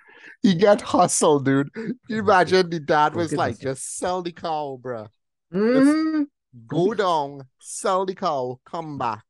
you 0.44 0.54
get 0.54 0.80
hustle, 0.80 1.40
dude. 1.40 1.74
Can 1.74 1.98
you 2.08 2.20
imagine 2.20 2.70
the 2.70 2.78
dad 2.80 3.14
was 3.16 3.32
like, 3.32 3.54
hustle. 3.56 3.72
just 3.72 3.96
sell 3.96 4.22
the 4.22 4.30
cow, 4.32 4.78
bruh. 4.80 5.08
Mhm. 5.52 6.26
Go 6.68 6.94
down, 6.94 7.42
sell 7.58 8.06
the 8.06 8.14
cow, 8.14 8.60
come 8.64 8.96
back. 8.96 9.24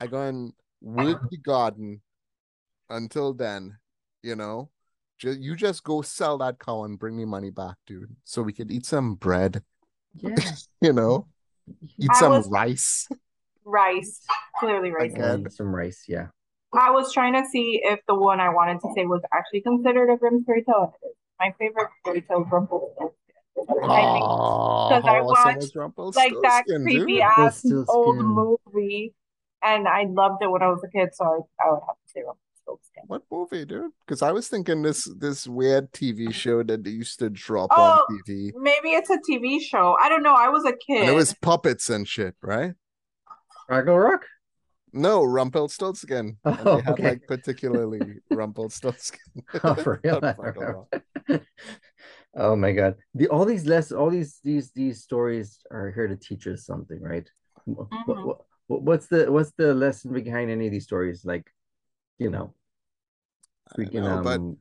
I 0.00 0.06
go 0.06 0.22
and 0.22 0.52
work 0.84 1.30
the 1.30 1.38
garden 1.38 2.02
until 2.90 3.32
then, 3.34 3.78
you 4.22 4.36
know. 4.36 4.70
Just 5.18 5.38
you 5.40 5.54
just 5.56 5.84
go 5.84 6.02
sell 6.02 6.38
that 6.38 6.58
cow 6.58 6.84
and 6.84 6.98
bring 6.98 7.16
me 7.16 7.24
money 7.24 7.50
back, 7.50 7.76
dude. 7.86 8.14
So 8.24 8.42
we 8.42 8.52
can 8.52 8.70
eat 8.70 8.84
some 8.84 9.14
bread, 9.14 9.62
Yeah. 10.14 10.34
you 10.80 10.92
know, 10.92 11.26
eat 11.98 12.10
I 12.10 12.18
some 12.20 12.32
was- 12.32 12.48
rice. 12.48 13.08
Rice. 13.64 14.20
Clearly 14.60 14.90
rice. 14.90 15.12
Okay. 15.12 15.22
And 15.22 15.50
some 15.52 15.74
rice, 15.74 16.04
yeah. 16.06 16.26
I 16.74 16.90
was 16.90 17.12
trying 17.14 17.32
to 17.34 17.48
see 17.48 17.80
if 17.82 18.00
the 18.08 18.14
one 18.14 18.40
I 18.40 18.50
wanted 18.50 18.80
to 18.80 18.88
say 18.94 19.06
was 19.06 19.22
actually 19.32 19.62
considered 19.62 20.10
a 20.10 20.16
grim 20.18 20.44
fairy 20.44 20.64
tale. 20.64 20.82
and 20.82 20.92
it 21.02 21.06
is. 21.06 21.16
My 21.40 21.54
favorite 21.58 21.88
fairy 22.04 22.20
tale 22.22 22.42
is 22.42 22.48
Rumpelstiltskin. 22.52 23.08
I 23.56 23.62
think 23.62 24.24
Oh, 24.26 24.88
'cause 24.90 25.04
I 25.06 25.18
so 25.20 25.24
watched, 25.24 25.46
much 25.46 25.54
like 25.56 25.72
that 25.72 25.78
Rumpelstiltskin, 25.80 26.82
creepy 26.82 27.12
dude. 27.14 27.20
ass 27.22 27.64
Rumpelstiltskin. 27.64 27.84
old 27.88 28.58
movie, 28.74 29.14
and 29.64 29.88
I 29.88 30.04
loved 30.08 30.42
it 30.42 30.50
when 30.50 30.62
I 30.62 30.68
was 30.68 30.82
a 30.84 30.88
kid, 30.88 31.10
so 31.14 31.24
I, 31.24 31.64
I 31.66 31.70
would 31.72 31.80
have 31.86 31.96
to 31.96 32.08
say 32.12 32.20
Rumpelstiltskin. 32.22 33.04
What 33.06 33.22
movie, 33.30 33.64
dude? 33.64 33.90
Because 34.06 34.22
I 34.22 34.32
was 34.32 34.48
thinking 34.48 34.82
this 34.82 35.08
this 35.18 35.46
weird 35.46 35.92
TV 35.92 36.32
show 36.42 36.62
that 36.62 36.84
they 36.84 36.90
used 36.90 37.18
to 37.20 37.30
drop 37.30 37.70
Oh, 37.72 37.82
on 37.82 37.98
TV. 38.26 38.52
Maybe 38.56 38.90
it's 38.90 39.10
a 39.10 39.18
TV 39.18 39.60
show. 39.60 39.96
I 40.02 40.08
don't 40.08 40.22
know. 40.22 40.34
I 40.34 40.48
was 40.48 40.64
a 40.64 40.72
kid. 40.72 41.00
And 41.02 41.08
it 41.10 41.14
was 41.14 41.34
puppets 41.40 41.90
and 41.90 42.06
shit, 42.08 42.34
right? 42.42 42.72
Fraggle 43.68 44.02
Rock? 44.10 44.22
No, 44.92 45.24
Rumpelstiltskin. 45.24 46.36
And 46.44 46.58
Oh, 46.68 46.76
they 46.76 46.82
had 46.82 46.92
okay. 46.94 47.02
like 47.10 47.26
particularly 47.26 48.20
Rumpelstiltskin. 48.30 49.42
Oh, 49.64 49.74
for 49.74 50.00
real? 50.04 50.20
Rock. 50.20 51.42
oh 52.36 52.56
my 52.56 52.72
god. 52.72 52.94
The 53.14 53.28
all 53.28 53.44
these 53.44 53.66
less 53.66 53.92
all 53.92 54.10
these 54.10 54.40
these 54.44 54.70
these 54.72 55.02
stories 55.02 55.58
are 55.70 55.90
here 55.90 56.06
to 56.08 56.16
teach 56.16 56.46
us 56.46 56.64
something, 56.64 57.00
right? 57.02 57.28
What, 57.64 57.88
Mhm. 57.90 58.06
what, 58.06 58.26
what, 58.26 58.38
what's 58.66 59.06
the 59.08 59.30
what's 59.30 59.52
the 59.52 59.74
lesson 59.74 60.12
behind 60.12 60.50
any 60.50 60.66
of 60.66 60.72
these 60.72 60.84
stories? 60.84 61.24
Like, 61.24 61.50
you 62.18 62.30
know, 62.30 62.54
I 63.72 63.80
freaking 63.80 64.02
know, 64.02 64.22
but 64.22 64.40
um 64.40 64.58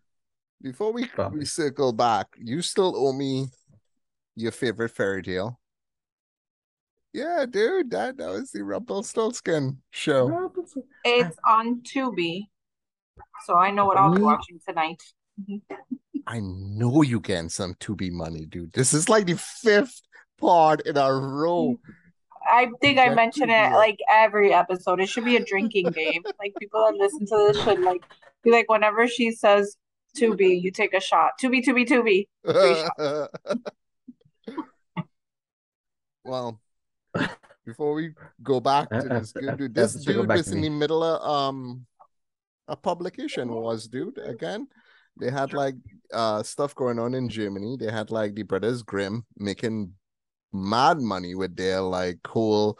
before 0.63 0.93
we, 0.93 1.07
Stop 1.09 1.33
we 1.33 1.45
circle 1.45 1.91
back, 1.91 2.27
you 2.37 2.61
still 2.61 2.93
owe 2.95 3.11
me 3.11 3.47
your 4.35 4.53
favorite 4.53 4.89
fairy 4.89 5.21
tale. 5.21 5.59
Yeah, 7.11 7.45
dude, 7.47 7.91
that, 7.91 8.17
that 8.17 8.29
was 8.29 8.51
the 8.51 8.63
Rumpelstiltskin 8.63 9.79
show. 9.91 10.51
It's 11.03 11.37
on 11.45 11.81
Tubi, 11.81 12.47
so 13.45 13.55
I 13.55 13.69
know 13.69 13.85
what 13.85 13.97
I'll 13.97 14.15
be 14.15 14.21
watching 14.21 14.59
tonight. 14.67 15.03
I 16.27 16.39
know 16.39 17.01
you 17.01 17.19
getting 17.19 17.49
some 17.49 17.75
Tubi 17.75 18.09
money, 18.09 18.45
dude. 18.45 18.71
This 18.71 18.93
is 18.93 19.09
like 19.09 19.27
the 19.27 19.35
fifth 19.35 20.01
pod 20.39 20.81
in 20.85 20.97
a 20.97 21.13
row. 21.13 21.77
I 22.45 22.69
think 22.81 22.99
I 22.99 23.09
That 23.09 23.15
mention 23.15 23.49
it 23.49 23.73
like 23.73 23.97
every 24.11 24.53
episode. 24.53 24.99
It 24.99 25.09
should 25.09 25.25
be 25.25 25.37
a 25.37 25.43
drinking 25.43 25.91
game. 25.91 26.23
Like 26.39 26.53
people 26.59 26.85
that 26.85 26.95
listen 26.95 27.25
to 27.27 27.35
this 27.47 27.63
should 27.63 27.79
like 27.79 28.03
be 28.43 28.51
like 28.51 28.69
whenever 28.69 29.07
she 29.07 29.31
says 29.31 29.77
to 30.15 30.35
be, 30.35 30.55
you 30.55 30.71
take 30.71 30.93
a 30.93 30.99
shot. 30.99 31.31
To 31.39 31.49
be, 31.49 31.61
to 31.61 31.73
be, 31.73 31.85
to 31.85 32.03
be. 32.03 32.27
well, 36.25 36.59
before 37.65 37.93
we 37.93 38.13
go 38.41 38.59
back 38.59 38.89
to 38.89 39.07
this 39.07 39.31
good 39.31 39.57
dude, 39.57 39.75
this 39.75 39.93
dude 39.93 40.27
back 40.27 40.37
was 40.37 40.51
in 40.51 40.61
the 40.61 40.69
middle 40.69 41.03
of 41.03 41.21
um 41.27 41.85
a 42.67 42.75
publication 42.75 43.49
was 43.49 43.87
dude 43.87 44.17
again. 44.17 44.67
They 45.19 45.29
had 45.29 45.53
like 45.53 45.75
uh 46.11 46.43
stuff 46.43 46.75
going 46.75 46.99
on 46.99 47.13
in 47.13 47.29
Germany. 47.29 47.77
They 47.79 47.91
had 47.91 48.11
like 48.11 48.35
the 48.35 48.43
Brothers 48.43 48.83
Grimm 48.83 49.25
making 49.37 49.93
mad 50.53 50.99
money 50.99 51.35
with 51.35 51.55
their 51.55 51.81
like 51.81 52.25
whole 52.25 52.77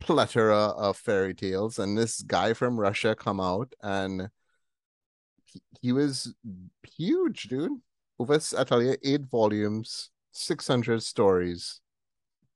plethora 0.00 0.68
of 0.68 0.96
fairy 0.96 1.34
tales, 1.34 1.78
and 1.78 1.96
this 1.96 2.22
guy 2.22 2.52
from 2.52 2.78
Russia 2.78 3.14
come 3.14 3.40
out 3.40 3.72
and 3.82 4.28
he, 5.44 5.60
he 5.80 5.92
was 5.92 6.34
huge, 6.82 7.44
dude. 7.44 7.72
Over 8.18 8.40
I 8.58 8.64
tell 8.64 8.82
you, 8.82 8.96
eight 9.02 9.26
volumes, 9.26 10.10
six 10.32 10.66
hundred 10.66 11.02
stories. 11.02 11.80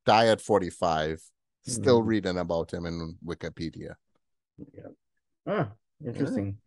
Die 0.05 0.27
at 0.27 0.41
forty 0.41 0.71
five. 0.71 1.23
Still 1.65 2.03
reading 2.03 2.39
about 2.39 2.73
him 2.75 2.87
in 2.87 3.17
Wikipedia. 3.25 3.95
Yeah. 4.75 4.91
Ah, 5.47 5.69
interesting. 6.05 6.59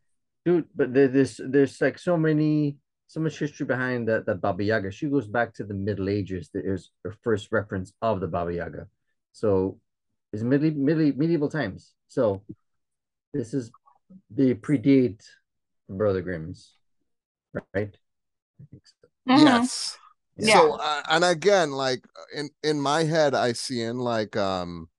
Dude, 0.45 0.67
but 0.73 0.93
there, 0.93 1.09
there's 1.09 1.41
there's 1.43 1.81
like 1.81 1.99
so 1.99 2.15
many 2.15 2.77
so 3.07 3.19
much 3.19 3.39
history 3.39 3.65
behind 3.65 4.07
that 4.07 4.25
that 4.25 4.41
Baba 4.41 4.63
Yaga. 4.63 4.91
She 4.91 5.07
goes 5.07 5.27
back 5.27 5.53
to 5.55 5.63
the 5.63 5.73
Middle 5.73 6.09
Ages. 6.09 6.49
There's 6.53 6.91
her 7.03 7.13
first 7.23 7.51
reference 7.51 7.93
of 8.01 8.19
the 8.19 8.27
Baba 8.27 8.53
Yaga. 8.53 8.87
So 9.31 9.79
it's 10.33 10.43
middle, 10.43 10.71
middle 10.71 11.13
medieval 11.15 11.49
times. 11.49 11.93
So 12.07 12.41
this 13.33 13.53
is 13.53 13.71
they 14.29 14.53
predate 14.53 15.23
Brother 15.89 16.21
Grimm's, 16.21 16.73
right? 17.53 17.95
I 17.95 18.63
think 18.71 18.83
so. 18.85 19.07
Mhm. 19.27 19.41
Yes. 19.41 19.97
Yeah. 20.37 20.53
So 20.53 20.73
uh, 20.73 21.03
and 21.09 21.23
again, 21.23 21.71
like 21.71 22.05
in 22.35 22.49
in 22.63 22.79
my 22.81 23.03
head, 23.03 23.33
I 23.35 23.53
see 23.53 23.81
in 23.81 23.99
like 23.99 24.35
um 24.35 24.89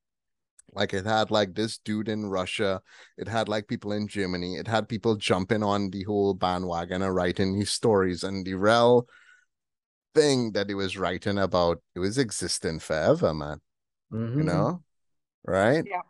like 0.77 0.95
it 0.95 1.07
had 1.07 1.33
like 1.33 1.55
this 1.57 1.79
dude 1.79 2.09
in 2.09 2.27
Russia, 2.27 2.83
it 3.19 3.29
had 3.29 3.49
like 3.49 3.67
people 3.67 3.93
in 3.93 4.07
Germany, 4.09 4.57
it 4.57 4.69
had 4.69 4.89
people 4.89 5.17
jumping 5.17 5.65
on 5.65 5.91
the 5.91 6.05
whole 6.05 6.35
bandwagon 6.35 7.03
and 7.03 7.15
writing 7.15 7.59
these 7.59 7.71
stories, 7.73 8.23
and 8.25 8.47
the 8.47 8.55
real 8.55 9.09
thing 10.15 10.53
that 10.53 10.69
he 10.69 10.75
was 10.75 10.97
writing 10.97 11.39
about, 11.39 11.83
it 11.95 11.99
was 12.01 12.19
existing 12.19 12.79
forever, 12.79 13.35
man. 13.35 13.61
You 14.11 14.45
Mhm. 14.45 14.47
know, 14.47 14.85
right? 15.47 15.85
Yeah. 15.87 16.03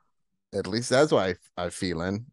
At 0.55 0.66
least 0.66 0.90
that's 0.90 1.12
what 1.12 1.37
I 1.57 1.64
I 1.66 1.70
feeling. 1.70 2.26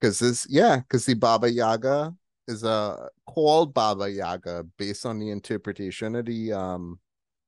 Cause 0.00 0.18
this, 0.18 0.46
yeah, 0.50 0.78
because 0.78 1.06
the 1.06 1.14
Baba 1.14 1.50
Yaga 1.50 2.14
is 2.48 2.64
a 2.64 3.08
called 3.26 3.72
Baba 3.72 4.10
Yaga 4.10 4.64
based 4.76 5.06
on 5.06 5.18
the 5.20 5.30
interpretation 5.30 6.16
of 6.16 6.26
the 6.26 6.52
um 6.52 6.98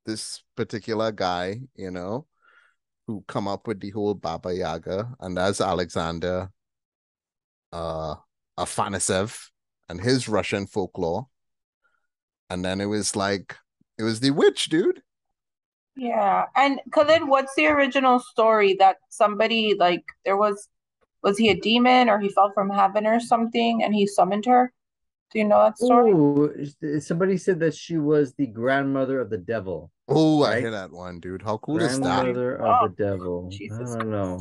this 0.07 0.43
particular 0.57 1.13
guy, 1.13 1.61
you 1.75 1.91
know, 1.91 2.27
who 3.07 3.25
come 3.29 3.49
up 3.49 3.67
with 3.67 3.81
the 3.81 3.91
whole 3.91 4.15
Baba 4.15 4.55
Yaga, 4.55 5.15
and 5.21 5.37
that's 5.37 5.61
Alexander 5.61 6.51
uh 7.73 8.15
Afanasev 8.59 9.49
and 9.89 10.01
his 10.01 10.29
Russian 10.29 10.67
folklore. 10.67 11.27
And 12.51 12.65
then 12.65 12.81
it 12.81 12.87
was 12.87 13.17
like 13.17 13.57
it 13.99 14.03
was 14.03 14.21
the 14.21 14.31
witch, 14.31 14.69
dude. 14.69 15.03
Yeah. 15.97 16.47
And 16.57 16.81
Khalid, 16.93 17.29
what's 17.29 17.55
the 17.55 17.67
original 17.67 18.19
story 18.19 18.75
that 18.79 18.97
somebody 19.11 19.75
like 19.79 20.05
there 20.25 20.37
was 20.37 20.69
was 21.23 21.39
he 21.39 21.49
a 21.49 21.61
demon 21.61 22.09
or 22.09 22.19
he 22.19 22.29
fell 22.29 22.53
from 22.53 22.71
heaven 22.71 23.07
or 23.07 23.21
something 23.21 23.83
and 23.83 23.95
he 23.95 24.07
summoned 24.07 24.47
her? 24.47 24.73
Do 25.33 25.39
you 25.41 25.45
know 25.47 25.59
that 25.65 25.79
story? 25.79 26.13
Oh, 26.15 26.45
is- 26.55 27.07
somebody 27.07 27.37
said 27.37 27.61
that 27.61 27.75
she 27.75 27.99
was 27.99 28.35
the 28.35 28.47
grandmother 28.47 29.21
of 29.21 29.31
the 29.31 29.39
devil. 29.39 29.91
Oh, 30.09 30.43
I 30.43 30.51
Right? 30.53 30.61
hear 30.61 30.71
that 30.71 30.93
one, 30.93 31.19
dude. 31.21 31.43
How 31.43 31.59
cool 31.59 31.79
is 31.79 31.99
that? 32.01 32.23
Grandmother 32.25 32.63
Oh, 32.63 32.85
of 32.87 32.97
the 32.97 33.03
devil. 33.05 33.49
Jesus 33.51 33.91
I 33.95 33.99
don't 33.99 34.11
know. 34.11 34.41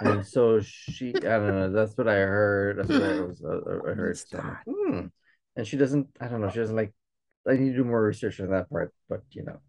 And 0.00 0.26
so 0.26 0.60
she, 0.60 1.10
I 1.16 1.20
don't 1.20 1.54
know. 1.54 1.72
That's 1.72 1.96
what 1.96 2.08
I 2.08 2.14
heard. 2.14 2.78
That's 2.78 2.88
what 2.88 3.02
I 3.02 3.20
was. 3.20 3.42
Uh, 3.44 3.90
I 3.90 3.94
heard. 3.94 4.08
Who's 4.08 4.24
So 4.28 4.38
I'm 4.38 4.48
like, 4.48 4.56
that? 4.64 4.72
hmm. 4.72 5.06
and 5.56 5.66
she 5.66 5.76
doesn't. 5.76 6.08
I 6.20 6.28
don't 6.28 6.40
know. 6.40 6.50
She 6.50 6.58
doesn't 6.58 6.74
like. 6.76 6.92
I 7.48 7.52
need 7.52 7.70
to 7.70 7.76
do 7.76 7.84
more 7.84 8.02
research 8.02 8.40
on 8.40 8.50
that 8.50 8.70
part, 8.70 8.92
but 9.08 9.22
you 9.30 9.44
know, 9.44 9.60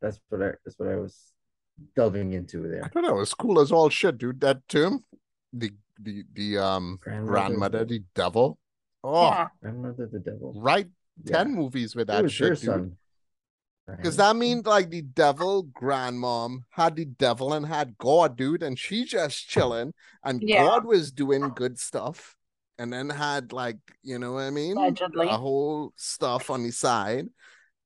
that's 0.00 0.20
what 0.28 0.40
I 0.42 0.52
that's 0.64 0.78
what 0.78 0.88
I 0.88 0.96
was 0.96 1.32
delving 1.94 2.32
into 2.32 2.62
there. 2.62 2.78
I 2.78 2.80
there. 2.82 2.88
thought 2.88 3.04
that 3.04 3.14
was 3.14 3.34
cool 3.34 3.60
as 3.60 3.72
all 3.72 3.88
shit, 3.90 4.16
dude. 4.18 4.40
That 4.40 4.66
term, 4.68 5.04
the 5.52 5.72
the 6.00 6.24
the 6.32 6.58
um 6.58 6.98
Grandmother. 7.02 7.32
grandmother, 7.32 7.84
the 7.84 8.02
devil. 8.14 8.58
Oh, 9.08 9.22
Yeah. 9.28 9.48
Grandmother 9.62 10.08
the 10.12 10.18
devil. 10.18 10.52
right. 10.56 10.88
Yeah. 11.24 11.38
Ten 11.44 11.54
movies 11.54 11.94
with 11.94 12.04
It 12.10 12.12
that 12.12 12.22
was 12.24 12.36
her 12.38 12.54
shit, 12.56 12.60
dude. 12.60 12.66
son. 12.66 12.96
Because 13.86 14.16
that 14.16 14.34
means 14.34 14.66
like 14.66 14.90
the 14.90 15.02
devil 15.02 15.62
grandmom 15.64 16.64
had 16.70 16.96
the 16.96 17.04
devil 17.04 17.52
and 17.52 17.64
had 17.64 17.96
God, 17.98 18.36
dude, 18.36 18.64
and 18.64 18.76
she 18.76 19.04
just 19.04 19.48
chilling, 19.48 19.94
and 20.24 20.42
Yeah. 20.42 20.64
God 20.64 20.84
was 20.84 21.12
doing 21.12 21.50
good 21.54 21.78
stuff, 21.78 22.36
and 22.78 22.92
then 22.92 23.08
had 23.10 23.52
like 23.52 23.78
you 24.02 24.18
know 24.18 24.32
what 24.32 24.42
I 24.42 24.50
mean, 24.50 24.76
Allegedly. 24.76 25.28
a 25.28 25.36
whole 25.36 25.92
stuff 25.94 26.50
on 26.50 26.64
the 26.64 26.72
side, 26.72 27.28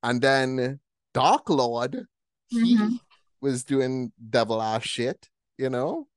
and 0.02 0.22
then 0.22 0.80
Dark 1.12 1.50
Lord, 1.50 2.06
he 2.48 2.76
Mhm. 2.78 2.98
was 3.42 3.62
doing 3.64 4.12
devil 4.30 4.62
ass 4.62 4.84
shit, 4.84 5.28
you 5.58 5.68
know. 5.68 6.08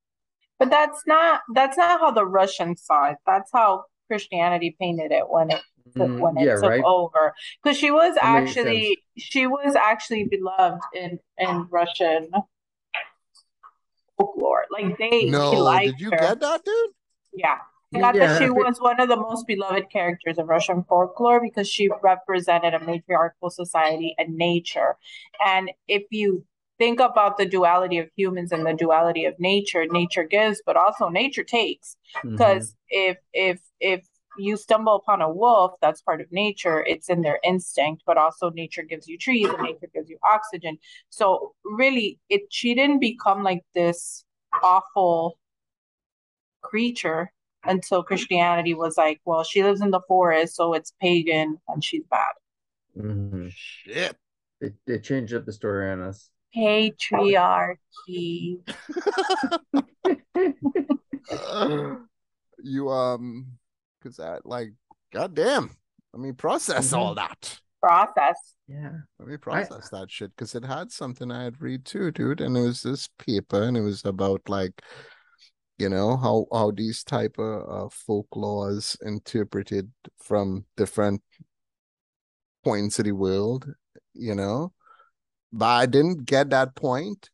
But 0.59 0.69
that's 0.69 1.05
not 1.05 1.41
that's 1.53 1.75
not 1.77 1.99
how 1.99 2.11
the 2.11 2.25
Russians 2.25 2.83
saw 2.85 3.09
it. 3.11 3.17
That's 3.25 3.51
how 3.51 3.83
Christianity 4.13 4.75
painted 4.79 5.11
it 5.11 5.27
when 5.27 5.49
it 5.49 5.61
took, 5.97 6.07
Mm, 6.07 6.19
when 6.19 6.37
it 6.37 6.45
yeah, 6.45 6.53
took 6.53 6.69
right. 6.69 6.83
over. 6.83 7.33
Because 7.63 7.77
she 7.77 7.89
was 7.89 8.13
That 8.13 8.25
actually 8.25 8.99
she 9.17 9.47
was 9.47 9.75
actually 9.75 10.25
beloved 10.25 10.83
in 10.93 11.19
in 11.39 11.67
Russian 11.71 12.29
folklore. 14.15 14.65
Like 14.69 14.99
they 14.99 15.09
he 15.21 15.31
No, 15.31 15.51
liked 15.51 15.93
did 15.93 16.01
you 16.01 16.11
her. 16.11 16.17
get 16.17 16.39
that, 16.41 16.63
dude? 16.63 16.91
Yeah. 17.33 17.57
I 17.95 17.99
got 17.99 18.15
that 18.15 18.39
she 18.39 18.49
was 18.51 18.79
one 18.79 18.99
of 18.99 19.09
the 19.09 19.15
most 19.15 19.47
beloved 19.47 19.89
characters 19.91 20.37
of 20.37 20.47
Russian 20.47 20.83
folklore 20.83 21.41
because 21.41 21.67
she 21.67 21.89
represented 22.01 22.73
a 22.75 22.79
matriarchal 22.79 23.49
society 23.49 24.15
and 24.19 24.35
nature. 24.35 24.97
And 25.45 25.71
if 25.87 26.03
you 26.11 26.45
think 26.79 26.99
about 26.99 27.37
the 27.37 27.45
duality 27.45 27.97
of 27.99 28.09
humans 28.15 28.51
and 28.51 28.65
the 28.65 28.73
duality 28.73 29.25
of 29.25 29.39
nature, 29.39 29.85
nature 29.85 30.23
gives, 30.23 30.61
but 30.65 30.75
also 30.75 31.09
nature 31.09 31.43
takes. 31.43 31.95
Mhm. 32.23 32.31
Because 32.31 32.75
if 32.89 33.17
if 33.33 33.59
if 33.79 34.05
you 34.37 34.57
stumble 34.57 34.95
upon 34.95 35.21
a 35.21 35.31
wolf, 35.31 35.73
that's 35.81 36.01
part 36.01 36.19
of 36.19 36.31
nature. 36.31 36.83
It's 36.83 37.09
in 37.09 37.21
their 37.21 37.39
instinct, 37.43 38.03
but 38.05 38.17
also 38.17 38.49
nature 38.49 38.81
gives 38.81 39.07
you 39.07 39.17
trees 39.17 39.47
and 39.47 39.61
nature 39.61 39.89
gives 39.93 40.09
you 40.09 40.17
oxygen. 40.23 40.77
So 41.09 41.53
really, 41.63 42.19
it 42.29 42.41
she 42.49 42.73
didn't 42.73 42.99
become 42.99 43.43
like 43.43 43.63
this 43.75 44.25
awful 44.61 45.37
creature 46.61 47.31
until 47.65 48.03
Christianity 48.03 48.73
was 48.73 48.97
like, 48.97 49.21
well, 49.25 49.43
she 49.43 49.63
lives 49.63 49.81
in 49.81 49.91
the 49.91 50.01
forest, 50.07 50.55
so 50.55 50.73
it's 50.73 50.93
pagan 50.99 51.59
and 51.67 51.83
she's 51.83 52.03
bad. 52.09 52.33
Mhm. 52.97 53.51
Shit. 53.51 54.17
They, 54.59 54.71
they 54.85 54.99
changed 54.99 55.33
up 55.33 55.45
the 55.45 55.51
story 55.51 55.89
on 55.91 56.01
us. 56.01 56.29
Patriarchy. 56.55 58.59
you 62.63 62.89
um, 62.89 63.47
because 63.99 64.17
that 64.17 64.45
like, 64.45 64.73
goddamn. 65.13 65.71
Let 66.13 66.21
me 66.21 66.31
process 66.31 66.91
Mhm. 66.91 66.97
all 66.97 67.15
that. 67.15 67.59
Process. 67.81 68.55
yeah. 68.67 68.91
Let 69.19 69.27
me 69.27 69.37
process 69.37 69.89
that 69.89 70.09
shit 70.09 70.31
because 70.35 70.55
it 70.55 70.63
had 70.63 70.91
something 70.91 71.31
I 71.31 71.43
had 71.43 71.61
read 71.61 71.85
too, 71.85 72.11
dude. 72.11 72.39
And 72.39 72.55
it 72.55 72.61
was 72.61 72.83
this 72.83 73.09
paper, 73.19 73.61
and 73.63 73.75
it 73.75 73.81
was 73.81 74.05
about 74.05 74.47
like, 74.47 74.81
you 75.77 75.89
know, 75.89 76.15
how 76.15 76.45
how 76.51 76.71
these 76.71 77.03
type 77.03 77.37
of 77.39 77.61
uh, 77.63 77.89
folklores 77.89 78.95
interpreted 79.01 79.91
from 80.17 80.65
different 80.77 81.21
points 82.63 82.99
of 82.99 83.05
the 83.05 83.11
world, 83.11 83.67
you 84.13 84.35
know. 84.35 84.71
But 85.53 85.67
I 85.67 85.85
didn't 85.85 86.25
get 86.25 86.49
that 86.49 86.75
point 86.75 87.29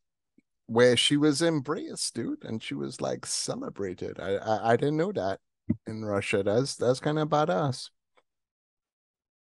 where 0.66 0.96
she 0.96 1.16
was 1.16 1.40
embraced, 1.40 2.14
dude, 2.14 2.44
and 2.44 2.62
she 2.62 2.74
was 2.74 3.00
like 3.00 3.24
celebrated. 3.24 4.20
I 4.20 4.34
I, 4.36 4.72
I 4.72 4.76
didn't 4.76 4.98
know 4.98 5.10
that 5.12 5.40
in 5.86 6.04
Russia. 6.04 6.42
That's 6.42 6.76
that's 6.76 7.00
kind 7.00 7.18
of 7.18 7.28
badass. 7.28 7.88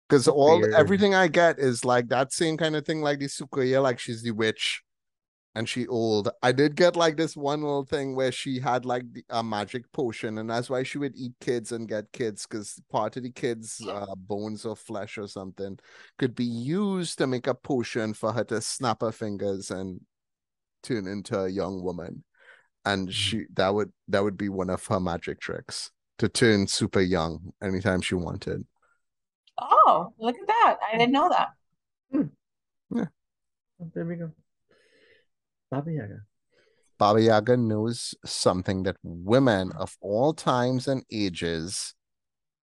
Because 0.08 0.28
all 0.28 0.60
Weird. 0.60 0.74
everything 0.74 1.14
I 1.14 1.28
get 1.28 1.60
is 1.60 1.86
like 1.86 2.08
that 2.08 2.34
same 2.34 2.58
kind 2.58 2.76
of 2.76 2.86
thing, 2.86 3.02
like 3.02 3.20
the 3.20 3.28
Soucouyant, 3.28 3.84
like 3.84 4.00
she's 4.00 4.24
the 4.24 4.32
witch 4.32 4.82
and 5.56 5.68
she 5.68 5.88
old. 5.88 6.30
I 6.44 6.52
did 6.52 6.76
get 6.76 6.96
like 6.96 7.18
this 7.18 7.36
one 7.36 7.62
little 7.62 7.86
thing 7.86 8.16
where 8.16 8.32
she 8.32 8.60
had 8.60 8.86
like 8.86 9.12
the, 9.12 9.24
a 9.30 9.44
magic 9.44 9.92
potion, 9.92 10.38
and 10.38 10.50
that's 10.50 10.70
why 10.70 10.84
she 10.84 10.98
would 10.98 11.16
eat 11.16 11.34
kids 11.42 11.72
and 11.72 11.88
get 11.88 12.12
kids, 12.12 12.46
because 12.46 12.82
part 12.92 13.18
of 13.18 13.24
the 13.24 13.32
kids' 13.32 13.82
uh, 13.88 14.16
bones 14.16 14.66
or 14.66 14.76
flesh 14.76 15.18
or 15.18 15.28
something 15.28 15.78
could 16.18 16.36
be 16.36 16.46
used 16.46 17.18
to 17.18 17.28
make 17.28 17.48
a 17.48 17.54
potion 17.54 18.14
for 18.14 18.32
her 18.32 18.44
to 18.46 18.62
snap 18.62 19.02
her 19.02 19.12
fingers 19.12 19.72
and 19.72 20.02
turn 20.84 21.08
into 21.08 21.40
a 21.40 21.50
young 21.50 21.84
woman. 21.84 22.24
And 22.86 23.14
she 23.14 23.46
that 23.56 23.74
would 23.74 23.92
that 24.08 24.24
would 24.24 24.38
be 24.38 24.50
one 24.50 24.70
of 24.70 24.86
her 24.88 25.00
magic 25.00 25.42
tricks 25.42 25.92
to 26.20 26.30
turn 26.30 26.68
super 26.68 27.02
young 27.02 27.52
anytime 27.62 28.02
she 28.02 28.16
wanted. 28.16 28.66
Oh, 29.58 30.14
look 30.18 30.38
at 30.38 30.48
that. 30.48 30.78
I 30.88 30.98
didn't 30.98 31.12
know 31.12 31.30
that. 31.30 31.50
Yeah, 32.96 33.06
there 33.94 34.06
we 34.06 34.16
go. 34.16 34.32
Baba 35.72 35.92
Yaga. 35.92 36.22
Baba 36.98 37.22
Yaga 37.22 37.58
knows 37.58 38.16
something 38.26 38.84
that 38.84 38.98
women 39.04 39.72
of 39.74 39.98
all 40.02 40.34
times 40.34 40.88
and 40.88 41.04
ages 41.12 41.94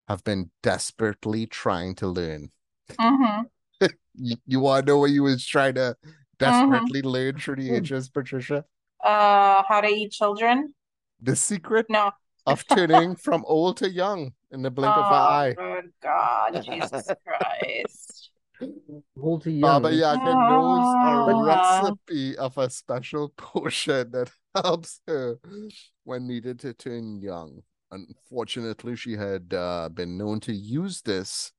have 0.07 0.23
been 0.23 0.51
desperately 0.61 1.45
trying 1.45 1.95
to 1.95 2.07
learn. 2.07 2.51
hmm 2.99 3.41
You, 4.15 4.35
you 4.45 4.59
want 4.59 4.85
to 4.85 4.91
know 4.91 4.99
what 4.99 5.09
you 5.09 5.23
was 5.23 5.43
trying 5.45 5.73
to 5.75 5.97
desperately 6.37 7.01
learn 7.01 7.39
through 7.39 7.55
the 7.55 7.69
Hmm. 7.69 7.75
ages, 7.77 8.09
Patricia? 8.09 8.63
Uh, 9.03 9.63
how 9.67 9.81
to 9.81 9.87
eat 9.87 10.11
children? 10.11 10.75
The 11.19 11.35
secret 11.35 11.87
No. 11.89 12.11
of 12.45 12.65
turning 12.67 13.15
from 13.15 13.43
old 13.47 13.77
to 13.77 13.89
young 13.89 14.33
in 14.51 14.61
the 14.61 14.69
blink 14.69 14.95
of 14.95 15.07
an 15.07 15.13
eye. 15.13 15.55
Oh, 15.57 15.63
eye. 15.63 15.79
good 15.81 15.93
God, 16.03 16.63
Jesus 16.69 17.09
Christ. 17.25 18.02
Old 19.21 19.43
to 19.43 19.51
young. 19.51 19.81
Baba 19.81 19.93
Yaga 19.93 20.33
knows 20.33 21.29
a 21.29 21.43
recipe 21.45 22.37
of 22.37 22.57
a 22.57 22.69
special 22.69 23.29
potion 23.37 24.11
that 24.11 24.31
helps 24.55 25.01
her 25.07 25.39
when 26.03 26.27
needed 26.27 26.59
to 26.59 26.73
turn 26.73 27.21
young. 27.21 27.61
Unfortunately, 27.91 28.95
she 28.95 29.13
had 29.13 29.53
uh, 29.53 29.89
been 29.89 30.17
known 30.17 30.39
to 30.41 30.53
use 30.53 31.01
this, 31.01 31.51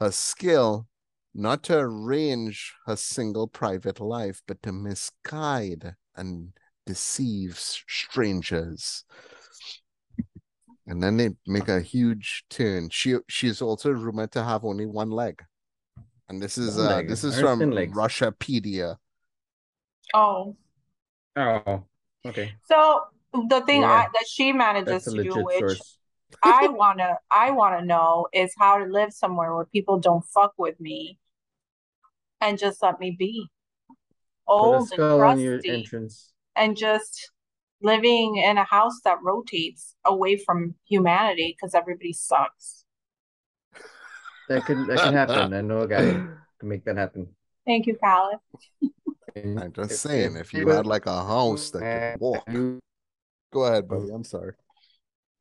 her 0.00 0.12
skill, 0.12 0.86
not 1.34 1.62
to 1.64 1.78
arrange 1.78 2.72
her 2.86 2.96
single 2.96 3.48
private 3.48 4.00
life, 4.00 4.42
but 4.46 4.62
to 4.62 4.72
misguide 4.72 5.96
and 6.14 6.52
deceive 6.86 7.58
strangers. 7.58 9.04
And 10.86 11.02
then 11.02 11.16
they 11.16 11.30
make 11.46 11.68
a 11.68 11.80
huge 11.80 12.44
turn. 12.48 12.90
She 12.90 13.16
she 13.28 13.48
is 13.48 13.60
also 13.60 13.90
rumored 13.90 14.30
to 14.32 14.44
have 14.44 14.64
only 14.64 14.86
one 14.86 15.10
leg. 15.10 15.42
And 16.28 16.42
this 16.42 16.58
is 16.58 16.76
uh 16.78 16.82
leg. 16.82 17.08
this 17.08 17.24
is 17.24 17.38
from 17.40 17.60
thin 17.60 17.70
legs. 17.70 17.96
Russiapedia. 17.96 18.96
Oh, 20.14 20.56
Oh, 21.36 21.84
okay. 22.26 22.54
so 22.64 23.02
the 23.32 23.60
thing 23.66 23.82
Yeah. 23.82 23.90
I, 23.92 24.06
that 24.12 24.26
she 24.26 24.52
manages 24.52 25.04
to 25.04 25.22
do, 25.22 25.42
which 25.44 25.58
source. 25.60 25.98
I 26.42 26.68
wanna 26.68 27.18
I 27.30 27.50
wanna 27.52 27.84
know, 27.84 28.26
is 28.32 28.52
how 28.58 28.78
to 28.78 28.84
live 28.86 29.12
somewhere 29.12 29.54
where 29.54 29.66
people 29.66 29.98
don't 30.00 30.24
fuck 30.24 30.54
with 30.58 30.80
me 30.80 31.18
and 32.40 32.58
just 32.58 32.82
let 32.82 32.98
me 32.98 33.10
be. 33.16 33.48
Put 34.48 34.54
Old 34.54 34.74
and 34.78 34.88
skull 34.88 35.20
on 35.22 35.38
your 35.38 35.54
crusty 35.58 35.70
entrance. 35.70 36.32
and 36.56 36.76
just 36.76 37.30
living 37.82 38.36
in 38.36 38.56
a 38.58 38.64
house 38.64 39.00
that 39.04 39.18
rotates 39.22 39.94
away 40.04 40.36
from 40.36 40.74
humanity 40.88 41.54
because 41.56 41.74
everybody 41.74 42.12
sucks. 42.12 42.84
That 44.48 44.64
can 44.64 44.86
that 44.86 44.98
can 44.98 45.12
happen. 45.12 45.52
I 45.52 45.60
know 45.60 45.80
a 45.80 45.88
guy 45.88 46.04
who 46.04 46.28
can 46.60 46.68
make 46.68 46.84
that 46.84 46.96
happen. 46.96 47.28
Thank 47.64 47.86
you, 47.86 47.96
Caliph. 47.96 48.40
And 49.34 49.58
I'm 49.58 49.72
just 49.72 50.00
saying, 50.00 50.36
if 50.36 50.42
if 50.42 50.54
you 50.54 50.68
had 50.68 50.86
like 50.86 51.06
a 51.06 51.24
house 51.24 51.70
that 51.70 51.80
could 52.12 52.20
walk. 52.20 52.44
you 52.50 52.78
Go 53.52 53.64
ahead, 53.64 53.88
buddy. 53.88 54.10
I'm 54.12 54.24
sorry. 54.24 54.52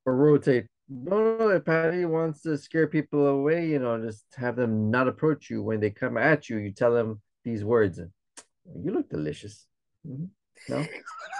or 0.06 0.16
rotate. 0.16 0.66
No, 0.88 1.38
no, 1.38 1.50
if 1.50 1.66
Patty 1.66 2.06
wants 2.06 2.42
to 2.44 2.58
scare 2.58 2.88
people 2.88 3.26
away, 3.28 3.68
you 3.68 3.80
know, 3.80 4.00
just 4.00 4.26
have 4.36 4.56
them 4.56 4.92
not 4.92 5.08
approach 5.08 5.50
you 5.50 5.64
when 5.64 5.80
they 5.80 5.90
come 5.90 6.16
at 6.18 6.48
you. 6.50 6.58
You 6.58 6.72
tell 6.72 6.94
them 6.94 7.22
these 7.44 7.64
words. 7.64 8.00
You 8.00 8.92
look 8.92 9.10
delicious. 9.10 9.66
Mhm. 10.08 10.30
No, 10.70 10.80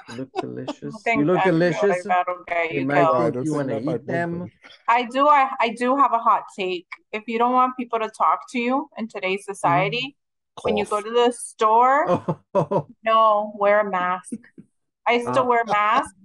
you 0.10 0.16
look 0.18 0.30
delicious. 0.42 1.02
Think 1.04 1.20
You 1.20 1.26
look 1.26 1.38
that- 1.38 1.46
delicious. 1.46 2.04
That'll 2.04 2.44
you 2.72 2.86
might 2.86 2.96
killed. 2.96 3.16
I 3.16 3.22
think 3.22 3.34
don't 3.36 3.46
you 3.46 3.54
want 3.54 3.70
to 3.70 3.80
eat 3.96 4.06
them. 4.08 4.52
I 4.88 5.04
do. 5.04 5.28
I, 5.28 5.50
I 5.60 5.70
do 5.70 5.96
have 5.98 6.14
a 6.14 6.20
hot 6.20 6.44
take. 6.58 6.88
If 7.12 7.24
you 7.28 7.38
don't 7.38 7.54
want 7.54 7.76
people 7.78 8.00
to 8.00 8.10
talk 8.10 8.42
to 8.52 8.60
you 8.60 8.90
in 8.98 9.08
today's 9.08 9.46
society, 9.46 10.16
when 10.62 10.78
you 10.78 10.86
go 10.86 11.02
to 11.02 11.10
the 11.10 11.32
store, 11.32 12.06
Oh, 12.54 12.88
no, 13.04 13.54
wear 13.58 13.80
a 13.82 13.90
mask. 13.90 14.34
I 15.08 15.20
still 15.22 15.40
Uh. 15.40 15.42
Ah. 15.42 15.44
wear 15.44 15.62
a 15.62 15.68
mask 15.68 16.16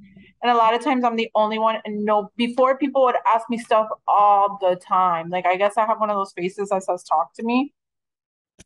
And 0.43 0.51
a 0.51 0.55
lot 0.55 0.73
of 0.75 0.83
times 0.83 1.05
I'm 1.05 1.17
the 1.17 1.29
only 1.35 1.59
one. 1.59 1.77
And 1.85 2.05
no, 2.05 2.31
before 2.37 2.79
people 2.79 3.03
would 3.05 3.17
ask 3.27 3.45
me 3.51 3.59
stuff 3.59 3.89
all 4.09 4.57
the 4.61 4.77
time. 4.77 5.29
Like, 5.29 5.45
I 5.47 5.57
guess 5.57 5.75
I 5.77 5.85
have 5.87 6.01
one 6.01 6.09
of 6.11 6.17
those 6.17 6.33
faces 6.33 6.69
that 6.71 6.83
says, 6.85 7.03
talk 7.03 7.35
to 7.35 7.43
me. 7.43 7.75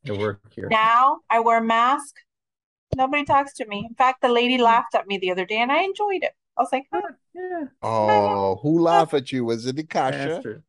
I 0.08 0.12
work 0.12 0.40
here. 0.54 0.68
Now 0.70 1.18
I 1.30 1.40
wear 1.40 1.58
a 1.58 1.64
mask. 1.64 2.14
Nobody 2.96 3.24
talks 3.24 3.52
to 3.54 3.66
me. 3.66 3.86
In 3.88 3.94
fact, 3.94 4.22
the 4.22 4.28
lady 4.28 4.58
laughed 4.58 4.94
at 4.94 5.06
me 5.06 5.18
the 5.18 5.30
other 5.30 5.44
day 5.44 5.58
and 5.58 5.72
I 5.72 5.82
enjoyed 5.82 6.22
it. 6.22 6.32
I 6.56 6.62
was 6.62 6.68
like, 6.72 6.86
huh. 6.92 7.00
Yeah. 7.34 7.64
Oh, 7.82 8.56
who 8.62 8.80
laughed 8.80 9.14
at 9.14 9.32
you? 9.32 9.44
Was 9.44 9.66
it 9.66 9.76
the 9.76 9.84
Kasha? 9.84 10.62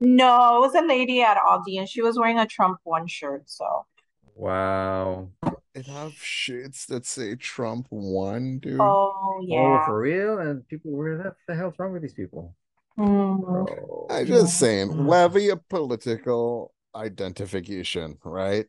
No, 0.00 0.56
it 0.56 0.60
was 0.60 0.74
a 0.74 0.86
lady 0.86 1.20
at 1.22 1.36
Aldi 1.36 1.78
and 1.78 1.88
she 1.88 2.00
was 2.02 2.18
wearing 2.18 2.38
a 2.38 2.46
Trump 2.46 2.78
one 2.84 3.06
shirt. 3.06 3.42
So, 3.50 3.86
Wow. 4.34 5.28
It 5.74 5.86
have 5.86 6.14
shirts 6.14 6.86
that 6.86 7.06
say 7.06 7.34
Trump 7.36 7.86
one, 7.90 8.58
dude. 8.58 8.80
oh, 8.80 9.12
Oh, 9.40 9.40
yeah. 9.42 9.84
for 9.86 10.00
real? 10.00 10.38
And 10.38 10.66
people 10.68 10.92
were 10.92 11.18
that 11.18 11.34
the 11.46 11.54
hell's 11.54 11.74
wrong 11.78 11.92
with 11.92 12.02
these 12.02 12.14
people? 12.14 12.56
Mm. 12.98 13.40
Bro. 13.42 14.06
I'm 14.10 14.26
just 14.26 14.58
saying, 14.58 15.06
whether 15.06 15.38
your 15.38 15.56
political 15.56 16.72
identification, 16.94 18.18
right? 18.24 18.66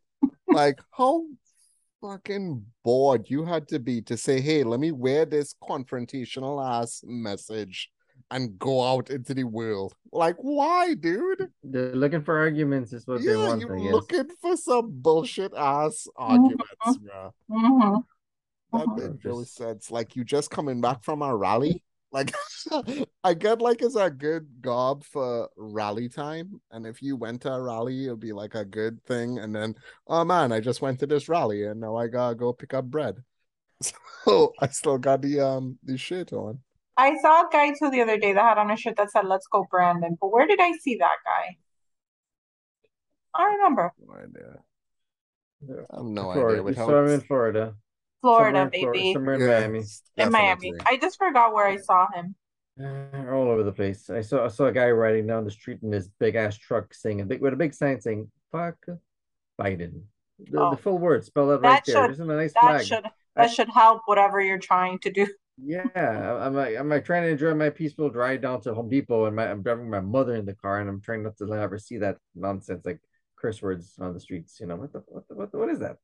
like 0.47 0.79
how 0.91 1.23
fucking 2.01 2.65
bored 2.83 3.29
you 3.29 3.45
had 3.45 3.67
to 3.69 3.79
be 3.79 4.01
to 4.01 4.17
say, 4.17 4.41
hey, 4.41 4.63
let 4.63 4.79
me 4.79 4.91
wear 4.91 5.25
this 5.25 5.55
confrontational 5.63 6.63
ass 6.81 7.01
message 7.05 7.89
and 8.31 8.57
go 8.59 8.81
out 8.83 9.09
into 9.09 9.33
the 9.33 9.43
world. 9.43 9.93
Like, 10.11 10.35
why, 10.39 10.93
dude? 10.93 11.47
They're 11.63 11.95
looking 11.95 12.21
for 12.23 12.37
arguments, 12.39 12.93
is 12.93 13.05
what 13.05 13.21
they 13.23 13.31
Yeah, 13.31 13.47
want, 13.47 13.61
you 13.61 13.73
I 13.73 13.79
guess. 13.83 13.93
looking 13.93 14.27
for 14.41 14.55
some 14.55 14.89
bullshit 14.91 15.53
ass 15.55 16.07
arguments, 16.15 16.65
bro. 17.01 17.33
hmm 17.49 17.97
That 18.73 18.87
made 18.95 19.25
no 19.25 19.41
Just- 19.41 19.55
sense. 19.55 19.91
Like 19.91 20.15
you 20.15 20.23
just 20.23 20.49
coming 20.49 20.79
back 20.81 21.03
from 21.03 21.21
a 21.21 21.35
rally. 21.35 21.83
Like 22.11 22.33
I 23.23 23.33
get 23.33 23.61
like 23.61 23.81
it's 23.81 23.95
a 23.95 24.09
good 24.09 24.47
gob 24.61 25.03
for 25.03 25.49
rally 25.55 26.09
time. 26.09 26.61
And 26.71 26.85
if 26.85 27.01
you 27.01 27.15
went 27.15 27.41
to 27.43 27.53
a 27.53 27.61
rally, 27.61 28.05
it'll 28.05 28.17
be 28.17 28.33
like 28.33 28.55
a 28.55 28.65
good 28.65 29.01
thing. 29.05 29.39
And 29.39 29.55
then, 29.55 29.75
oh 30.07 30.25
man, 30.25 30.51
I 30.51 30.59
just 30.59 30.81
went 30.81 30.99
to 30.99 31.07
this 31.07 31.29
rally 31.29 31.65
and 31.65 31.79
now 31.79 31.95
I 31.95 32.07
gotta 32.07 32.35
go 32.35 32.53
pick 32.53 32.73
up 32.73 32.85
bread. 32.85 33.17
So 34.23 34.53
I 34.59 34.67
still 34.67 34.99
got 34.99 35.23
the 35.23 35.39
um 35.39 35.79
the 35.83 35.97
shirt 35.97 36.31
on. 36.33 36.59
I 36.95 37.17
saw 37.21 37.41
a 37.41 37.49
guy 37.51 37.69
too 37.69 37.89
the 37.89 38.01
other 38.01 38.19
day 38.19 38.33
that 38.33 38.43
had 38.43 38.57
on 38.59 38.69
a 38.69 38.77
shirt 38.77 38.95
that 38.97 39.09
said 39.09 39.25
"Let's 39.25 39.47
go 39.47 39.65
Brandon," 39.71 40.15
but 40.21 40.31
where 40.31 40.45
did 40.45 40.59
I 40.61 40.73
see 40.73 40.97
that 40.97 41.17
guy? 41.25 41.57
I 43.33 43.45
remember. 43.45 43.91
No 44.05 44.13
idea. 44.13 44.59
Yeah. 45.67 45.85
I 45.89 45.95
have 45.95 46.05
no 46.05 46.33
Florida. 46.33 46.41
idea 46.41 46.57
You 46.57 46.63
what 46.63 46.75
saw 46.75 47.03
him 47.03 47.07
in 47.07 47.21
Florida. 47.21 47.75
Florida, 48.21 48.59
somewhere 48.59 48.69
in 48.73 48.81
Flor- 48.81 48.93
baby. 48.93 49.13
somewhere 49.13 49.35
in 49.35 49.41
Yeah, 49.41 49.47
Miami. 49.47 49.83
In 50.17 50.31
Miami. 50.31 50.73
I 50.85 50.97
just 50.97 51.17
forgot 51.17 51.53
where 51.53 51.65
I 51.67 51.77
saw 51.77 52.07
him. 52.13 52.35
Uh, 52.81 53.31
all 53.31 53.49
over 53.49 53.63
the 53.63 53.71
place. 53.71 54.09
I 54.09 54.21
saw 54.21 54.45
I 54.45 54.47
saw 54.47 54.65
a 54.67 54.71
guy 54.71 54.89
riding 54.91 55.27
down 55.27 55.43
the 55.43 55.51
street 55.51 55.79
in 55.83 55.89
this 55.89 56.07
big 56.19 56.35
ass 56.35 56.57
truck 56.57 56.93
saying 56.93 57.21
a 57.21 57.25
big 57.25 57.41
with 57.41 57.53
a 57.53 57.57
big 57.57 57.73
sign 57.73 57.99
saying 57.99 58.31
"fuck 58.51 58.77
Biden." 59.59 60.03
The, 60.39 60.59
Oh. 60.59 60.71
the 60.71 60.77
full 60.77 60.97
word 60.97 61.23
spelled 61.25 61.51
out 61.51 61.61
That 61.61 61.67
right 61.69 61.83
there. 61.85 62.03
should- 62.05 62.11
Isn't 62.11 62.31
a 62.31 62.35
nice 62.35 62.53
That 62.53 62.61
flag? 62.61 62.85
should 62.85 63.05
I- 63.05 63.11
that 63.35 63.51
should 63.51 63.69
help 63.69 64.01
whatever 64.05 64.41
you're 64.41 64.57
trying 64.59 64.99
to 64.99 65.11
do. 65.11 65.27
Yeah, 65.63 65.85
I- 65.95 66.45
I'm 66.45 66.55
like 66.55 66.75
I'm 66.77 66.89
like 66.89 67.05
trying 67.05 67.23
to 67.23 67.29
enjoy 67.29 67.53
my 67.53 67.69
peaceful 67.69 68.09
drive 68.09 68.41
down 68.41 68.61
to 68.61 68.73
Home 68.73 68.89
Depot, 68.89 69.25
and 69.25 69.35
my 69.35 69.51
I'm 69.51 69.61
driving 69.61 69.89
my 69.89 69.99
mother 69.99 70.33
in 70.35 70.45
the 70.45 70.55
car, 70.55 70.79
and 70.79 70.89
I'm 70.89 71.01
trying 71.01 71.23
not 71.23 71.37
to 71.37 71.45
let 71.45 71.69
her 71.69 71.77
see 71.77 71.97
that 71.97 72.17
nonsense 72.33 72.83
like 72.85 72.99
curse 73.35 73.61
words 73.61 73.99
on 73.99 74.13
the 74.13 74.19
streets. 74.19 74.59
You 74.59 74.65
know 74.67 74.77
what 74.77 74.93
the 74.93 74.99
what 75.07 75.27
the, 75.27 75.35
what, 75.35 75.51
the, 75.51 75.57
what 75.59 75.69
is 75.69 75.79
that? 75.79 75.97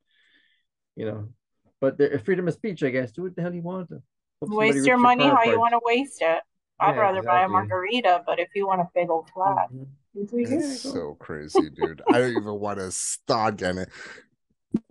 You 0.96 1.06
know, 1.06 1.30
but 1.80 1.98
the 1.98 2.20
freedom 2.24 2.48
of 2.48 2.54
speech, 2.54 2.84
I 2.84 2.90
guess. 2.90 3.12
Do 3.12 3.24
what 3.24 3.36
the 3.36 3.42
hell 3.42 3.54
you 3.54 3.62
want. 3.62 3.90
Hope 3.90 4.02
somebody 4.50 4.72
Waste 4.72 4.88
your 4.88 4.98
money 4.98 5.24
car 5.24 5.36
how 5.36 5.44
you 5.44 5.60
want 5.60 5.74
to 5.74 5.80
waste 5.84 6.22
it. 6.22 6.42
I'd 6.80 6.96
Yeah, 6.96 7.02
rather 7.02 7.24
buy 7.24 7.44
a 7.44 7.48
margarita, 7.48 8.24
but 8.26 8.40
if 8.40 8.50
you 8.54 8.68
want 8.68 8.82
a 8.82 8.88
big 8.94 9.10
old 9.10 9.30
flat, 9.32 9.72
Mhm. 9.72 9.88
you 10.14 10.26
do 10.26 10.38
you. 10.38 10.48
It's 10.60 10.82
so 10.82 11.16
crazy, 11.16 11.70
dude. 11.70 12.02
I 12.12 12.20
don't 12.20 12.34
even 12.36 12.60
want 12.60 12.80
to 12.80 12.92
start 12.92 13.58
getting 13.58 13.82
it. 13.84 13.90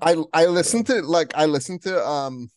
I 0.00 0.16
I 0.32 0.46
listen 0.46 0.82
to 0.84 1.02
like 1.02 1.32
I 1.36 1.46
listen 1.46 1.78
to 1.80 2.04
um 2.04 2.50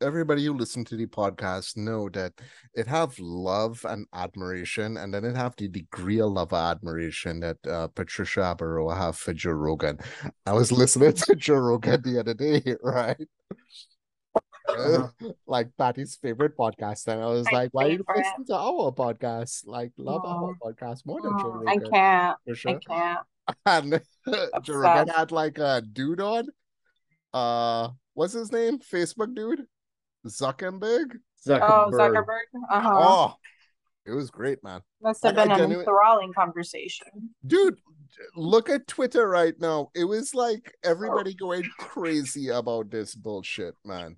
everybody 0.00 0.44
who 0.44 0.54
listen 0.54 0.84
to 0.84 0.96
the 0.96 1.06
podcast 1.06 1.76
know 1.76 2.08
that 2.10 2.32
it 2.74 2.86
have 2.86 3.18
love 3.18 3.84
and 3.88 4.06
admiration, 4.14 4.96
and 4.96 5.12
then 5.12 5.24
it 5.24 5.36
have 5.36 5.56
the 5.56 5.68
degree 5.68 6.20
of 6.20 6.32
love 6.32 6.52
and 6.52 6.76
admiration 6.76 7.40
that 7.40 7.56
uh, 7.66 7.88
Patricia 7.88 8.40
Abaroa 8.40 8.96
have 8.96 9.16
for 9.16 9.32
Joe 9.32 9.50
Rogan. 9.52 9.98
I 10.46 10.52
was 10.52 10.72
listening 10.72 11.12
to 11.12 11.34
Joe 11.34 11.56
Rogan 11.56 12.02
the 12.02 12.20
other 12.20 12.34
day, 12.34 12.62
right? 12.82 13.16
Uh-huh. 14.68 15.08
like 15.46 15.70
Patty's 15.78 16.16
favorite 16.16 16.56
podcast, 16.56 17.06
and 17.08 17.22
I 17.22 17.26
was 17.26 17.46
My 17.50 17.58
like, 17.58 17.70
"Why 17.72 17.86
you 17.86 18.04
listen 18.16 18.44
to 18.46 18.54
our 18.54 18.92
podcast? 18.92 19.66
Like, 19.66 19.92
love 19.96 20.24
our 20.24 20.54
podcast 20.62 21.06
more 21.06 21.20
than 21.22 21.38
Joe 21.38 21.50
Rogan." 21.50 21.68
I 21.68 21.88
can't. 21.88 22.36
I 22.66 22.74
can't. 23.66 24.02
and 24.24 24.64
Joe 24.64 24.74
Rogan 24.74 25.08
had 25.08 25.32
like 25.32 25.58
a 25.58 25.80
dude 25.80 26.20
on. 26.20 26.48
Uh, 27.32 27.88
what's 28.14 28.32
his 28.32 28.52
name? 28.52 28.78
Facebook 28.78 29.34
dude, 29.34 29.66
Zuckerberg. 30.26 31.12
Oh, 31.46 31.50
Zuckerberg. 31.50 31.92
Zuckerberg. 31.92 32.60
Uh-huh. 32.70 32.90
Oh, 32.94 33.34
it 34.06 34.12
was 34.12 34.30
great, 34.30 34.62
man. 34.64 34.80
Must 35.02 35.22
have 35.22 35.36
like, 35.36 35.44
I 35.44 35.44
been 35.44 35.52
an 35.52 35.58
genuine- 35.58 35.86
enthralling 35.86 36.32
conversation. 36.32 37.06
Dude, 37.46 37.78
look 38.36 38.68
at 38.70 38.86
Twitter 38.86 39.28
right 39.28 39.54
now. 39.60 39.90
It 39.94 40.04
was 40.04 40.34
like 40.34 40.72
everybody 40.82 41.34
going 41.34 41.64
crazy 41.78 42.48
about 42.48 42.90
this 42.90 43.14
bullshit, 43.14 43.74
man. 43.84 44.16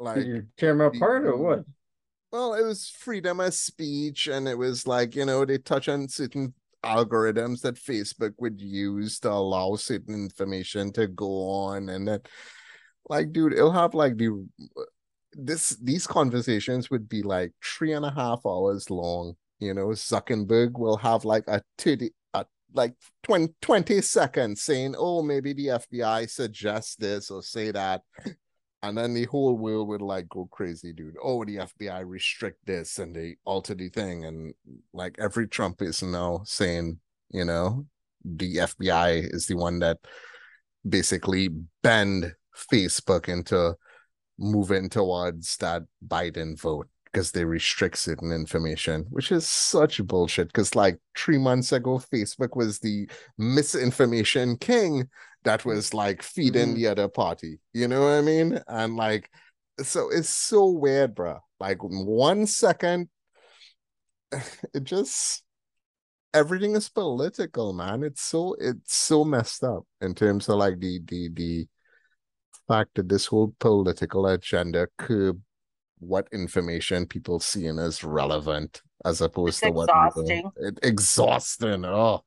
Like, 0.00 0.16
Did 0.16 0.26
you 0.26 0.46
tear 0.56 0.70
him 0.72 0.80
apart 0.80 1.24
or 1.24 1.36
what? 1.36 1.64
well, 2.30 2.54
it 2.54 2.62
was 2.64 2.88
freedom 2.88 3.40
of 3.40 3.54
speech, 3.54 4.28
and 4.28 4.46
it 4.46 4.58
was 4.58 4.86
like 4.86 5.16
you 5.16 5.24
know 5.24 5.44
they 5.44 5.58
touch 5.58 5.88
on 5.88 6.08
certain 6.08 6.54
algorithms 6.84 7.62
that 7.62 7.74
Facebook 7.74 8.34
would 8.38 8.60
use 8.60 9.18
to 9.20 9.30
allow 9.30 9.74
certain 9.76 10.14
information 10.14 10.92
to 10.92 11.06
go 11.08 11.48
on, 11.50 11.88
and 11.88 12.06
then 12.06 12.20
like, 13.08 13.32
dude, 13.32 13.54
it'll 13.54 13.72
have 13.72 13.94
like 13.94 14.16
the 14.16 14.46
this 15.32 15.70
these 15.82 16.06
conversations 16.06 16.90
would 16.90 17.08
be 17.08 17.22
like 17.22 17.52
three 17.62 17.92
and 17.92 18.04
a 18.04 18.10
half 18.10 18.40
hours 18.46 18.90
long. 18.90 19.34
You 19.58 19.74
know, 19.74 19.88
Zuckerberg 19.88 20.78
will 20.78 20.96
have 20.96 21.24
like 21.24 21.44
a 21.48 21.62
30 21.78 22.10
a 22.34 22.46
like 22.72 22.94
20, 23.24 23.54
20 23.60 24.00
seconds 24.02 24.62
saying, 24.62 24.94
oh, 24.96 25.22
maybe 25.22 25.52
the 25.52 25.66
FBI 25.66 26.28
suggests 26.30 26.96
this 26.96 27.30
or 27.30 27.42
say 27.42 27.70
that. 27.72 28.02
And 28.82 28.96
then 28.96 29.12
the 29.12 29.24
whole 29.24 29.58
world 29.58 29.88
would 29.88 30.02
like 30.02 30.28
go 30.28 30.48
crazy, 30.52 30.92
dude. 30.92 31.16
Oh, 31.20 31.44
the 31.44 31.56
FBI 31.56 32.08
restrict 32.08 32.64
this 32.64 33.00
and 33.00 33.14
they 33.14 33.36
alter 33.44 33.74
the 33.74 33.88
thing. 33.88 34.24
And 34.24 34.54
like 34.92 35.16
every 35.18 35.48
Trump 35.48 35.82
is 35.82 36.00
now 36.00 36.42
saying, 36.44 37.00
you 37.30 37.44
know, 37.44 37.86
the 38.24 38.58
FBI 38.58 39.34
is 39.34 39.48
the 39.48 39.56
one 39.56 39.80
that 39.80 39.98
basically 40.88 41.48
bend 41.82 42.32
Facebook 42.70 43.28
into 43.28 43.74
moving 44.38 44.88
towards 44.88 45.56
that 45.58 45.82
Biden 46.06 46.58
vote 46.60 46.88
because 47.04 47.32
they 47.32 47.44
restrict 47.44 47.96
certain 47.98 48.32
information, 48.32 49.06
which 49.10 49.32
is 49.32 49.46
such 49.48 50.04
bullshit. 50.06 50.48
Because 50.48 50.74
like 50.74 50.98
three 51.16 51.38
months 51.38 51.72
ago, 51.72 51.98
Facebook 52.12 52.54
was 52.56 52.78
the 52.78 53.08
misinformation 53.38 54.56
king 54.58 55.08
that 55.44 55.64
was 55.64 55.94
like 55.94 56.22
feeding 56.22 56.72
Mhm. 56.72 56.74
the 56.76 56.86
other 56.88 57.08
party. 57.08 57.60
You 57.72 57.88
know 57.88 58.02
what 58.02 58.12
I 58.18 58.20
mean? 58.20 58.60
And 58.68 58.96
like, 58.96 59.30
so 59.82 60.10
it's 60.10 60.28
so 60.28 60.68
weird, 60.70 61.14
bro. 61.14 61.38
Like 61.60 61.78
one 61.82 62.46
second, 62.46 63.08
it 64.74 64.84
just 64.84 65.42
everything 66.34 66.76
is 66.76 66.88
political, 66.88 67.72
man. 67.72 68.02
It's 68.02 68.22
so 68.22 68.54
it's 68.58 68.94
so 68.94 69.24
messed 69.24 69.64
up 69.64 69.84
in 70.00 70.14
terms 70.14 70.48
of 70.48 70.58
like 70.58 70.78
the 70.78 71.00
the 71.06 71.28
the 71.32 71.68
fact 72.68 72.90
that 72.94 73.08
this 73.08 73.26
whole 73.26 73.54
political 73.58 74.26
agenda 74.26 74.88
curb 74.98 75.40
what 76.00 76.28
information 76.32 77.06
people 77.06 77.40
seeing 77.40 77.78
as 77.78 78.04
relevant 78.04 78.82
as 79.04 79.20
opposed 79.20 79.48
It's 79.48 79.60
to 79.60 79.70
what 79.70 79.88
exhausting. 79.88 80.52
it, 80.56 80.78
exhausting. 80.82 81.84
Oh, 81.84 82.22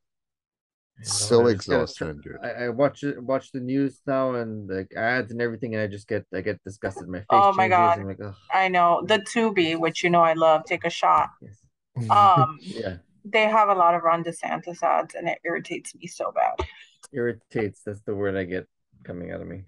You 0.99 1.05
know, 1.05 1.11
so 1.11 1.41
I 1.47 1.53
just 1.53 1.67
gotta 1.69 1.83
exhausting, 1.83 2.21
dude. 2.21 2.37
I, 2.43 2.65
I 2.65 2.69
watch 2.69 3.03
watch 3.19 3.51
the 3.51 3.59
news 3.59 4.01
now 4.05 4.35
and 4.35 4.69
like 4.69 4.91
ads 4.95 5.31
and 5.31 5.41
everything, 5.41 5.73
and 5.73 5.81
I 5.83 5.87
just 5.87 6.07
get 6.07 6.25
I 6.33 6.41
get 6.41 6.61
disgusted. 6.63 7.07
My 7.07 7.19
face 7.19 7.27
Oh 7.31 7.53
my 7.53 7.67
changes. 7.69 7.77
God. 7.77 7.99
I'm 7.99 8.07
like, 8.07 8.19
oh, 8.21 8.35
I 8.53 8.67
know 8.67 9.01
the 9.05 9.19
Tubi, 9.19 9.79
which 9.79 10.03
you 10.03 10.09
know 10.09 10.21
I 10.21 10.33
love. 10.33 10.65
Take 10.65 10.83
a 10.83 10.89
shot. 10.89 11.29
yes. 11.41 12.09
Um, 12.09 12.59
yeah, 12.63 12.97
they 13.25 13.43
have 13.43 13.69
a 13.69 13.75
lot 13.75 13.95
of 13.95 14.03
Ron 14.03 14.23
DeSantis 14.23 14.83
ads, 14.83 15.15
and 15.15 15.27
it 15.29 15.39
irritates 15.43 15.95
me 15.95 16.07
so 16.07 16.31
bad. 16.31 16.67
irritates. 17.13 17.81
That's 17.85 18.01
the 18.01 18.15
word 18.15 18.35
I 18.35 18.43
get 18.43 18.67
coming 19.03 19.31
out 19.31 19.41
of 19.41 19.47
me. 19.47 19.63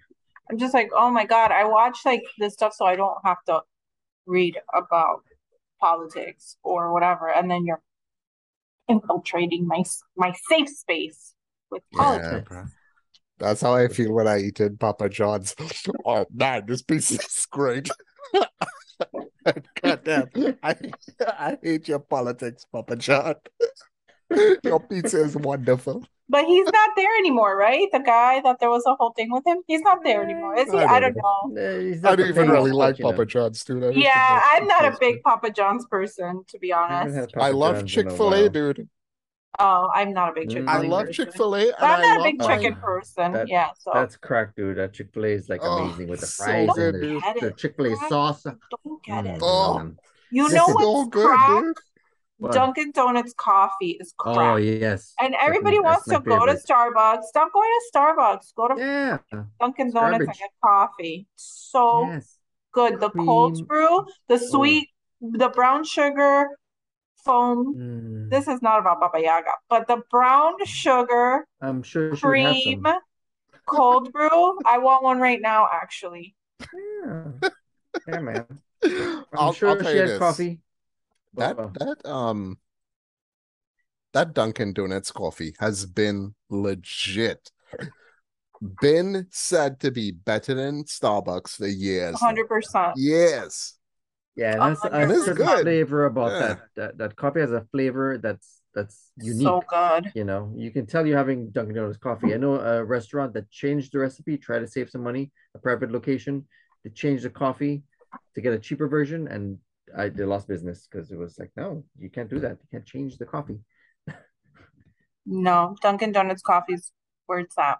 I'm 0.50 0.58
just 0.58 0.74
like, 0.74 0.90
oh 0.94 1.10
my 1.10 1.24
God, 1.24 1.50
I 1.50 1.64
watch 1.64 1.98
like 2.04 2.22
this 2.38 2.54
stuff 2.54 2.74
so 2.74 2.84
I 2.84 2.96
don't 2.96 3.18
have 3.24 3.42
to 3.46 3.62
read 4.26 4.58
about 4.74 5.22
politics 5.80 6.56
or 6.62 6.92
whatever, 6.92 7.30
and 7.30 7.50
then 7.50 7.64
you're 7.64 7.82
infiltrating 8.88 9.66
my 9.66 9.82
my 10.16 10.32
safe 10.48 10.68
space 10.68 11.34
with 11.70 11.82
politics. 11.94 12.48
bro. 12.48 12.64
That's 13.38 13.60
how 13.62 13.74
I 13.74 13.88
feel 13.88 14.12
when 14.12 14.28
I 14.28 14.38
eat 14.38 14.60
in 14.60 14.76
Papa 14.76 15.08
John's. 15.08 15.54
Oh 16.06 16.26
man, 16.32 16.64
this 16.66 16.82
pizza 16.82 17.14
is 17.14 17.46
great. 17.50 17.88
God 19.82 20.04
damn. 20.04 20.28
I, 20.62 20.76
I 21.26 21.58
hate 21.62 21.88
your 21.88 21.98
politics, 21.98 22.66
Papa 22.70 22.96
John. 22.96 23.34
Your 24.62 24.80
pizza 24.80 25.22
is 25.22 25.36
wonderful. 25.36 26.04
But 26.28 26.46
he's 26.46 26.64
not 26.66 26.90
there 26.96 27.14
anymore, 27.18 27.56
right? 27.56 27.86
The 27.92 27.98
guy 27.98 28.40
that 28.40 28.58
there 28.58 28.70
was 28.70 28.84
a 28.86 28.94
whole 28.94 29.12
thing 29.12 29.30
with 29.30 29.46
him, 29.46 29.58
he's 29.66 29.82
not 29.82 30.02
there 30.02 30.22
anymore, 30.22 30.56
is 30.56 30.70
he? 30.72 30.78
I 30.78 30.96
I 30.96 31.00
don't 31.00 31.14
don't 31.14 31.54
know. 31.54 31.80
He's 31.80 32.02
I 32.04 32.16
don't 32.16 32.28
even 32.28 32.48
really 32.48 32.70
but, 32.70 32.76
like 32.76 32.98
you 32.98 33.04
know, 33.04 33.10
Papa 33.12 33.26
John's, 33.26 33.62
dude. 33.62 33.84
I 33.84 33.90
Yeah, 33.90 34.40
I'm 34.52 34.66
not 34.66 34.84
a 34.86 34.96
big 34.98 35.16
good. 35.16 35.22
Papa 35.24 35.50
John's 35.50 35.86
person, 35.86 36.44
to 36.48 36.58
be 36.58 36.72
honest. 36.72 37.14
had 37.14 37.30
I 37.36 37.50
love 37.50 37.84
John's 37.84 37.96
in 37.96 38.06
a 38.08 38.10
Chick 38.10 38.10
fil 38.16 38.32
A, 38.34 38.48
dude. 38.48 38.88
Oh, 39.58 39.88
I'm 39.94 40.12
not 40.12 40.30
a 40.30 40.32
big 40.32 40.48
Mm. 40.48 40.52
Chick-fil-A 40.52 40.72
I 40.72 40.78
love. 40.88 41.10
Chick 41.12 41.32
fil 41.34 41.54
A 41.54 41.60
and 41.68 41.74
But 41.78 41.90
I'm 41.90 42.00
not 42.02 42.16
a 42.16 42.18
love 42.20 42.24
big 42.24 42.38
my. 42.38 42.56
chicken 42.56 42.74
person. 42.76 43.32
That- 43.32 43.48
yeah, 43.48 43.70
so 43.78 43.90
That's 43.94 44.16
crack, 44.16 44.56
dude. 44.56 44.78
That 44.78 44.92
Chick 44.94 45.10
Fil 45.12 45.24
A 45.26 45.28
is 45.28 45.48
like 45.48 45.60
Oh, 45.62 45.84
amazing 45.84 46.08
with 46.08 46.20
the 46.20 46.26
so 46.26 46.44
fries 46.44 46.70
good, 46.74 46.94
and 46.96 47.22
the, 47.22 47.40
the. 47.40 47.52
Chick 47.52 47.76
Fil 47.76 47.92
A 47.92 47.96
sauce. 48.08 48.42
don't 48.44 49.02
get 49.04 49.26
it. 49.26 49.40
Mm, 49.40 49.42
Oh. 49.42 49.92
You 50.30 50.46
It's 50.46 50.54
know 50.54 50.66
so 50.66 50.74
what's 50.74 51.10
good, 51.10 51.28
crack? 51.28 51.62
dude. 51.62 51.76
What? 52.38 52.52
Dunkin' 52.52 52.90
Donuts 52.92 53.32
coffee 53.36 53.92
is 54.00 54.12
crack. 54.18 54.36
Oh 54.36 54.56
yes. 54.56 55.14
And 55.20 55.34
everybody 55.40 55.78
my- 55.78 55.90
wants 55.90 56.04
to 56.06 56.18
my 56.18 56.24
go 56.24 56.46
to 56.46 56.52
favorite. 56.56 56.64
Starbucks. 56.66 57.22
Stop 57.24 57.52
going 57.52 57.70
to 57.70 57.98
Starbucks. 57.98 58.54
Go 58.56 58.68
to 58.68 58.74
Yeah. 58.78 59.18
Dunkin' 59.60 59.86
it's 59.86 59.94
Donuts 59.94 60.24
and 60.24 60.34
get 60.34 60.50
coffee. 60.62 61.26
So 61.36 62.06
Yes. 62.06 62.38
good. 62.72 62.98
The 63.00 63.10
cold 63.10 63.66
brew, 63.68 64.04
the 64.28 64.38
sweet, 64.38 64.88
the 65.20 65.48
brown 65.48 65.84
sugar 65.84 66.48
foam. 67.24 67.74
Mm, 67.76 68.30
This 68.30 68.48
is 68.48 68.60
not 68.60 68.80
about 68.80 69.00
Baba 69.00 69.20
Yaga, 69.20 69.52
but 69.70 69.86
the 69.86 70.02
brown 70.10 70.54
sugar 70.66 71.46
I'm 71.60 71.82
sure 71.82 72.14
she 72.16 72.26
would 72.26 72.38
have 72.40 72.52
cream 72.52 72.86
cold 73.66 74.12
brew. 74.12 74.58
I 74.66 74.78
want 74.78 75.02
one 75.04 75.20
right 75.20 75.40
now, 75.40 75.68
actually. 75.72 76.34
Yeah. 76.60 77.24
Yeah, 78.08 78.18
man. 78.18 78.46
I'm 78.84 79.24
I'll, 79.34 79.52
sure 79.52 79.70
I'll 79.70 79.78
she 79.82 79.92
you 79.94 80.00
had 80.00 80.08
this. 80.08 80.18
coffee. 80.18 80.60
That 81.36 81.56
Well, 81.56 81.72
that 81.78 82.06
um 82.06 82.58
that 84.12 84.32
Dunkin' 84.32 84.72
Donuts 84.72 85.10
coffee 85.10 85.54
has 85.58 85.86
been 85.86 86.34
legit. 86.48 87.50
Been 88.80 89.26
said 89.30 89.80
to 89.80 89.90
be 89.90 90.12
better 90.12 90.54
than 90.54 90.84
Starbucks 90.84 91.56
for 91.56 91.66
years. 91.66 92.14
100%. 92.14 92.94
Yes. 92.96 93.74
yeah, 94.36 94.54
A 94.54 94.58
that's 94.58 94.80
hundred 94.82 95.10
a 95.10 95.14
It's 95.14 95.24
certain 95.26 95.46
good. 95.46 95.62
flavor 95.62 96.06
about 96.06 96.30
Yeah. 96.32 96.38
that, 96.40 96.60
that. 96.76 96.98
That 96.98 97.16
coffee 97.16 97.40
has 97.40 97.52
a 97.52 97.66
flavor 97.72 98.16
that's 98.18 98.62
that's 98.74 99.10
unique. 99.18 99.46
So 99.46 99.62
good. 99.68 100.12
You 100.14 100.24
know, 100.24 100.52
you 100.56 100.70
can 100.70 100.86
tell 100.86 101.06
you're 101.06 101.18
having 101.18 101.50
Dunkin' 101.50 101.74
Donuts 101.74 101.98
coffee. 101.98 102.34
I 102.34 102.38
know 102.38 102.54
a 102.60 102.84
restaurant 102.84 103.34
that 103.34 103.50
changed 103.50 103.92
the 103.92 103.98
recipe, 103.98 104.38
try 104.38 104.58
to 104.58 104.66
save 104.66 104.90
some 104.90 105.02
money, 105.02 105.30
a 105.54 105.58
private 105.58 105.90
location, 105.90 106.46
to 106.84 106.90
change 106.90 107.22
the 107.22 107.30
coffee 107.30 107.82
to 108.34 108.40
get 108.40 108.52
a 108.52 108.58
cheaper 108.58 108.88
version, 108.88 109.28
and 109.28 109.58
I 109.96 110.08
they 110.08 110.24
lost 110.24 110.48
business 110.48 110.88
because 110.90 111.10
it 111.10 111.18
was 111.18 111.38
like, 111.38 111.50
no, 111.56 111.84
you 111.98 112.10
can't 112.10 112.30
do 112.30 112.40
that. 112.40 112.58
You 112.62 112.68
can't 112.70 112.86
change 112.86 113.18
the 113.18 113.26
coffee. 113.26 113.60
No, 115.26 115.76
Dunkin' 115.82 116.12
Donuts 116.12 116.42
coffee's 116.42 116.92
where 117.26 117.38
it's 117.40 117.56
at. 117.58 117.78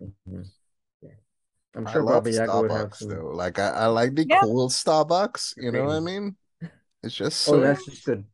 Mhm. 0.00 0.44
Yeah. 1.00 1.10
I'm 1.74 1.86
sure 1.86 1.90
I 1.90 1.92
sure 1.92 2.02
love 2.02 2.24
Baba 2.24 2.30
Yaga 2.30 2.60
would 2.60 2.70
have 2.70 2.90
Starbucks 2.90 2.96
some. 2.96 3.08
though. 3.08 3.30
Like 3.34 3.58
I, 3.58 3.68
I 3.68 3.86
like 3.86 4.14
the 4.14 4.26
Yeah. 4.26 4.40
cool 4.40 4.68
Starbucks, 4.68 5.54
you 5.56 5.72
know 5.72 5.84
what 5.84 5.96
I 5.96 6.00
mean? 6.00 6.36
It's 7.02 7.14
just 7.14 7.48
Oh, 7.48 7.52
so 7.52 7.60
that's 7.60 7.84
just 7.84 8.04
good. 8.04 8.24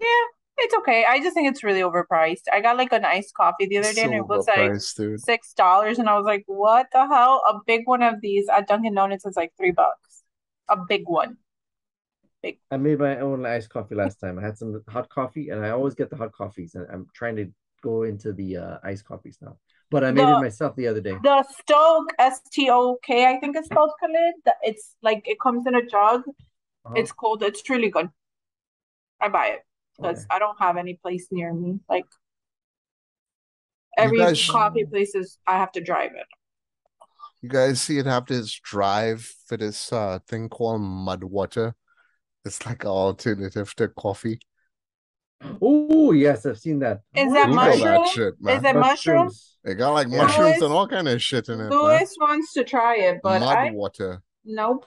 Yeah, 0.00 0.24
it's 0.58 0.74
okay. 0.74 1.04
I 1.04 1.18
just 1.20 1.34
think 1.34 1.48
it's 1.48 1.62
really 1.64 1.80
overpriced. 1.80 2.44
I 2.52 2.60
got 2.60 2.76
like 2.76 2.92
an 2.92 3.04
iced 3.04 3.34
coffee 3.34 3.66
the 3.66 3.78
other 3.78 3.92
day 3.92 4.04
and 4.04 4.14
it 4.14 4.26
was 4.26 4.46
like 4.46 4.72
dude. 4.96 5.20
six 5.20 5.52
dollars, 5.54 5.98
and 5.98 6.08
I 6.08 6.16
was 6.16 6.24
like, 6.24 6.44
"What 6.46 6.86
the 6.92 7.06
hell?" 7.06 7.42
A 7.48 7.60
big 7.66 7.82
one 7.86 8.02
of 8.02 8.20
these 8.20 8.48
at 8.48 8.66
Dunkin' 8.68 8.94
Donuts 8.94 9.26
is 9.26 9.36
like 9.36 9.52
three 9.56 9.72
bucks. 9.72 10.22
A 10.68 10.76
big 10.76 11.02
one. 11.06 11.38
I 12.70 12.76
made 12.76 12.98
my 12.98 13.18
own 13.20 13.44
iced 13.44 13.68
coffee 13.68 13.94
last 13.94 14.16
time. 14.20 14.38
I 14.38 14.42
had 14.42 14.56
some 14.56 14.82
hot 14.88 15.08
coffee, 15.08 15.50
and 15.50 15.64
I 15.64 15.70
always 15.70 15.94
get 15.94 16.08
the 16.10 16.16
hot 16.16 16.32
coffees. 16.32 16.74
And 16.74 16.86
I'm 16.92 17.06
trying 17.14 17.36
to 17.36 17.46
go 17.82 18.04
into 18.04 18.32
the 18.32 18.56
uh, 18.56 18.78
iced 18.82 19.04
coffees 19.04 19.38
now. 19.42 19.58
But 19.90 20.04
I 20.04 20.12
made 20.12 20.26
The- 20.26 20.36
it 20.36 20.40
myself 20.40 20.76
the 20.76 20.86
other 20.86 21.00
day. 21.00 21.16
The 21.22 21.42
Stok 21.60 22.04
S 22.18 22.40
T 22.52 22.70
O 22.70 22.96
K, 23.02 23.26
I 23.26 23.38
think 23.40 23.56
it's 23.56 23.66
spelled 23.66 23.90
Khalid. 24.00 24.34
It's 24.62 24.94
like 25.02 25.22
it 25.26 25.38
comes 25.40 25.66
in 25.66 25.74
a 25.74 25.84
jug. 25.84 26.22
Uh-huh. 26.84 26.94
It's 26.96 27.12
cold. 27.12 27.42
It's 27.42 27.68
really 27.68 27.90
good. 27.90 28.08
I 29.20 29.28
buy 29.28 29.48
it 29.48 29.60
because 29.96 30.18
Okay. 30.20 30.26
I 30.30 30.38
don't 30.38 30.58
have 30.58 30.76
any 30.78 30.94
place 30.94 31.26
near 31.30 31.52
me. 31.52 31.80
Like 31.88 32.06
every 33.98 34.18
guys- 34.18 34.48
coffee 34.48 34.84
place 34.86 35.14
is 35.14 35.38
I 35.46 35.56
have 35.58 35.72
to 35.72 35.80
drive 35.80 36.12
it. 36.14 36.26
You 37.42 37.48
guys 37.48 37.80
see 37.80 37.98
it 37.98 38.06
have 38.06 38.26
this 38.26 38.52
drive 38.60 39.22
for 39.46 39.56
this 39.56 39.92
uh 39.92 40.18
thing 40.28 40.48
called 40.48 40.80
mud 40.82 41.24
water. 41.24 41.74
It's 42.44 42.64
like 42.66 42.84
an 42.84 42.90
alternative 42.90 43.74
to 43.76 43.88
coffee. 43.88 44.40
Oh 45.62 46.12
yes, 46.12 46.44
I've 46.46 46.58
seen 46.58 46.80
that. 46.80 47.00
Is 47.14 47.32
that 47.32 47.46
Google 47.46 47.54
mushroom? 47.64 47.82
that 47.82 48.08
shit, 48.08 48.34
Is 48.34 48.62
man. 48.62 48.76
it 48.76 48.78
mushroom? 48.78 49.30
They 49.64 49.74
got 49.74 49.90
like 49.92 50.08
Yeah. 50.08 50.18
mushrooms 50.24 50.56
Louis- 50.56 50.62
and 50.64 50.72
all 50.74 50.88
kind 50.88 51.08
of 51.08 51.22
shit 51.22 51.48
in 51.48 51.54
it, 51.60 51.64
man. 51.64 51.70
Louis 51.70 52.10
wants 52.20 52.52
to 52.54 52.64
try 52.64 52.96
it, 52.96 53.20
but 53.22 53.40
Mud 53.40 53.56
I 53.56 53.70
water. 53.70 54.22
nope. 54.44 54.84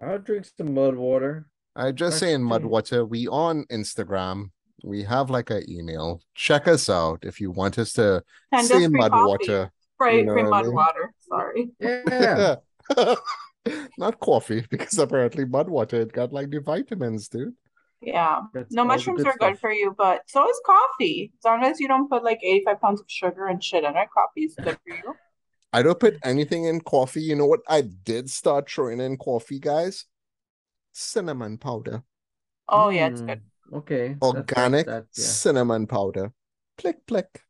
I'll 0.00 0.18
drink 0.18 0.46
some 0.56 0.74
mud 0.74 0.96
water. 0.96 1.46
I 1.74 1.92
just 1.92 2.20
That's 2.20 2.30
saying 2.30 2.42
mud 2.42 2.64
water. 2.64 3.04
We 3.04 3.28
on 3.28 3.64
Instagram. 3.70 4.50
We 4.84 5.02
have 5.04 5.30
like 5.30 5.50
an 5.50 5.64
email. 5.70 6.20
Check 6.34 6.68
us 6.68 6.88
out 6.90 7.20
if 7.24 7.40
you 7.40 7.50
want 7.50 7.78
us 7.78 7.92
to 7.94 8.22
Send 8.54 8.60
us 8.62 8.68
say 8.68 8.78
free 8.78 8.88
mud 8.88 9.10
coffee. 9.12 9.26
water. 9.28 9.72
Free, 9.98 10.18
you 10.18 10.24
know 10.24 10.32
free 10.34 10.42
what 10.44 10.48
I 10.48 10.50
mud 10.50 10.64
mean? 10.66 10.74
water. 10.74 11.14
Sorry. 11.20 11.70
Yeah. 11.80 12.56
Not 13.98 14.20
coffee, 14.20 14.64
because 14.70 14.98
apparently 14.98 15.44
mud 15.44 15.68
water 15.68 16.00
it 16.00 16.12
got 16.12 16.32
like 16.32 16.50
the 16.50 16.60
vitamins, 16.60 17.28
dude. 17.28 17.54
Yeah. 18.00 18.42
That's 18.52 18.72
No, 18.74 18.84
mushrooms 18.84 19.22
good 19.22 19.28
are 19.28 19.36
good 19.38 19.58
for 19.58 19.72
you, 19.72 19.94
but 19.96 20.22
so 20.26 20.48
is 20.48 20.60
coffee. 20.64 21.32
As 21.38 21.44
long 21.44 21.64
as 21.64 21.80
you 21.80 21.88
don't 21.88 22.08
put 22.08 22.22
like 22.22 22.40
85 22.42 22.80
pounds 22.80 23.00
of 23.00 23.06
sugar 23.08 23.46
and 23.46 23.62
shit 23.62 23.84
in 23.84 23.96
it, 23.96 24.08
coffee 24.12 24.44
is 24.44 24.54
good 24.54 24.78
for 24.84 24.90
you. 24.90 25.16
I 25.72 25.82
don't 25.82 25.98
put 25.98 26.16
anything 26.24 26.64
in 26.64 26.80
coffee. 26.80 27.22
You 27.22 27.36
know 27.36 27.46
what? 27.46 27.60
I 27.68 27.82
did 27.82 28.30
start 28.30 28.70
throwing 28.70 29.00
in 29.00 29.16
coffee, 29.16 29.58
guys. 29.58 30.04
Cinnamon 30.92 31.58
powder, 31.58 32.02
Oh, 32.68 32.88
yeah, 32.88 33.08
it's 33.08 33.20
Mm, 33.20 33.26
good. 33.26 33.42
Okay. 33.74 34.16
organic 34.22 34.86
that, 34.86 35.06
yeah, 35.14 35.24
cinnamon 35.24 35.86
powder. 35.86 36.32
Click 36.78 37.06
click. 37.06 37.42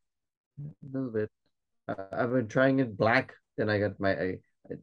a 0.60 0.86
little 0.90 1.10
bit. 1.10 1.30
Uh, 1.88 1.94
I've 2.12 2.32
been 2.32 2.48
trying 2.48 2.80
it 2.80 2.96
black. 2.96 3.34
Then 3.56 3.70
I 3.70 3.78
got 3.78 4.00
my. 4.00 4.10
I, 4.10 4.38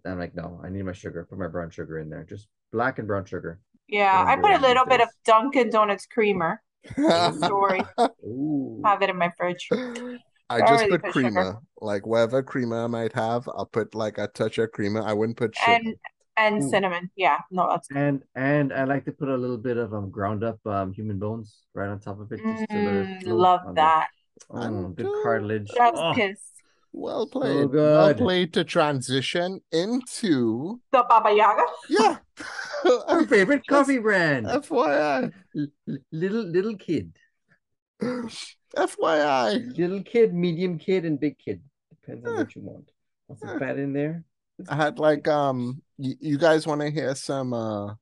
I'm 0.06 0.20
like, 0.20 0.36
no, 0.36 0.60
I 0.64 0.70
need 0.70 0.84
my 0.84 0.94
sugar. 0.94 1.26
Put 1.30 1.38
my 1.40 1.48
brown 1.48 1.70
sugar 1.70 2.00
in 2.00 2.10
there. 2.10 2.24
Just 2.24 2.48
black 2.72 3.00
and 3.00 3.08
brown 3.08 3.26
sugar. 3.26 3.60
Yeah, 3.88 4.24
Yeah, 4.24 4.26
I 4.32 4.36
put 4.36 4.52
a 4.52 4.58
these 4.58 4.62
little 4.68 4.86
bit 4.86 5.02
of. 5.02 5.10
Dunkin' 5.26 5.70
Donuts 5.70 6.06
creamer. 6.06 6.62
Story. 7.38 7.84
Ooh. 8.26 8.82
Have 8.86 9.02
it 9.02 9.10
in 9.10 9.18
my 9.18 9.32
fridge. 9.38 9.70
I 10.50 10.56
I 10.56 10.60
just 10.60 10.72
really 10.84 10.90
put 10.90 11.02
put 11.04 11.14
sugar. 11.14 11.30
creamer. 11.30 11.58
Like 11.82 12.06
whatever 12.06 12.44
creamer 12.44 12.84
I 12.84 12.88
might 12.88 13.14
have, 13.14 13.48
I'll 13.48 13.66
put 13.66 13.96
like 13.96 14.18
a 14.18 14.28
touch 14.28 14.58
of 14.58 14.72
creamer. 14.72 15.02
I 15.02 15.14
wouldn't 15.14 15.38
put 15.38 15.56
sugar. 15.56 15.72
And 15.74 15.96
and 16.36 16.64
Ooh. 16.64 16.70
cinnamon. 16.70 17.12
Yeah, 17.16 17.40
no, 17.52 17.68
that's 17.70 17.88
And 17.92 18.24
and 18.36 18.74
I 18.74 18.84
like 18.86 19.06
to 19.06 19.12
put 19.12 19.30
a 19.30 19.36
little 19.38 19.58
bit 19.58 19.78
of 19.78 19.94
um 19.94 20.10
ground 20.10 20.44
up 20.44 20.60
um 20.66 20.92
human 20.94 21.20
bones 21.20 21.64
right 21.74 21.88
on 21.90 22.00
top 22.00 22.20
of 22.20 22.32
it, 22.32 22.40
just 22.40 22.70
to 22.72 22.78
let 22.80 22.96
it 22.96 23.08
Mm, 23.24 23.28
love 23.28 23.62
on 23.66 23.76
the- 23.76 23.82
that. 23.82 24.08
Oh, 24.50 24.88
good 24.90 25.08
cartilage. 25.24 25.70
Chef's 25.70 26.00
Oh, 26.00 26.14
kiss. 26.16 26.40
Well 26.96 27.26
played. 27.28 27.70
Well 27.72 28.08
good. 28.14 28.18
played 28.18 28.54
to 28.54 28.64
transition 28.64 29.60
into 29.72 30.80
The 30.92 31.04
Baba 31.10 31.32
Yaga. 31.36 31.64
yeah. 31.90 32.18
Our 33.08 33.26
favorite 33.26 33.66
coffee 33.68 33.98
brand. 34.00 34.46
FYI. 34.46 35.32
L- 35.58 35.68
l- 35.88 35.98
little 36.12 36.44
little 36.44 36.76
kid, 36.76 37.14
FYI. 38.76 39.78
little 39.78 40.04
kid, 40.04 40.34
medium 40.34 40.78
kid, 40.78 41.06
and 41.06 41.20
big 41.20 41.38
kid. 41.40 41.62
Depends 42.02 42.26
on 42.28 42.36
what 42.36 42.56
you 42.56 42.62
want. 42.62 42.90
Want 43.28 43.40
some 43.40 43.60
fat 43.60 43.78
in 43.78 43.94
there? 43.94 44.24
I 44.70 44.76
had 44.76 45.00
like 45.00 45.28
um 45.28 45.82
you, 45.98 46.16
you 46.20 46.38
guys 46.38 46.68
want 46.68 46.82
to 46.82 46.92
hear 46.92 47.16
some 47.16 47.54
uh 47.54 47.94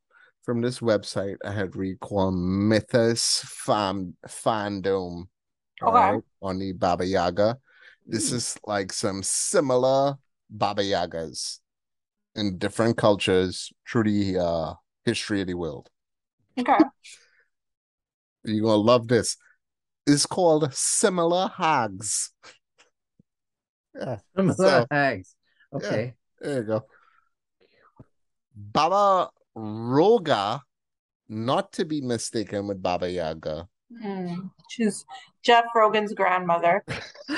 from 0.43 0.61
this 0.61 0.79
website 0.79 1.35
I 1.45 1.51
had 1.51 1.75
read 1.75 1.99
called 1.99 2.35
Mythos 2.35 3.43
Fam 3.45 4.15
Fandom 4.27 5.27
Okay. 5.83 5.93
right, 5.93 6.21
on 6.41 6.59
the 6.59 6.73
Baba 6.73 7.05
Yaga. 7.05 7.57
This 8.11 8.33
is 8.33 8.57
like 8.67 8.91
some 8.91 9.23
similar 9.23 10.15
Baba 10.49 10.83
Yagas 10.83 11.59
in 12.35 12.57
different 12.57 12.97
cultures 12.97 13.71
through 13.89 14.03
the 14.03 14.37
uh 14.37 14.73
history 15.05 15.39
of 15.41 15.47
the 15.47 15.53
world. 15.53 15.89
Okay. 16.59 16.77
You're 18.43 18.63
gonna 18.63 18.75
love 18.75 19.07
this. 19.07 19.37
It's 20.05 20.25
called 20.25 20.73
Similar 20.73 21.47
Hags. 21.55 22.31
Yeah, 23.95 24.17
Similar 24.35 24.55
So- 24.55 24.85
hags. 24.91 25.35
Okay. 25.73 26.15
there 26.41 26.57
you 26.57 26.63
go. 26.63 26.85
Baba 28.53 29.29
Roga, 29.55 30.61
not 31.29 31.71
to 31.73 31.85
be 31.85 32.01
mistaken 32.01 32.67
with 32.67 32.81
Baba 32.81 33.09
Yaga. 33.09 33.67
Mm. 34.03 34.49
She's 34.69 35.05
Jeff 35.43 35.65
Rogan's 35.75 36.13
grandmother. 36.13 36.83
Ew, 37.29 37.37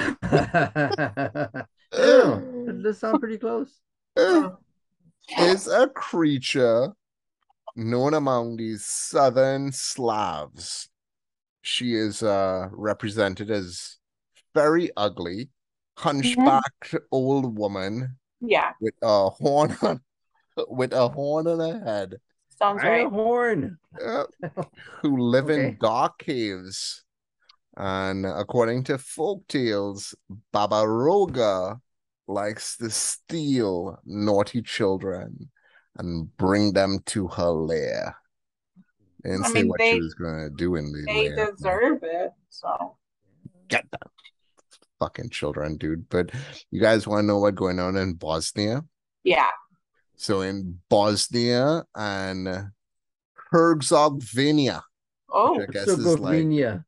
that 1.92 2.82
does 2.84 3.00
sound 3.00 3.20
pretty 3.20 3.38
close. 3.38 3.80
is 4.18 5.68
a 5.68 5.88
creature 5.88 6.94
known 7.76 8.14
among 8.14 8.58
these 8.58 8.86
southern 8.86 9.72
Slavs. 9.72 10.90
She 11.62 11.94
is 11.94 12.22
uh, 12.22 12.68
represented 12.72 13.50
as 13.50 13.98
very 14.54 14.92
ugly, 14.98 15.50
hunchbacked 15.98 16.96
old 17.12 17.58
woman 17.58 18.18
Yeah, 18.42 18.74
with 18.80 18.96
a 19.02 19.30
horn 19.30 19.76
on, 19.82 20.02
with 20.68 20.94
a 20.94 21.08
horn 21.08 21.48
on 21.48 21.60
her 21.60 21.84
head, 21.84 22.16
sounds 22.64 22.82
Iron 22.84 23.04
right. 23.04 23.12
horn. 23.12 23.78
uh, 24.06 24.24
who 25.02 25.18
live 25.18 25.50
in 25.50 25.78
dark 25.80 26.18
caves. 26.20 27.04
And 27.76 28.26
according 28.26 28.84
to 28.86 28.98
folk 28.98 29.48
tales, 29.48 30.14
Baba 30.52 30.84
Roga 30.86 31.80
likes 32.28 32.78
to 32.78 32.90
steal 32.90 34.00
naughty 34.06 34.62
children 34.62 35.50
and 35.98 36.36
bring 36.38 36.74
them 36.74 37.00
to 37.08 37.28
her 37.28 37.50
lair. 37.50 38.16
Didn't 39.24 39.46
I 39.46 39.48
say 39.50 39.54
mean, 39.62 39.68
what 39.70 39.80
they- 39.80 39.94
she 39.94 40.00
was 40.02 40.14
gonna 40.14 40.50
do 40.50 40.76
in 40.76 40.92
the 40.92 41.04
They 41.06 41.30
lair. 41.30 41.52
deserve 41.52 42.00
it. 42.04 42.32
So 42.50 42.98
Get 43.70 43.90
them 43.92 44.10
fucking 45.00 45.30
children, 45.32 45.78
dude. 45.78 46.08
But 46.10 46.30
you 46.70 46.80
guys 46.80 47.08
want 47.08 47.24
to 47.24 47.28
know 47.28 47.40
what's 47.40 47.56
going 47.58 47.80
on 47.80 47.96
in 47.98 48.14
Bosnia? 48.14 48.84
yeah. 49.24 49.50
So 50.24 50.40
in 50.40 50.80
Bosnia 50.88 51.84
and 51.94 52.72
Herzegovina, 53.52 54.82
Oh, 55.30 55.60
I 55.62 55.66
guess 55.66 55.88
is 55.88 56.00
like 56.00 56.16
Herzegovina. 56.16 56.86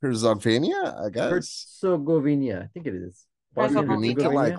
Herzegovina, 0.00 0.96
I 1.04 1.10
guess. 1.10 1.76
Herzegovina. 1.82 2.62
I 2.64 2.66
think 2.72 2.86
it 2.86 2.94
is. 2.94 3.26
Herzegovina. 3.54 3.82
You 3.82 3.86
Bosnia, 3.88 3.96
need 4.00 4.18
to 4.20 4.30
like 4.30 4.56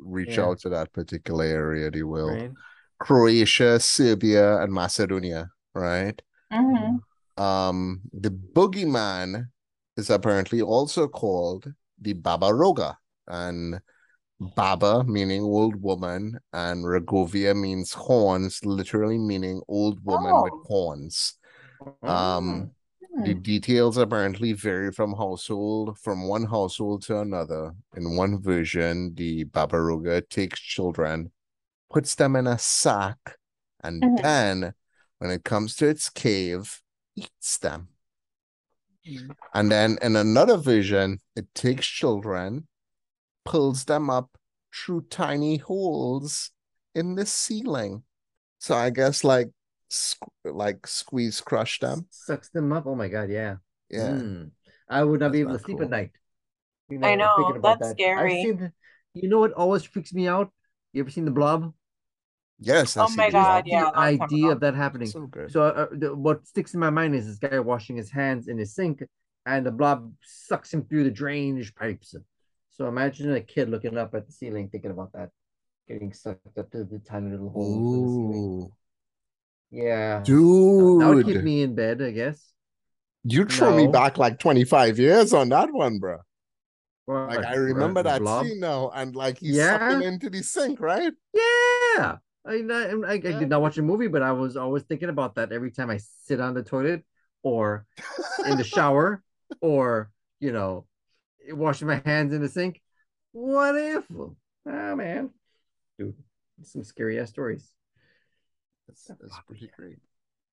reach 0.00 0.38
Yeah. 0.38 0.46
out 0.46 0.60
to 0.60 0.70
that 0.70 0.94
particular 0.94 1.44
area, 1.44 1.90
they 1.90 2.02
will. 2.02 2.28
right? 2.28 2.52
Croatia, 2.98 3.78
Serbia, 3.80 4.62
and 4.62 4.72
Macedonia, 4.72 5.50
right? 5.74 6.20
hmm 6.50 6.96
Um, 7.36 8.00
the 8.12 8.30
boogeyman 8.30 9.48
is 9.96 10.08
apparently 10.08 10.62
also 10.62 11.06
called 11.06 11.70
the 12.00 12.14
Baba 12.14 12.46
Roga, 12.46 12.96
and 13.28 13.80
Baba 14.40 15.04
meaning 15.04 15.42
old 15.42 15.76
woman, 15.76 16.38
and 16.52 16.84
Rogovia 16.84 17.54
means 17.54 17.92
horns, 17.92 18.64
literally 18.64 19.18
meaning 19.18 19.60
old 19.68 20.02
woman 20.04 20.32
Oh. 20.34 20.42
with 20.44 20.66
horns. 20.66 21.34
Um, 22.02 22.70
the 23.22 23.34
details 23.34 23.98
apparently 23.98 24.54
vary 24.54 24.92
from 24.92 25.12
household, 25.14 25.98
from 25.98 26.26
one 26.26 26.44
household 26.46 27.02
to 27.02 27.20
another. 27.20 27.74
In 27.96 28.16
one 28.16 28.40
version, 28.40 29.14
the 29.14 29.44
Baba 29.44 29.76
Roga 29.76 30.26
takes 30.26 30.58
children, 30.58 31.32
puts 31.90 32.14
them 32.14 32.34
in 32.36 32.46
a 32.46 32.58
sack, 32.58 33.38
and 33.80 34.02
Mhm. 34.02 34.22
then, 34.22 34.74
when 35.18 35.30
it 35.30 35.44
comes 35.44 35.76
to 35.76 35.86
its 35.86 36.08
cave, 36.08 36.80
eats 37.14 37.58
them. 37.58 37.88
Mhm. 39.06 39.36
And 39.52 39.70
then 39.70 39.98
in 40.00 40.16
another 40.16 40.56
version, 40.56 41.20
it 41.36 41.54
takes 41.54 41.86
children, 41.86 42.68
pulls 43.50 43.84
them 43.84 44.08
up 44.10 44.30
through 44.72 45.02
tiny 45.10 45.56
holes 45.58 46.50
in 46.94 47.16
the 47.16 47.26
ceiling. 47.26 48.02
So 48.58 48.74
I 48.76 48.90
guess 48.90 49.24
like 49.24 49.50
squ- 49.90 50.30
like 50.44 50.86
squeeze 50.86 51.40
crush 51.40 51.80
them. 51.80 52.06
Sucks 52.10 52.48
them 52.50 52.72
up. 52.72 52.86
Oh 52.86 52.94
my 52.94 53.08
god, 53.08 53.28
yeah. 53.30 53.56
Yeah. 53.90 54.14
Mm. 54.22 54.50
I 54.88 55.02
would 55.02 55.20
not 55.20 55.32
be 55.32 55.42
That's 55.42 55.48
able 55.50 55.58
to 55.58 55.64
sleep 55.64 55.78
cool. 55.78 55.86
at 55.86 55.90
night. 55.90 56.12
You 56.88 56.98
I 57.02 57.14
know, 57.14 57.34
about 57.54 57.78
that's 57.80 57.80
that. 57.80 57.86
I've 57.90 57.94
scary. 57.98 58.42
seen 58.42 58.56
the- 58.58 58.72
you 59.14 59.28
know 59.28 59.40
what 59.40 59.52
always 59.52 59.82
freaks 59.82 60.12
me 60.14 60.28
out? 60.28 60.50
You 60.92 61.02
ever 61.02 61.10
seen 61.10 61.24
the 61.24 61.30
blob? 61.30 61.72
Yes. 62.60 62.96
I 62.96 63.04
Oh 63.04 63.06
see 63.08 63.16
my 63.16 63.26
the 63.26 63.32
God, 63.32 63.64
blob. 63.64 63.66
yeah, 63.66 63.90
the 63.90 63.98
idea 63.98 64.48
of 64.50 64.60
that 64.60 64.74
happening. 64.74 65.08
So 65.08 65.26
good. 65.26 65.50
So 65.50 65.62
uh, 65.64 65.86
the, 65.90 66.14
what 66.14 66.46
sticks 66.46 66.74
in 66.74 66.80
my 66.80 66.90
mind 66.90 67.14
is 67.14 67.26
this 67.26 67.38
guy 67.38 67.58
washing 67.58 67.96
his 67.96 68.10
hands 68.10 68.46
in 68.46 68.58
his 68.58 68.74
sink, 68.74 69.02
and 69.46 69.66
the 69.66 69.72
blob 69.72 70.12
sucks 70.22 70.72
him 70.72 70.84
through 70.84 71.04
the 71.04 71.10
drainage 71.10 71.74
pipes. 71.74 72.14
So 72.80 72.88
imagine 72.88 73.30
a 73.34 73.42
kid 73.42 73.68
looking 73.68 73.98
up 73.98 74.14
at 74.14 74.24
the 74.26 74.32
ceiling, 74.32 74.70
thinking 74.70 74.90
about 74.90 75.12
that, 75.12 75.28
getting 75.86 76.14
sucked 76.14 76.56
up 76.56 76.70
to 76.70 76.84
the 76.84 76.98
tiny 77.00 77.30
little 77.30 77.50
hole. 77.50 77.86
in 77.92 78.04
the 78.04 78.08
ceiling. 78.08 78.40
Ooh, 78.40 78.72
Yeah, 79.70 80.20
dude, 80.24 80.98
that 80.98 81.08
would 81.08 81.22
keep 81.26 81.42
me 81.42 81.60
in 81.60 81.74
bed, 81.74 82.00
I 82.00 82.10
guess. 82.10 82.54
you 83.24 83.44
throw 83.44 83.72
me 83.72 83.86
back 83.86 84.18
like 84.18 84.38
25 84.38 84.98
years 84.98 85.34
on 85.34 85.48
that 85.50 85.72
one, 85.72 85.98
bro. 85.98 86.18
Like 87.06 87.44
I 87.44 87.54
remember 87.54 88.02
that 88.02 88.22
blob. 88.22 88.46
scene 88.46 88.60
now, 88.60 88.90
and 88.94 89.14
like 89.14 89.38
he's 89.38 89.56
Yeah. 89.56 89.72
sucking 89.72 90.02
into 90.02 90.30
the 90.30 90.42
sink, 90.42 90.80
right? 90.80 91.12
Yeah. 91.34 92.16
I, 92.46 92.64
I, 92.70 92.94
I, 93.06 93.12
I 93.12 93.18
did 93.18 93.48
not 93.50 93.60
watch 93.60 93.76
a 93.78 93.82
movie, 93.82 94.06
but 94.08 94.22
I 94.22 94.32
was 94.32 94.56
always 94.56 94.82
thinking 94.84 95.10
about 95.10 95.34
that 95.34 95.52
every 95.52 95.70
time 95.70 95.90
I 95.90 95.98
sit 96.24 96.40
on 96.40 96.54
the 96.54 96.62
toilet 96.62 97.04
or 97.42 97.86
in 98.46 98.56
the 98.56 98.64
shower 98.64 99.22
or, 99.60 100.10
you 100.40 100.52
know, 100.52 100.86
washing 101.48 101.88
my 101.88 102.02
hands 102.04 102.32
in 102.32 102.42
the 102.42 102.48
sink. 102.48 102.80
What 103.32 103.76
if? 103.76 104.04
Oh 104.10 104.96
man. 104.96 105.30
Dude, 105.98 106.14
some 106.62 106.84
scary 106.84 107.20
ass 107.20 107.30
stories. 107.30 107.70
That's, 108.88 109.06
that's 109.20 109.40
pretty 109.46 109.70
great. 109.76 109.98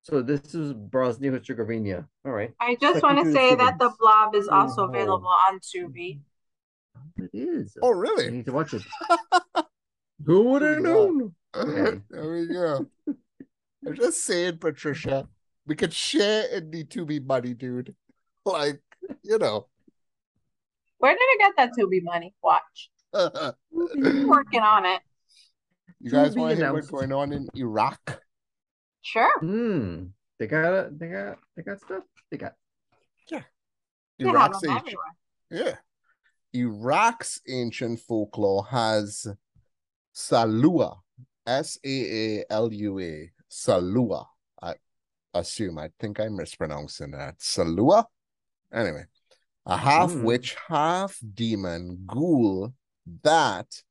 So 0.02 0.22
this 0.22 0.54
is 0.54 0.72
Bosnia 0.72 1.32
Herzegovina. 1.32 2.08
All 2.24 2.32
right. 2.32 2.52
I 2.60 2.76
just 2.80 3.02
want 3.02 3.18
to 3.18 3.24
through 3.24 3.32
the 3.32 3.38
say 3.38 3.54
that 3.56 3.78
the 3.78 3.92
blob 3.98 4.34
is 4.34 4.48
also 4.48 4.82
hole. 4.82 4.90
available 4.90 5.28
on 5.48 5.58
Tubi. 5.58 6.20
Oh, 6.96 7.24
it 7.24 7.30
is. 7.32 7.76
Oh, 7.82 7.88
I 7.88 7.96
really? 7.96 8.30
need 8.30 8.46
to 8.46 8.52
watch 8.52 8.72
it. 8.74 8.82
Who 10.24 10.42
would 10.44 10.62
have 10.62 10.80
known? 10.80 11.34
Okay. 11.54 12.00
there 12.10 12.30
we 12.30 12.46
go. 12.46 12.86
I'm 13.86 13.94
just 13.96 14.24
saying, 14.24 14.58
Patricia, 14.58 15.28
we 15.66 15.74
could 15.76 15.92
share 15.92 16.44
in 16.56 16.70
the 16.70 16.84
Tubi 16.84 17.24
money, 17.24 17.54
dude. 17.54 17.94
Like, 18.44 18.80
you 19.22 19.38
know. 19.38 19.66
Where 20.98 21.12
did 21.12 21.20
I 21.20 21.36
get 21.38 21.52
that 21.56 21.70
Tubi 21.78 22.02
money? 22.02 22.34
Watch. 22.42 22.90
Working 23.72 24.60
on 24.60 24.84
it. 24.86 25.00
You 26.00 26.10
guys 26.10 26.36
want 26.36 26.50
to 26.50 26.56
hear 26.56 26.72
what's 26.72 26.90
going 26.90 27.12
on 27.12 27.32
in 27.32 27.48
Iraq? 27.56 28.20
Sure. 29.02 29.38
Hmm. 29.40 30.04
They 30.38 30.46
got 30.46 30.98
they 30.98 31.08
got 31.08 31.38
they 31.56 31.62
got 31.62 31.80
stuff. 31.80 32.02
They 32.30 32.36
got 32.36 32.52
They 33.30 33.36
have 33.38 34.34
Iraq's 34.34 34.62
ancient, 34.64 34.80
everywhere. 34.80 35.14
yeah. 35.50 35.76
Iraq's 36.52 37.40
ancient 37.48 38.00
folklore 38.00 38.66
has 38.66 39.26
Salua, 40.14 40.98
S 41.46 41.78
A 41.84 42.38
A 42.40 42.44
L 42.50 42.72
U 42.72 42.98
A, 43.00 43.30
Salua. 43.50 44.26
I 44.62 44.74
assume, 45.34 45.78
I 45.78 45.90
think 46.00 46.18
I'm 46.20 46.36
mispronouncing 46.36 47.12
that. 47.12 47.38
Salua? 47.38 48.04
Anyway, 48.72 49.04
a 49.68 49.76
half 49.76 50.12
Hmm. 50.12 50.24
witch, 50.24 50.56
half 50.66 51.18
demon 51.34 52.04
ghoul 52.06 52.74
that 53.22 53.82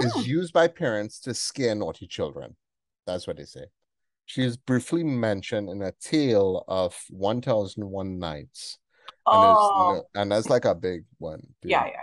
is 0.00 0.12
Hmm. 0.12 0.20
used 0.20 0.52
by 0.52 0.68
parents 0.68 1.18
to 1.20 1.34
scare 1.34 1.74
naughty 1.74 2.06
children. 2.06 2.56
That's 3.06 3.26
what 3.26 3.36
they 3.36 3.44
say. 3.44 3.66
She 4.26 4.42
is 4.42 4.56
briefly 4.56 5.04
mentioned 5.04 5.68
in 5.68 5.82
a 5.82 5.92
tale 5.92 6.64
of 6.68 6.96
1001 7.10 8.18
Nights. 8.18 8.78
And, 9.26 9.56
Oh, 9.58 9.96
is, 9.96 10.02
and 10.14 10.30
that's 10.32 10.48
like 10.48 10.64
a 10.64 10.74
big 10.74 11.04
one. 11.18 11.40
dude. 11.60 11.70
yeah, 11.70 11.84
yeah, 11.86 11.92
yeah. 11.92 11.98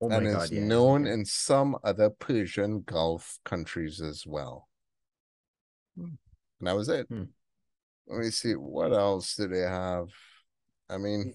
oh 0.00 0.10
and 0.10 0.26
god, 0.32 0.44
is 0.44 0.50
yeah. 0.52 0.64
known 0.64 1.06
in 1.06 1.24
some 1.24 1.76
other 1.84 2.10
Persian 2.10 2.82
Gulf 2.82 3.38
countries 3.44 4.00
as 4.00 4.24
well. 4.26 4.68
And 5.96 6.18
that 6.60 6.74
was 6.76 6.88
it. 6.88 7.06
Hmm. 7.08 7.24
Let 8.06 8.20
me 8.20 8.30
see. 8.30 8.54
What 8.54 8.92
else 8.92 9.34
do 9.36 9.46
they 9.48 9.60
have? 9.60 10.08
I 10.88 10.98
mean, 10.98 11.34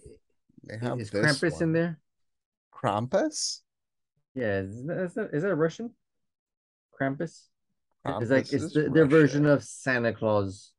they 0.63 0.77
have 0.77 0.99
Is 0.99 1.09
this 1.09 1.41
Krampus 1.41 1.61
in 1.61 1.73
there? 1.73 1.99
Krampus? 2.73 3.59
Yeah, 4.35 4.59
is 4.61 4.85
that, 4.85 4.97
is 4.97 5.13
that, 5.13 5.29
is 5.33 5.43
that 5.43 5.51
a 5.51 5.55
Russian? 5.55 5.91
Krampus? 6.99 7.47
It's 8.05 8.29
like 8.29 8.45
Krampus 8.45 8.53
it's 8.53 8.53
is 8.53 8.73
the, 8.73 8.89
their 8.89 9.05
version 9.05 9.45
of 9.45 9.63
Santa 9.63 10.13
Claus. 10.13 10.71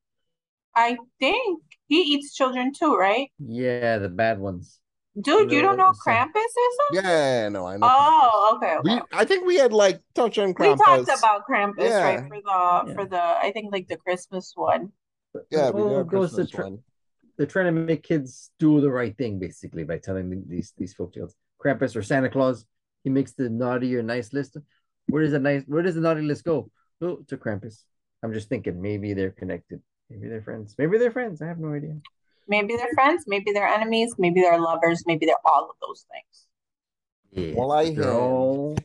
I 0.76 0.97
think 1.20 1.62
he 1.87 2.01
eats 2.03 2.35
children 2.35 2.72
too, 2.76 2.97
right? 2.97 3.28
Yeah, 3.39 3.99
the 3.99 4.09
bad 4.09 4.39
ones. 4.41 4.80
Dude, 5.22 5.53
you 5.53 5.62
No, 5.62 5.68
don't 5.68 5.78
know 5.78 5.91
it's 5.91 6.01
a- 6.05 6.11
Krampus 6.11 6.35
is 6.35 6.78
a? 6.91 6.95
Yeah, 7.03 7.49
no, 7.49 7.66
I 7.66 7.76
know. 7.76 7.87
Oh, 7.89 8.57
okay, 8.57 8.74
okay. 8.78 8.95
We, 8.97 9.01
I 9.12 9.24
think 9.24 9.47
we 9.47 9.55
had 9.57 9.72
like 9.72 10.01
touch 10.14 10.39
on 10.39 10.53
Krampus. 10.55 10.78
We 10.78 11.05
talked 11.05 11.18
about 11.20 11.43
Krampus, 11.49 11.89
Yeah. 11.89 12.03
right? 12.03 12.28
For 12.28 12.41
the 12.41 12.82
Yeah. 12.89 12.95
for 12.95 13.07
the 13.07 13.22
I 13.22 13.53
think 13.55 13.72
like 13.72 13.87
the 13.87 13.97
Christmas 13.97 14.53
one. 14.57 14.91
Yeah, 15.51 15.70
we 15.70 15.82
all 15.82 15.89
did 15.91 15.99
a 16.01 16.05
goes 16.05 16.30
to 16.30 16.37
Christmas 16.39 16.51
tr- 16.51 16.62
one. 16.62 16.78
They're 17.37 17.47
trying 17.47 17.66
to 17.66 17.72
make 17.72 18.03
kids 18.03 18.51
do 18.59 18.80
the 18.80 18.91
right 18.91 19.16
thing 19.16 19.39
basically 19.39 19.85
by 19.85 19.99
telling 19.99 20.30
them 20.30 20.45
these 20.49 20.72
these 20.76 20.95
folk 20.95 21.12
tales. 21.12 21.35
Krampus 21.62 21.97
or 21.97 22.03
Santa 22.03 22.28
Claus, 22.28 22.66
he 23.03 23.11
makes 23.11 23.32
the 23.32 23.49
naughty 23.49 23.97
or 23.97 24.03
nice 24.03 24.32
list. 24.32 24.57
Where 25.09 25.22
does 25.22 25.32
the 25.32 25.39
nice 25.39 25.62
where 25.66 25.82
does 25.82 25.95
the 25.95 26.01
naughty 26.01 26.22
list 26.22 26.45
go? 26.45 26.70
Oh, 27.01 27.16
to 27.28 27.37
Krampus. 27.37 27.82
I'm 28.22 28.32
just 28.32 28.49
thinking 28.49 28.80
maybe 28.80 29.14
they're 29.14 29.30
connected. 29.30 29.82
Maybe 30.09 30.28
they're 30.28 30.43
friends. 30.43 30.74
Maybe 30.78 30.99
they're 30.99 31.11
friends. 31.11 31.43
I 31.43 31.47
have 31.47 31.59
no 31.59 31.74
idea. 31.74 31.97
Maybe 32.47 32.76
they're 32.76 32.93
friends, 32.95 33.24
maybe 33.26 33.53
they're 33.53 33.66
enemies, 33.66 34.14
maybe 34.18 34.43
they're 34.43 34.61
lovers, 34.61 35.05
maybe 35.07 35.24
they're 35.24 35.35
all 35.47 35.70
of 35.70 35.76
those 35.80 36.05
things. 36.12 36.47
Yeah, 37.32 37.55
Well, 37.57 37.72
I 37.72 37.95
but 37.95 38.07
all 38.07 38.76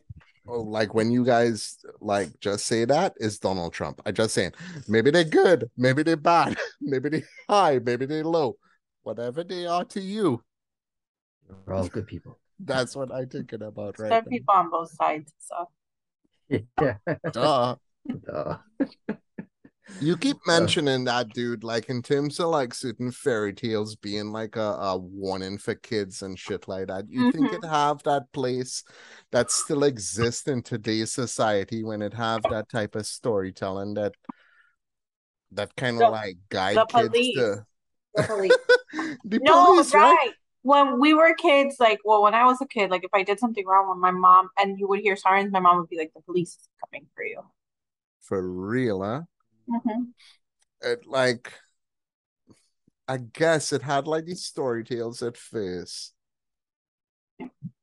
oh, 0.50 0.62
like 0.62 0.94
when 0.94 1.10
you 1.10 1.24
guys 1.24 1.78
like 2.00 2.28
just 2.40 2.66
say 2.66 2.84
that 2.84 3.14
is 3.16 3.38
Donald 3.38 3.72
Trump. 3.72 4.00
I 4.04 4.12
just 4.12 4.34
saying 4.34 4.52
maybe 4.88 5.10
they're 5.10 5.24
good, 5.24 5.70
maybe 5.76 6.02
they're 6.02 6.16
bad, 6.16 6.56
maybe 6.80 7.08
they 7.08 7.22
high, 7.48 7.78
maybe 7.78 8.06
they 8.06 8.22
low, 8.22 8.56
whatever 9.02 9.44
they 9.44 9.66
are 9.66 9.84
to 9.86 10.00
you. 10.00 10.42
We're 11.66 11.74
all 11.74 11.88
good 11.88 12.06
people. 12.06 12.38
That's 12.60 12.94
what 12.94 13.12
I'm 13.12 13.28
thinking 13.28 13.62
about 13.62 13.98
right 13.98 14.10
There 14.10 14.18
are 14.18 14.22
people 14.22 14.54
on 14.54 14.70
both 14.70 14.90
sides, 14.90 15.32
so 15.38 15.68
Yeah. 16.80 16.96
Duh. 17.32 17.76
Duh. 18.26 18.58
You 20.00 20.16
keep 20.16 20.36
mentioning 20.46 21.04
that, 21.04 21.30
dude. 21.30 21.64
Like 21.64 21.88
in 21.88 22.02
terms 22.02 22.38
of 22.40 22.48
like 22.48 22.74
certain 22.74 23.10
fairy 23.10 23.52
tales 23.52 23.96
being 23.96 24.32
like 24.32 24.56
a, 24.56 24.60
a 24.60 24.96
warning 24.96 25.58
for 25.58 25.74
kids 25.74 26.22
and 26.22 26.38
shit 26.38 26.68
like 26.68 26.88
that. 26.88 27.06
You 27.08 27.32
think 27.32 27.46
mm-hmm. 27.46 27.64
it 27.64 27.68
have 27.68 28.02
that 28.04 28.32
place 28.32 28.84
that 29.32 29.50
still 29.50 29.84
exists 29.84 30.46
in 30.46 30.62
today's 30.62 31.12
society 31.12 31.82
when 31.84 32.02
it 32.02 32.14
have 32.14 32.42
that 32.50 32.68
type 32.68 32.94
of 32.94 33.06
storytelling 33.06 33.94
that 33.94 34.14
that 35.52 35.74
kind 35.76 36.02
of 36.02 36.12
like 36.12 36.36
guide 36.48 36.76
the 36.76 36.86
kids 36.86 37.08
police. 37.08 37.36
to 37.36 37.66
the 38.14 38.22
police. 38.22 38.56
the 39.24 39.38
no, 39.42 39.66
police, 39.66 39.94
right. 39.94 40.12
right? 40.12 40.30
When 40.62 41.00
we 41.00 41.14
were 41.14 41.34
kids, 41.34 41.76
like, 41.80 42.00
well, 42.04 42.22
when 42.22 42.34
I 42.34 42.44
was 42.44 42.60
a 42.60 42.66
kid, 42.66 42.90
like, 42.90 43.02
if 43.02 43.10
I 43.14 43.22
did 43.22 43.38
something 43.38 43.64
wrong 43.66 43.88
with 43.88 43.98
my 43.98 44.10
mom 44.10 44.50
and 44.58 44.78
you 44.78 44.86
would 44.88 45.00
hear 45.00 45.16
sirens, 45.16 45.50
my 45.50 45.60
mom 45.60 45.78
would 45.78 45.88
be 45.88 45.96
like, 45.96 46.12
"The 46.14 46.20
police 46.20 46.50
is 46.50 46.68
coming 46.84 47.06
for 47.14 47.24
you." 47.24 47.40
For 48.20 48.46
real, 48.46 49.02
huh? 49.02 49.22
Hmm 49.70 50.02
It 50.82 51.06
like 51.06 51.52
I 53.08 53.18
guess 53.18 53.72
it 53.72 53.82
had 53.82 54.06
like 54.06 54.24
these 54.26 54.44
story 54.44 54.84
tales 54.84 55.22
at 55.22 55.36
first. 55.36 56.14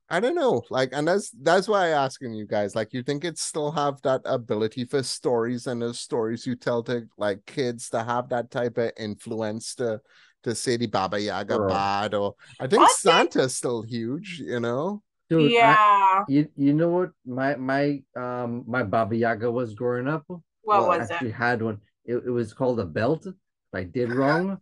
I 0.10 0.22
don't 0.22 0.36
know, 0.36 0.64
like, 0.70 0.92
and 0.94 1.06
that's 1.06 1.30
that's 1.32 1.68
why 1.68 1.88
I'm 1.90 1.96
asking 2.06 2.34
you 2.34 2.48
guys, 2.48 2.76
like, 2.76 2.94
you 2.94 3.04
think 3.04 3.26
it 3.26 3.38
still 3.38 3.72
have 3.72 4.02
that 4.04 4.22
ability 4.24 4.86
for 4.86 5.04
stories 5.04 5.68
and 5.68 5.82
those 5.82 6.00
stories 6.00 6.48
you 6.48 6.56
tell 6.56 6.82
to 6.84 7.10
like 7.18 7.46
kids 7.46 7.90
to 7.90 8.02
have 8.04 8.30
that 8.30 8.50
type 8.50 8.78
of 8.78 8.92
influence 8.98 9.76
to 9.76 10.00
to 10.44 10.56
say 10.56 10.78
the 10.78 10.88
Baba 10.88 11.20
Yaga 11.20 11.56
Sure. 11.56 11.68
bad, 11.68 12.14
or 12.14 12.36
I 12.58 12.68
think 12.68 12.84
I 12.84 12.86
think- 12.88 12.98
Santa's 13.00 13.56
still 13.56 13.82
huge, 13.82 14.40
you 14.40 14.62
know. 14.62 15.04
Dude, 15.30 15.52
I- 15.52 15.56
yeah. 15.56 16.24
you 16.30 16.48
you 16.56 16.74
know 16.74 16.88
what 16.88 17.12
my 17.26 17.58
my 17.58 18.02
um 18.16 18.64
my 18.66 18.84
Baba 18.84 19.14
Yaga 19.14 19.52
was 19.52 19.74
growing 19.74 20.08
up? 20.08 20.24
What 20.68 20.82
well, 20.88 20.99
was 20.99 21.09
actually 21.09 21.30
it? 21.30 21.36
had 21.36 21.61
one. 21.61 21.80
It, 22.03 22.18
it 22.18 22.30
was 22.30 22.53
called 22.53 22.80
a 22.80 22.86
belt. 22.86 23.26
If 23.26 23.34
I 23.74 23.84
did 23.84 24.11
wrong, 24.11 24.59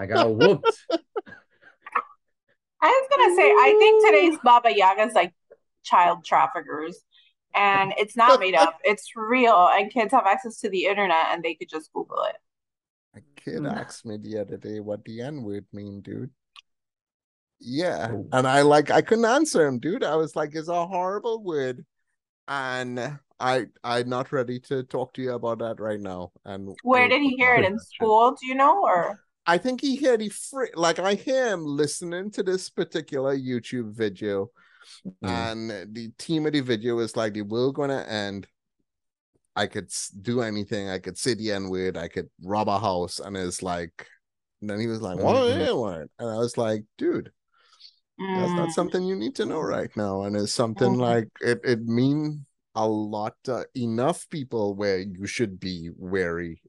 I 0.00 0.06
got 0.06 0.34
whooped. 0.34 0.86
I 2.80 2.86
was 2.86 3.08
gonna 3.10 3.34
say, 3.34 3.42
I 3.42 3.76
think 3.78 4.06
today's 4.06 4.38
Baba 4.44 4.70
Yaga's 4.74 5.14
like 5.14 5.34
child 5.82 6.24
traffickers, 6.24 6.96
and 7.54 7.92
it's 7.98 8.16
not 8.16 8.38
made 8.40 8.54
up. 8.54 8.78
It's 8.84 9.16
real, 9.16 9.68
and 9.72 9.92
kids 9.92 10.12
have 10.12 10.26
access 10.26 10.60
to 10.60 10.70
the 10.70 10.86
internet, 10.86 11.26
and 11.32 11.42
they 11.42 11.54
could 11.54 11.68
just 11.68 11.92
Google 11.92 12.22
it. 12.28 12.36
A 13.16 13.40
kid 13.40 13.62
Mm. 13.62 13.76
asked 13.76 14.06
me 14.06 14.16
the 14.16 14.38
other 14.38 14.56
day 14.56 14.78
what 14.78 15.04
the 15.04 15.22
N 15.22 15.42
word 15.42 15.66
mean, 15.72 16.00
dude. 16.02 16.30
Yeah. 17.60 18.10
Oh. 18.12 18.28
And 18.32 18.46
I 18.46 18.62
like 18.62 18.90
I 18.92 19.02
couldn't 19.02 19.24
answer 19.24 19.66
him, 19.66 19.80
dude. 19.80 20.04
I 20.04 20.14
was 20.14 20.36
like, 20.36 20.54
it's 20.54 20.68
a 20.68 20.86
horrible 20.86 21.42
word. 21.42 21.84
And 22.46 23.18
I 23.40 23.66
I'm 23.84 24.08
not 24.08 24.32
ready 24.32 24.58
to 24.60 24.82
talk 24.82 25.14
to 25.14 25.22
you 25.22 25.32
about 25.32 25.58
that 25.60 25.80
right 25.80 26.00
now. 26.00 26.32
And 26.44 26.74
Where 26.82 27.08
we'll 27.08 27.08
did 27.08 27.22
he 27.22 27.36
hear 27.36 27.54
it 27.54 27.64
in 27.64 27.78
school? 27.78 28.32
Do 28.40 28.46
you 28.46 28.54
know, 28.54 28.82
or 28.82 29.20
I 29.46 29.58
think 29.58 29.80
he 29.80 29.96
heard 29.96 30.20
he 30.20 30.28
free 30.28 30.70
like 30.74 30.98
I 30.98 31.14
hear 31.14 31.48
him 31.48 31.64
listening 31.64 32.30
to 32.32 32.42
this 32.42 32.68
particular 32.70 33.36
YouTube 33.36 33.92
video, 33.94 34.50
Mm. 35.06 35.22
and 35.24 35.94
the 35.94 36.10
team 36.18 36.46
of 36.46 36.52
the 36.52 36.60
video 36.60 36.98
is 36.98 37.16
like 37.16 37.34
the 37.34 37.42
world 37.42 37.74
gonna 37.76 38.04
end. 38.08 38.46
I 39.56 39.66
could 39.66 39.90
do 40.22 40.40
anything. 40.42 40.88
I 40.88 40.98
could 40.98 41.18
say 41.18 41.34
the 41.34 41.52
N 41.52 41.68
word. 41.68 41.96
I 41.96 42.08
could 42.08 42.30
rob 42.42 42.68
a 42.68 42.78
house, 42.78 43.18
and 43.20 43.36
it's 43.36 43.62
like. 43.62 44.06
And 44.60 44.68
then 44.70 44.80
he 44.80 44.88
was 44.88 45.00
like, 45.00 45.16
"What 45.18 45.36
Mhm. 45.36 46.08
And 46.18 46.30
I 46.30 46.36
was 46.36 46.56
like, 46.58 46.84
"Dude, 46.96 47.32
that's 48.18 48.56
not 48.56 48.70
Mm, 48.70 48.72
something 48.72 49.04
you 49.04 49.16
need 49.16 49.36
to 49.36 49.46
know 49.46 49.60
right 49.60 49.90
now." 49.96 50.22
And 50.22 50.36
it's 50.36 50.52
something 50.52 50.94
Mhm. 50.94 51.00
like 51.00 51.28
it. 51.40 51.60
It 51.64 51.86
mean 51.86 52.44
a 52.74 52.86
lot. 52.86 53.34
Uh, 53.46 53.64
enough 53.76 54.28
people 54.30 54.74
where 54.74 54.98
you 54.98 55.26
should 55.26 55.58
be 55.58 55.90
wary 55.96 56.60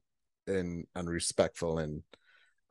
and 0.47 0.85
and 0.95 1.09
respectful 1.09 1.77
and 1.77 2.03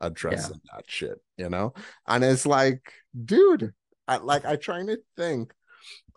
addressing 0.01 0.61
that 0.73 0.83
shit, 0.87 1.21
you 1.37 1.49
know? 1.49 1.73
And 2.07 2.23
it's 2.23 2.45
like, 2.45 2.91
dude, 3.25 3.73
I 4.07 4.17
like 4.17 4.45
I 4.45 4.55
trying 4.55 4.87
to 4.87 4.99
think, 5.15 5.53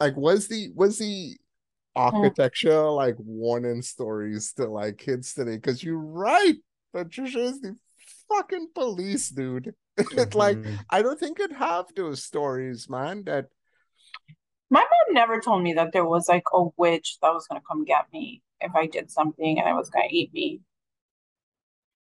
like, 0.00 0.16
was 0.16 0.48
the 0.48 0.70
was 0.74 0.98
the 0.98 1.36
architecture 1.94 2.88
like 2.88 3.16
warning 3.18 3.82
stories 3.82 4.52
to 4.54 4.66
like 4.66 4.98
kids 4.98 5.34
today? 5.34 5.56
Because 5.56 5.82
you're 5.82 5.98
right, 5.98 6.56
Patricia 6.92 7.40
is 7.40 7.60
the 7.60 7.76
fucking 8.28 8.68
police, 8.74 9.28
dude. 9.28 9.74
It's 9.96 10.34
like. 10.34 10.58
I 10.90 11.02
don't 11.02 11.18
think 11.18 11.38
it 11.40 11.52
have 11.52 11.86
those 11.94 12.24
stories, 12.24 12.88
man. 12.88 13.24
That 13.24 13.46
My 14.72 14.80
mom 14.80 15.14
never 15.14 15.38
told 15.38 15.62
me 15.62 15.74
that 15.74 15.92
there 15.92 16.06
was 16.06 16.30
like 16.30 16.44
a 16.54 16.64
witch 16.78 17.18
that 17.20 17.34
was 17.34 17.46
gonna 17.46 17.60
come 17.68 17.84
get 17.84 18.10
me 18.10 18.40
if 18.58 18.74
I 18.74 18.86
did 18.86 19.10
something 19.10 19.58
and 19.60 19.68
it 19.68 19.74
was 19.74 19.90
gonna 19.90 20.08
eat 20.08 20.32
me. 20.32 20.62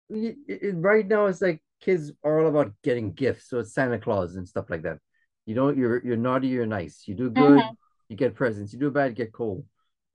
It- 0.09 0.75
right 0.75 1.07
now 1.07 1.25
it's 1.25 1.41
like 1.41 1.63
kids 1.79 2.11
are 2.23 2.39
all 2.39 2.47
about 2.49 2.73
getting 2.83 3.13
gifts, 3.13 3.49
so 3.49 3.57
it's 3.57 3.73
Santa 3.73 3.97
Claus 3.97 4.35
and 4.35 4.47
stuff 4.47 4.69
like 4.69 4.83
that. 4.83 4.99
You 5.47 5.55
know, 5.55 5.69
you're 5.69 6.05
you're 6.05 6.17
naughty, 6.17 6.49
you're 6.49 6.67
nice. 6.67 7.07
You 7.07 7.15
do 7.15 7.31
good, 7.31 7.63
Mhm. 7.63 7.77
you 8.09 8.15
get 8.15 8.35
presents. 8.35 8.73
You 8.73 8.79
do 8.79 8.91
bad, 8.91 9.09
you 9.09 9.15
get 9.25 9.33
cold. 9.33 9.65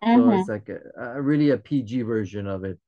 So 0.04 0.08
Mhm, 0.08 0.38
it's 0.38 0.48
like 0.48 0.68
a, 0.68 1.16
a 1.16 1.20
really 1.20 1.50
a 1.50 1.58
PG 1.58 2.02
version 2.02 2.46
of 2.46 2.62
it. 2.62 2.78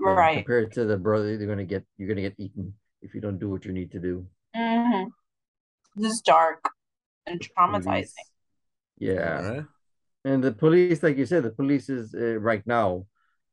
Right. 0.00 0.36
Compared 0.36 0.72
to 0.72 0.86
the 0.86 0.96
brother, 0.96 1.36
they're 1.36 1.46
gonna 1.46 1.66
get 1.66 1.84
you're 1.98 2.08
gonna 2.08 2.22
get 2.22 2.40
eaten 2.40 2.72
if 3.02 3.14
you 3.14 3.20
don't 3.20 3.38
do 3.38 3.50
what 3.50 3.66
you 3.66 3.72
need 3.72 3.92
to 3.92 4.00
do. 4.00 4.26
hmm 4.56 5.10
This 5.96 6.12
is 6.14 6.22
dark 6.22 6.64
and 7.26 7.38
traumatizing. 7.38 8.31
Police. 9.04 9.16
Yeah. 9.18 9.38
Alright. 9.38 9.64
And 10.24 10.44
the 10.44 10.52
police, 10.52 11.02
like 11.02 11.16
you 11.18 11.26
said, 11.26 11.42
the 11.42 11.50
police 11.50 11.88
is 11.88 12.14
uh, 12.14 12.38
right 12.38 12.64
now, 12.66 13.06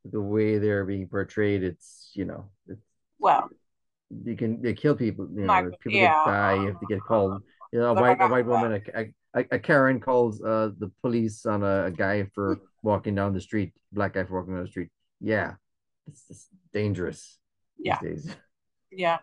the 0.05 0.21
way 0.21 0.59
they're 0.59 0.85
being 0.85 1.07
portrayed, 1.07 1.63
it's 1.63 2.11
you 2.13 2.25
know, 2.25 2.49
it's, 2.67 2.81
Well, 3.19 3.49
you 4.25 4.35
can 4.35 4.61
they 4.61 4.73
kill 4.73 4.95
people, 4.95 5.27
you 5.33 5.41
know, 5.45 5.53
Like, 5.53 5.79
people 5.79 5.99
yeah. 5.99 6.23
get 6.25 6.31
die, 6.31 6.67
if 6.69 6.75
they 6.79 6.95
get 6.95 7.01
called. 7.01 7.41
You 7.73 7.79
know, 7.79 7.91
a 7.91 7.93
white 7.93 8.17
a 8.21 8.27
white 8.27 8.45
woman, 8.45 8.81
a, 8.95 9.05
a, 9.39 9.45
a 9.51 9.59
Karen 9.59 9.99
calls 9.99 10.41
uh 10.41 10.69
the 10.79 10.91
police 11.01 11.45
on 11.45 11.63
a, 11.63 11.85
a 11.85 11.91
guy 11.91 12.25
for 12.33 12.59
walking 12.81 13.15
down 13.15 13.33
the 13.33 13.41
street, 13.41 13.73
black 13.91 14.13
guy 14.13 14.23
for 14.23 14.39
walking 14.39 14.53
down 14.55 14.63
the 14.63 14.69
street. 14.69 14.89
Yeah, 15.21 15.53
it's, 16.07 16.23
it's 16.29 16.47
dangerous 16.73 17.37
Yeah. 17.77 17.97
these 18.01 18.23
days. 18.23 18.35
yeah. 18.91 19.19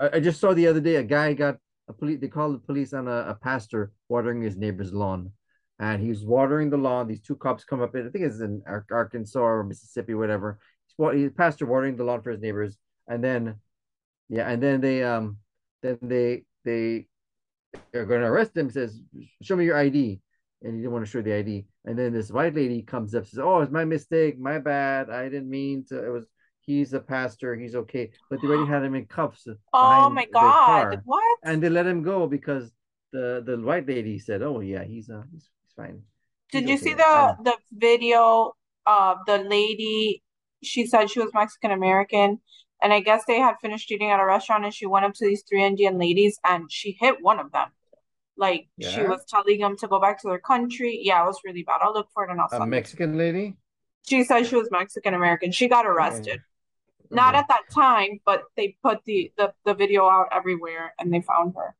I, 0.00 0.16
I 0.16 0.20
just 0.20 0.40
saw 0.40 0.54
the 0.54 0.66
other 0.66 0.80
day 0.80 0.96
a 0.96 1.02
guy 1.04 1.34
got 1.34 1.58
a 1.88 1.92
police. 1.92 2.18
They 2.20 2.28
called 2.28 2.54
the 2.54 2.66
police 2.66 2.92
on 2.92 3.06
a, 3.08 3.18
a 3.30 3.34
pastor 3.40 3.92
watering 4.08 4.42
his 4.42 4.56
neighbor's 4.56 4.92
lawn, 4.92 5.30
and 5.78 6.00
he's 6.00 6.24
watering 6.24 6.70
the 6.70 6.76
lawn. 6.76 7.08
These 7.08 7.22
two 7.22 7.36
cops 7.36 7.64
come 7.64 7.82
up 7.82 7.94
in. 7.94 8.06
I 8.06 8.10
think 8.10 8.24
it's 8.24 8.40
in 8.40 8.62
Arkansas 8.66 9.40
or 9.40 9.64
Mississippi, 9.64 10.14
whatever. 10.14 10.58
He's, 10.86 11.12
he's 11.14 11.32
pastor 11.32 11.66
watering 11.66 11.96
the 11.96 12.04
lawn 12.04 12.22
for 12.22 12.30
his 12.30 12.40
neighbors, 12.40 12.78
and 13.08 13.22
then, 13.22 13.56
yeah, 14.28 14.48
and 14.48 14.62
then 14.62 14.80
they 14.80 15.02
um, 15.02 15.38
then 15.82 15.98
they 16.02 16.44
they 16.64 17.06
are 17.94 18.06
going 18.06 18.20
to 18.20 18.28
arrest 18.28 18.56
him. 18.56 18.70
Says, 18.70 19.00
"Show 19.42 19.56
me 19.56 19.64
your 19.64 19.76
ID," 19.76 20.20
and 20.62 20.74
he 20.74 20.80
didn't 20.80 20.92
want 20.92 21.04
to 21.04 21.10
show 21.10 21.22
the 21.22 21.34
ID. 21.34 21.66
And 21.84 21.98
then 21.98 22.12
this 22.12 22.30
white 22.30 22.54
lady 22.54 22.82
comes 22.82 23.14
up, 23.14 23.26
says, 23.26 23.40
"Oh, 23.40 23.60
it's 23.60 23.72
my 23.72 23.84
mistake, 23.84 24.38
my 24.38 24.58
bad. 24.58 25.10
I 25.10 25.24
didn't 25.24 25.50
mean 25.50 25.84
to. 25.88 26.04
It 26.04 26.10
was." 26.10 26.26
He's 26.66 26.94
a 26.94 27.00
pastor. 27.00 27.54
He's 27.54 27.74
okay, 27.74 28.10
but 28.30 28.40
they 28.40 28.48
already 28.48 28.66
had 28.66 28.82
him 28.82 28.94
in 28.94 29.04
cuffs. 29.04 29.46
Oh 29.74 30.08
my 30.08 30.24
God. 30.32 31.02
What? 31.04 31.38
and 31.42 31.62
they 31.62 31.68
let 31.68 31.86
him 31.86 32.02
go 32.02 32.26
because 32.26 32.72
the 33.12 33.42
the 33.44 33.58
white 33.58 33.86
lady 33.86 34.18
said, 34.18 34.40
"Oh 34.40 34.60
yeah, 34.60 34.82
he's 34.82 35.10
a 35.10 35.24
he's, 35.30 35.50
fine." 35.76 36.02
Did 36.52 36.68
you 36.68 36.74
okay. 36.74 36.84
see 36.84 36.94
the 36.94 37.36
the 37.42 37.56
video 37.72 38.54
of 38.86 39.18
the 39.26 39.38
lady? 39.38 40.22
She 40.62 40.86
said 40.86 41.10
she 41.10 41.20
was 41.20 41.30
Mexican 41.34 41.70
American, 41.72 42.40
and 42.82 42.92
I 42.92 43.00
guess 43.00 43.24
they 43.26 43.38
had 43.38 43.56
finished 43.60 43.90
eating 43.90 44.10
at 44.10 44.20
a 44.20 44.24
restaurant, 44.24 44.64
and 44.64 44.74
she 44.74 44.86
went 44.86 45.04
up 45.04 45.14
to 45.14 45.26
these 45.26 45.42
three 45.48 45.62
Indian 45.64 45.98
ladies, 45.98 46.38
and 46.44 46.70
she 46.70 46.96
hit 47.00 47.22
one 47.22 47.38
of 47.38 47.52
them. 47.52 47.68
Like 48.36 48.68
she 48.80 49.02
was 49.02 49.24
telling 49.28 49.60
them 49.60 49.76
to 49.78 49.86
go 49.88 50.00
back 50.00 50.20
to 50.22 50.28
their 50.28 50.40
country. 50.40 51.00
Yeah, 51.02 51.22
it 51.22 51.26
was 51.26 51.40
really 51.44 51.62
bad. 51.62 51.80
I'll 51.82 51.92
look 51.92 52.08
for 52.12 52.24
it 52.24 52.30
and 52.30 52.40
I'll 52.40 52.46
a 52.46 52.50
send 52.50 52.64
it. 52.64 52.66
Mexican 52.66 53.16
lady. 53.16 53.56
She 54.06 54.24
said 54.24 54.46
she 54.46 54.56
was 54.56 54.68
Mexican 54.70 55.14
American. 55.14 55.52
She 55.52 55.68
got 55.68 55.86
arrested. 55.86 56.40
Oh, 56.40 57.06
Not 57.10 57.34
at 57.36 57.46
that 57.48 57.62
time, 57.72 58.20
but 58.24 58.42
they 58.56 58.76
put 58.82 59.04
the, 59.04 59.32
the 59.36 59.52
the 59.64 59.74
video 59.74 60.08
out 60.08 60.28
everywhere, 60.32 60.94
and 60.98 61.12
they 61.12 61.20
found 61.20 61.54
her. 61.56 61.76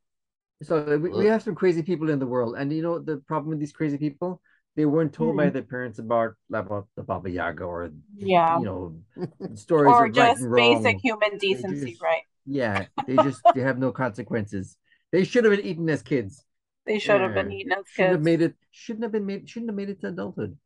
So 0.63 0.99
we, 0.99 1.11
we 1.11 1.27
have 1.27 1.43
some 1.43 1.55
crazy 1.55 1.83
people 1.83 2.09
in 2.11 2.19
the 2.19 2.27
world, 2.27 2.55
and 2.57 2.73
you 2.73 2.83
know 2.83 2.99
the 2.99 3.19
problem 3.19 3.51
with 3.51 3.59
these 3.61 3.73
crazy 3.73 3.99
people, 3.99 4.41
they 4.77 4.87
weren't 4.87 5.13
told 5.13 5.37
by 5.37 5.51
their 5.51 5.63
parents 5.63 5.99
about 5.99 6.35
about 6.53 6.89
the 6.97 7.03
Baba 7.03 7.31
Yaga 7.31 7.65
or 7.65 7.91
Yeah. 8.17 8.59
you 8.59 8.65
know 8.65 8.95
stories 9.55 9.95
Or 9.95 10.07
of 10.07 10.17
right 10.17 10.31
just 10.31 10.43
wrong. 10.43 10.83
basic 10.83 10.99
human 11.03 11.39
decency, 11.39 11.93
just- 11.93 12.03
right? 12.03 12.23
Yeah, 12.47 12.87
they 13.07 13.17
just 13.17 13.43
they 13.55 13.61
have 13.63 13.79
no 13.79 13.93
consequences. 13.93 14.77
They 15.13 15.25
should 15.25 15.45
have 15.45 15.55
been 15.57 15.67
eaten 15.67 15.89
as 15.91 16.03
kids. 16.03 16.45
They 16.87 16.99
should 16.99 17.21
have 17.21 17.35
been 17.35 17.53
eaten 17.53 17.73
as 17.73 17.85
Shouldn't 17.89 18.13
have 18.13 18.21
kids. 18.21 18.25
made 18.25 18.43
it. 18.43 18.55
Shouldn't 18.71 19.03
have 19.05 19.13
been 19.13 19.27
made. 19.27 19.49
Shouldn't 19.49 19.71
have 19.71 19.77
made 19.77 19.91
it 19.91 20.01
to 20.01 20.09
adulthood. 20.09 20.57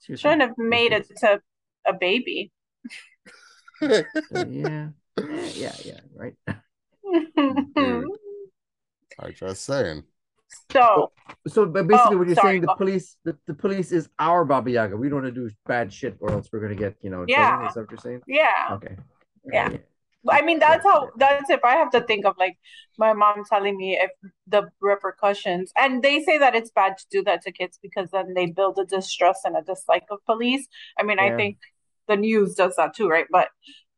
Seriously. 0.00 0.22
Shouldn't 0.22 0.42
have 0.42 0.58
made 0.58 0.92
it 0.92 1.06
to 1.20 1.40
a 1.86 1.92
baby. 1.92 2.52
So, 3.80 4.46
yeah. 4.48 4.88
Eh, 5.18 5.50
yeah, 5.54 5.76
yeah, 5.84 6.00
right. 6.16 6.34
Dude. 9.18 9.28
I'm 9.28 9.34
just 9.34 9.64
saying. 9.64 10.04
so 10.70 11.12
So, 11.46 11.66
but 11.66 11.86
basically, 11.86 12.16
Oh, 12.16 12.18
what 12.18 12.26
you're 12.28 12.36
sorry, 12.36 12.52
saying, 12.54 12.62
the 12.62 12.74
police, 12.74 13.16
the, 13.24 13.36
the 13.46 13.54
police 13.54 13.92
is 13.92 14.08
our 14.18 14.44
Baba 14.44 14.70
Yaga. 14.70 14.96
We 14.96 15.08
don't 15.08 15.22
want 15.22 15.34
to 15.34 15.40
do 15.40 15.50
bad 15.66 15.92
shit, 15.92 16.16
or 16.20 16.30
else 16.32 16.48
we're 16.52 16.60
gonna 16.60 16.74
get, 16.74 16.96
you 17.02 17.10
know, 17.10 17.22
in 17.22 17.28
trouble. 17.28 17.62
Yeah. 17.62 17.68
Is 17.68 17.74
that 17.74 17.80
what 17.80 17.90
you're 17.90 17.98
saying? 17.98 18.22
yeah. 18.26 18.68
Okay. 18.72 18.96
Yeah. 19.52 19.76
I 20.28 20.42
mean, 20.42 20.58
that's 20.58 20.82
how, 20.82 21.10
that's 21.16 21.50
if 21.50 21.60
I 21.64 21.76
have 21.76 21.90
to 21.92 22.00
think 22.00 22.26
of 22.26 22.34
like 22.36 22.58
my 22.98 23.12
mom 23.12 23.44
telling 23.48 23.76
me 23.76 23.96
if 23.96 24.10
the 24.48 24.68
repercussions, 24.80 25.70
and 25.76 26.02
they 26.02 26.20
say 26.24 26.38
that 26.38 26.56
it's 26.56 26.70
bad 26.70 26.98
to 26.98 27.04
do 27.12 27.22
that 27.24 27.42
to 27.42 27.52
kids 27.52 27.78
because 27.80 28.10
then 28.10 28.34
they 28.34 28.46
build 28.46 28.76
a 28.78 28.84
distrust 28.84 29.42
and 29.44 29.56
a 29.56 29.62
dislike 29.62 30.06
of 30.10 30.18
police. 30.26 30.66
I 30.98 31.04
mean, 31.04 31.20
I 31.20 31.36
think 31.36 31.58
the 32.08 32.16
news 32.16 32.54
does 32.56 32.74
that 32.74 32.96
too, 32.96 33.08
right? 33.08 33.26
But, 33.30 33.50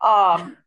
um, 0.07 0.59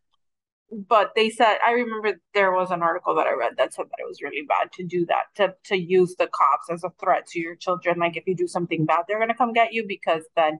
but 0.71 1.11
they 1.15 1.29
said, 1.29 1.57
I 1.65 1.71
remember 1.71 2.19
there 2.33 2.53
was 2.53 2.71
an 2.71 2.81
article 2.81 3.15
that 3.15 3.27
I 3.27 3.33
read 3.33 3.57
that 3.57 3.73
said 3.73 3.85
that 3.85 3.99
it 3.99 4.07
was 4.07 4.21
really 4.21 4.43
bad 4.47 4.71
to 4.73 4.83
do 4.83 5.05
that, 5.07 5.23
to, 5.35 5.55
to 5.65 5.75
use 5.77 6.15
the 6.17 6.27
cops 6.27 6.69
as 6.71 6.83
a 6.83 6.91
threat 6.99 7.27
to 7.27 7.39
your 7.39 7.55
children. 7.55 7.99
Like 7.99 8.15
if 8.15 8.25
you 8.25 8.35
do 8.35 8.47
something 8.47 8.85
bad, 8.85 9.03
they're 9.07 9.17
going 9.19 9.27
to 9.29 9.35
come 9.35 9.53
get 9.53 9.73
you 9.73 9.85
because 9.85 10.23
then 10.35 10.59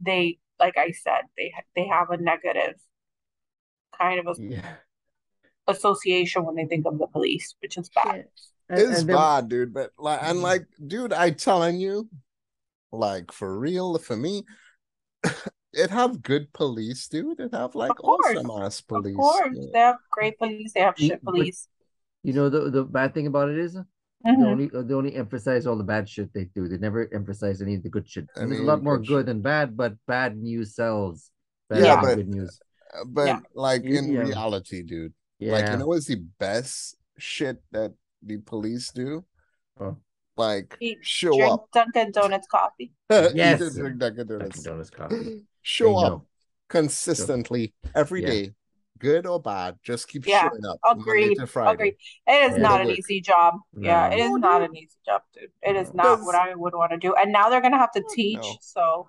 they, 0.00 0.38
like 0.60 0.78
I 0.78 0.92
said, 0.92 1.22
they, 1.36 1.52
they 1.74 1.88
have 1.88 2.10
a 2.10 2.16
negative 2.16 2.74
kind 3.98 4.20
of 4.20 4.26
a 4.38 4.40
Yeah. 4.40 4.76
association 5.66 6.44
when 6.44 6.54
they 6.54 6.66
think 6.66 6.86
of 6.86 6.98
the 6.98 7.06
police, 7.06 7.54
which 7.60 7.76
is 7.76 7.88
bad. 7.88 8.26
And- 8.68 8.78
it's 8.80 9.02
bad, 9.02 9.48
dude. 9.48 9.74
But 9.74 9.92
like, 9.98 10.20
and 10.22 10.38
Mhm. 10.38 10.42
like, 10.42 10.66
dude, 10.86 11.12
I 11.12 11.30
telling 11.30 11.78
you, 11.80 12.08
like 12.92 13.32
for 13.32 13.58
real, 13.58 13.98
for 13.98 14.16
me, 14.16 14.44
it 15.72 15.90
have 15.90 16.22
good 16.22 16.52
police, 16.52 17.08
dude. 17.08 17.40
It 17.40 17.52
have 17.54 17.74
like 17.74 17.90
Of 17.90 18.04
awesome 18.04 18.50
ass 18.50 18.80
police. 18.80 19.14
Of 19.14 19.20
course, 19.20 19.56
Yeah. 19.56 19.66
they 19.72 19.78
have 19.78 19.96
great 20.10 20.38
police. 20.38 20.72
They 20.72 20.80
have 20.80 20.98
You- 20.98 21.08
shit 21.08 21.24
but- 21.24 21.32
police. 21.34 21.68
You 22.24 22.32
know 22.32 22.48
the 22.48 22.70
the 22.70 22.84
bad 22.84 23.14
thing 23.14 23.26
about 23.26 23.48
it 23.48 23.58
is 23.58 23.74
they 23.74 24.30
Mhm. 24.30 24.46
only 24.46 24.66
they 24.68 24.94
only 24.94 25.14
emphasize 25.14 25.66
all 25.66 25.76
the 25.76 25.84
bad 25.84 26.08
shit 26.08 26.32
they 26.32 26.46
do. 26.46 26.66
They 26.68 26.78
never 26.78 27.08
emphasize 27.14 27.62
any 27.62 27.76
of 27.76 27.82
the 27.84 27.88
good 27.88 28.08
shit. 28.08 28.26
I 28.36 28.40
And 28.42 28.50
there's 28.50 28.60
a 28.60 28.64
lot 28.64 28.82
more 28.82 28.98
good 28.98 29.06
good 29.06 29.18
shit. 29.20 29.26
than 29.26 29.40
bad, 29.42 29.76
but 29.76 29.94
bad 30.06 30.36
news 30.36 30.74
sells. 30.74 31.30
Bad 31.68 31.84
Yeah, 31.84 32.00
but- 32.00 32.16
good 32.16 32.28
news. 32.28 32.58
Uh, 32.92 33.04
But 33.06 33.26
Yeah. 33.28 33.40
like 33.54 33.84
in 33.84 34.10
yeah. 34.12 34.20
reality, 34.20 34.82
dude, 34.82 35.14
Yeah. 35.38 35.52
like 35.52 35.68
you 35.70 35.76
know 35.78 35.86
what's 35.86 36.06
the 36.06 36.16
best 36.38 36.96
shit 37.18 37.62
that 37.70 37.92
the 38.22 38.38
police 38.38 38.90
do? 38.90 39.24
Oh. 39.78 39.96
Like 40.36 40.76
Eat- 40.80 40.98
show 41.04 41.32
Drink 41.36 41.52
up. 41.52 41.68
Dunkin' 41.72 42.12
Donuts 42.12 42.46
coffee. 42.48 42.92
Yes. 43.10 43.58
drink 43.58 43.98
Dunkin' 43.98 43.98
Dunkin' 43.98 44.26
Donuts. 44.26 44.62
Donuts 44.62 44.90
coffee. 44.90 45.46
Show 45.62 45.96
up 45.96 46.12
know. 46.12 46.26
consistently 46.68 47.74
every 47.94 48.22
Yeah. 48.22 48.28
day, 48.28 48.52
good 48.98 49.26
or 49.26 49.40
bad. 49.40 49.78
Just 49.82 50.08
keep 50.08 50.26
Yeah, 50.26 50.48
showing 50.48 50.64
up 50.64 50.78
Monday 50.84 51.00
Agreed. 51.00 51.36
to 51.38 51.46
Friday. 51.46 51.72
Agreed. 51.72 51.96
It 52.26 52.50
is 52.52 52.56
Yeah. 52.56 52.62
not 52.62 52.80
an 52.80 52.90
easy 52.90 53.20
job. 53.20 53.56
Yeah, 53.78 54.08
it 54.12 54.18
is 54.18 54.32
not 54.32 54.62
an 54.62 54.76
easy 54.76 54.96
job, 55.04 55.22
dude. 55.32 55.50
It 55.62 55.76
is 55.76 55.88
No. 55.94 56.02
not 56.02 56.22
what 56.22 56.34
I 56.34 56.54
would 56.54 56.74
want 56.74 56.92
to 56.92 56.98
do. 56.98 57.14
And 57.14 57.32
now 57.32 57.48
they're 57.50 57.60
gonna 57.60 57.78
have 57.78 57.92
to 57.92 58.02
oh, 58.06 58.14
teach. 58.14 58.36
no. 58.38 58.56
So 58.60 59.08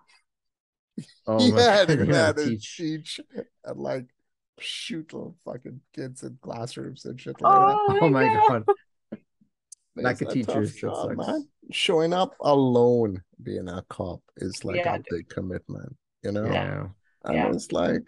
Oh 1.27 1.39
my 1.39 1.45
yeah, 1.61 1.77
God, 1.77 1.87
they're 1.87 1.97
they're 1.97 2.05
gonna 2.05 2.17
have 2.17 2.35
gonna 2.35 2.49
teach. 2.49 2.77
teach 2.77 3.19
and 3.63 3.79
like 3.79 4.07
shoot 4.59 5.13
little 5.13 5.35
fucking 5.45 5.79
kids 5.93 6.23
in 6.23 6.37
classrooms 6.41 7.05
and 7.05 7.19
shit 7.19 7.39
like 7.41 7.55
oh, 7.57 7.97
Oh 8.01 8.09
my 8.09 8.23
God. 8.27 8.65
god. 8.65 8.65
Like 9.95 10.21
It's 10.21 10.31
a 10.31 10.33
teacher, 10.33 10.65
tough 10.65 11.17
so. 11.17 11.43
Showing 11.71 12.13
up 12.13 12.35
alone 12.41 13.21
being 13.43 13.67
a 13.67 13.83
cop 13.89 14.21
is 14.37 14.63
like 14.63 14.77
Yeah, 14.77 14.95
a 14.95 14.97
dude. 14.97 15.05
big 15.09 15.29
commitment, 15.29 15.95
you 16.23 16.31
know? 16.31 16.45
Yeah. 16.45 16.87
And 17.25 17.35
Yeah. 17.35 17.51
it's 17.51 17.71
like 17.71 18.03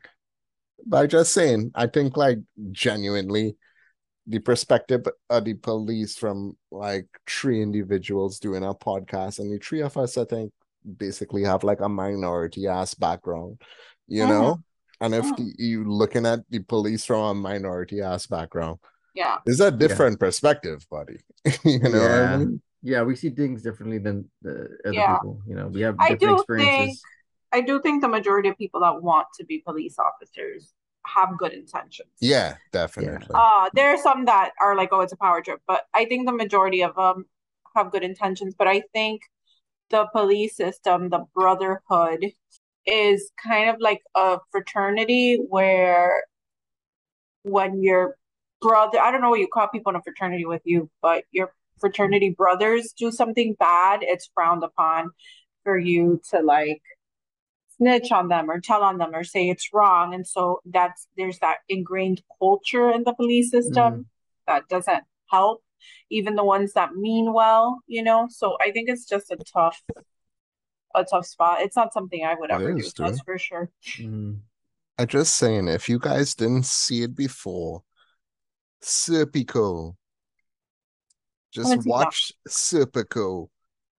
by 0.86 1.08
just 1.08 1.34
saying, 1.34 1.72
I 1.76 1.88
think 1.88 2.18
like 2.18 2.40
genuinely 2.72 3.56
the 4.28 4.40
perspective 4.40 5.06
of 5.30 5.46
the 5.46 5.54
police 5.56 6.16
from 6.18 6.56
like 6.72 7.08
three 7.28 7.62
individuals 7.62 8.40
doing 8.40 8.64
a 8.64 8.74
podcast, 8.74 9.40
and 9.40 9.52
the 9.52 9.58
three 9.60 9.82
of 9.82 9.98
us, 9.98 10.18
I 10.18 10.26
think, 10.26 10.52
basically 10.98 11.44
have 11.44 11.64
like 11.64 11.82
a 11.82 11.90
minority 11.90 12.68
ass 12.68 12.94
background, 12.94 13.62
you 14.08 14.26
know. 14.26 14.62
And 15.02 15.16
if 15.16 15.26
the, 15.36 15.52
you 15.58 15.84
looking 15.84 16.28
at 16.28 16.42
the 16.50 16.60
police 16.60 17.04
from 17.06 17.24
a 17.24 17.34
minority 17.34 18.02
ass 18.02 18.28
background, 18.28 18.78
Yeah. 19.16 19.38
it's 19.46 19.60
a 19.60 19.72
different 19.72 20.20
perspective, 20.20 20.86
buddy. 20.90 21.18
you 21.66 21.80
know 21.80 21.90
what 22.02 22.12
I 22.12 22.22
Yeah. 22.22 22.38
mean? 22.38 22.62
Yeah, 22.84 23.02
we 23.04 23.16
see 23.16 23.30
things 23.32 23.62
differently 23.64 23.98
than 23.98 24.30
the 24.42 24.70
other 24.86 24.94
Yeah. 24.94 25.16
people. 25.16 25.42
You 25.48 25.56
know, 25.56 25.68
we 25.68 25.82
have 25.82 25.96
I 26.00 26.10
different 26.10 26.20
do 26.22 26.42
experiences. 26.42 27.02
I 27.52 27.62
do 27.62 27.82
think 27.82 28.02
the 28.02 28.08
majority 28.08 28.50
of 28.50 28.58
people 28.58 28.82
that 28.82 29.02
want 29.02 29.28
to 29.40 29.46
be 29.46 29.60
police 29.60 29.96
officers 30.00 30.74
have 31.06 31.38
good 31.38 31.54
intentions. 31.54 32.10
Yeah, 32.20 32.56
definitely. 32.72 33.34
Uh, 33.34 33.70
there 33.74 33.94
are 33.94 33.98
some 33.98 34.26
that 34.26 34.52
are 34.62 34.76
like, 34.76 34.90
oh, 34.92 35.02
it's 35.02 35.14
a 35.14 35.18
power 35.18 35.42
trip, 35.42 35.60
but 35.68 35.84
I 35.94 36.06
think 36.06 36.28
the 36.28 36.34
majority 36.34 36.84
of 36.84 36.96
them 36.96 37.26
have 37.76 37.92
good 37.92 38.04
intentions. 38.04 38.56
But 38.58 38.68
I 38.68 38.84
think 38.94 39.22
the 39.90 40.08
police 40.14 40.56
system, 40.56 41.10
the 41.10 41.26
brotherhood, 41.34 42.32
is 42.86 43.32
kind 43.44 43.70
of 43.70 43.78
like 43.80 44.02
a 44.16 44.40
fraternity 44.52 45.40
where 45.50 46.24
when 47.44 47.82
your 47.82 48.18
brother, 48.62 49.00
I 49.00 49.12
don't 49.12 49.22
know 49.22 49.32
what 49.32 49.40
you 49.40 49.48
call 49.48 49.68
people 49.68 49.92
in 49.92 49.96
a 49.96 50.02
fraternity 50.02 50.46
with 50.46 50.62
you, 50.66 50.90
but 51.02 51.24
your 51.32 51.54
fraternity 51.80 52.30
brothers 52.30 52.94
do 52.98 53.12
something 53.12 53.56
bad, 53.60 54.00
it's 54.04 54.30
frowned 54.34 54.64
upon 54.64 55.12
for 55.64 55.78
you 55.78 56.22
to 56.32 56.42
like 56.42 56.82
snitch 57.82 58.12
on 58.12 58.28
them 58.28 58.50
or 58.50 58.60
tell 58.60 58.84
on 58.84 59.00
them 59.00 59.16
or 59.16 59.24
say 59.24 59.50
it's 59.50 59.74
wrong. 59.74 60.14
And 60.14 60.26
so 60.28 60.62
that's 60.66 61.08
there's 61.18 61.40
that 61.40 61.58
ingrained 61.68 62.22
culture 62.40 62.92
in 62.92 63.04
the 63.04 63.14
police 63.14 63.50
system 63.50 64.06
that 64.46 64.68
doesn't 64.70 65.04
help, 65.28 65.64
even 66.10 66.36
the 66.36 66.44
ones 66.44 66.74
that 66.74 66.94
mean 66.96 67.34
well, 67.34 67.82
you 67.88 68.04
know. 68.04 68.28
So 68.30 68.58
I 68.62 68.72
think 68.72 68.88
it's 68.90 69.06
just 69.06 69.32
a 69.32 69.38
tough 69.38 69.82
a 70.94 71.04
tough 71.04 71.26
spot. 71.26 71.62
It's 71.62 71.76
not 71.76 71.94
something 71.94 72.24
I 72.24 72.36
would 72.36 72.52
ever 72.52 72.74
do, 72.74 72.80
is, 72.80 72.94
that's 72.94 73.22
for 73.22 73.38
sure. 73.38 73.72
Mm. 73.98 74.40
I'm 74.98 75.08
just 75.08 75.38
saying, 75.38 75.68
if 75.68 75.90
you 75.90 75.98
guys 75.98 76.36
didn't 76.36 76.66
see 76.66 77.02
it 77.04 77.16
before, 77.16 77.82
Serpico. 78.84 79.96
Just 81.52 81.86
watch 81.86 82.32
Serpico 82.48 83.50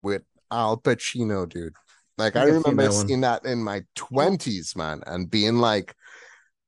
with 0.02 0.24
Al 0.50 0.78
Pacino, 0.78 1.48
dude. 1.50 1.76
Like 2.18 2.36
I 2.36 2.44
I've 2.44 2.54
remember 2.54 2.84
that 2.84 2.94
seeing 2.94 3.22
that 3.22 3.46
in 3.46 3.64
my 3.64 3.84
twenties, 3.96 4.76
man, 4.76 5.02
and 5.08 5.30
being 5.30 5.58
like, 5.58 5.96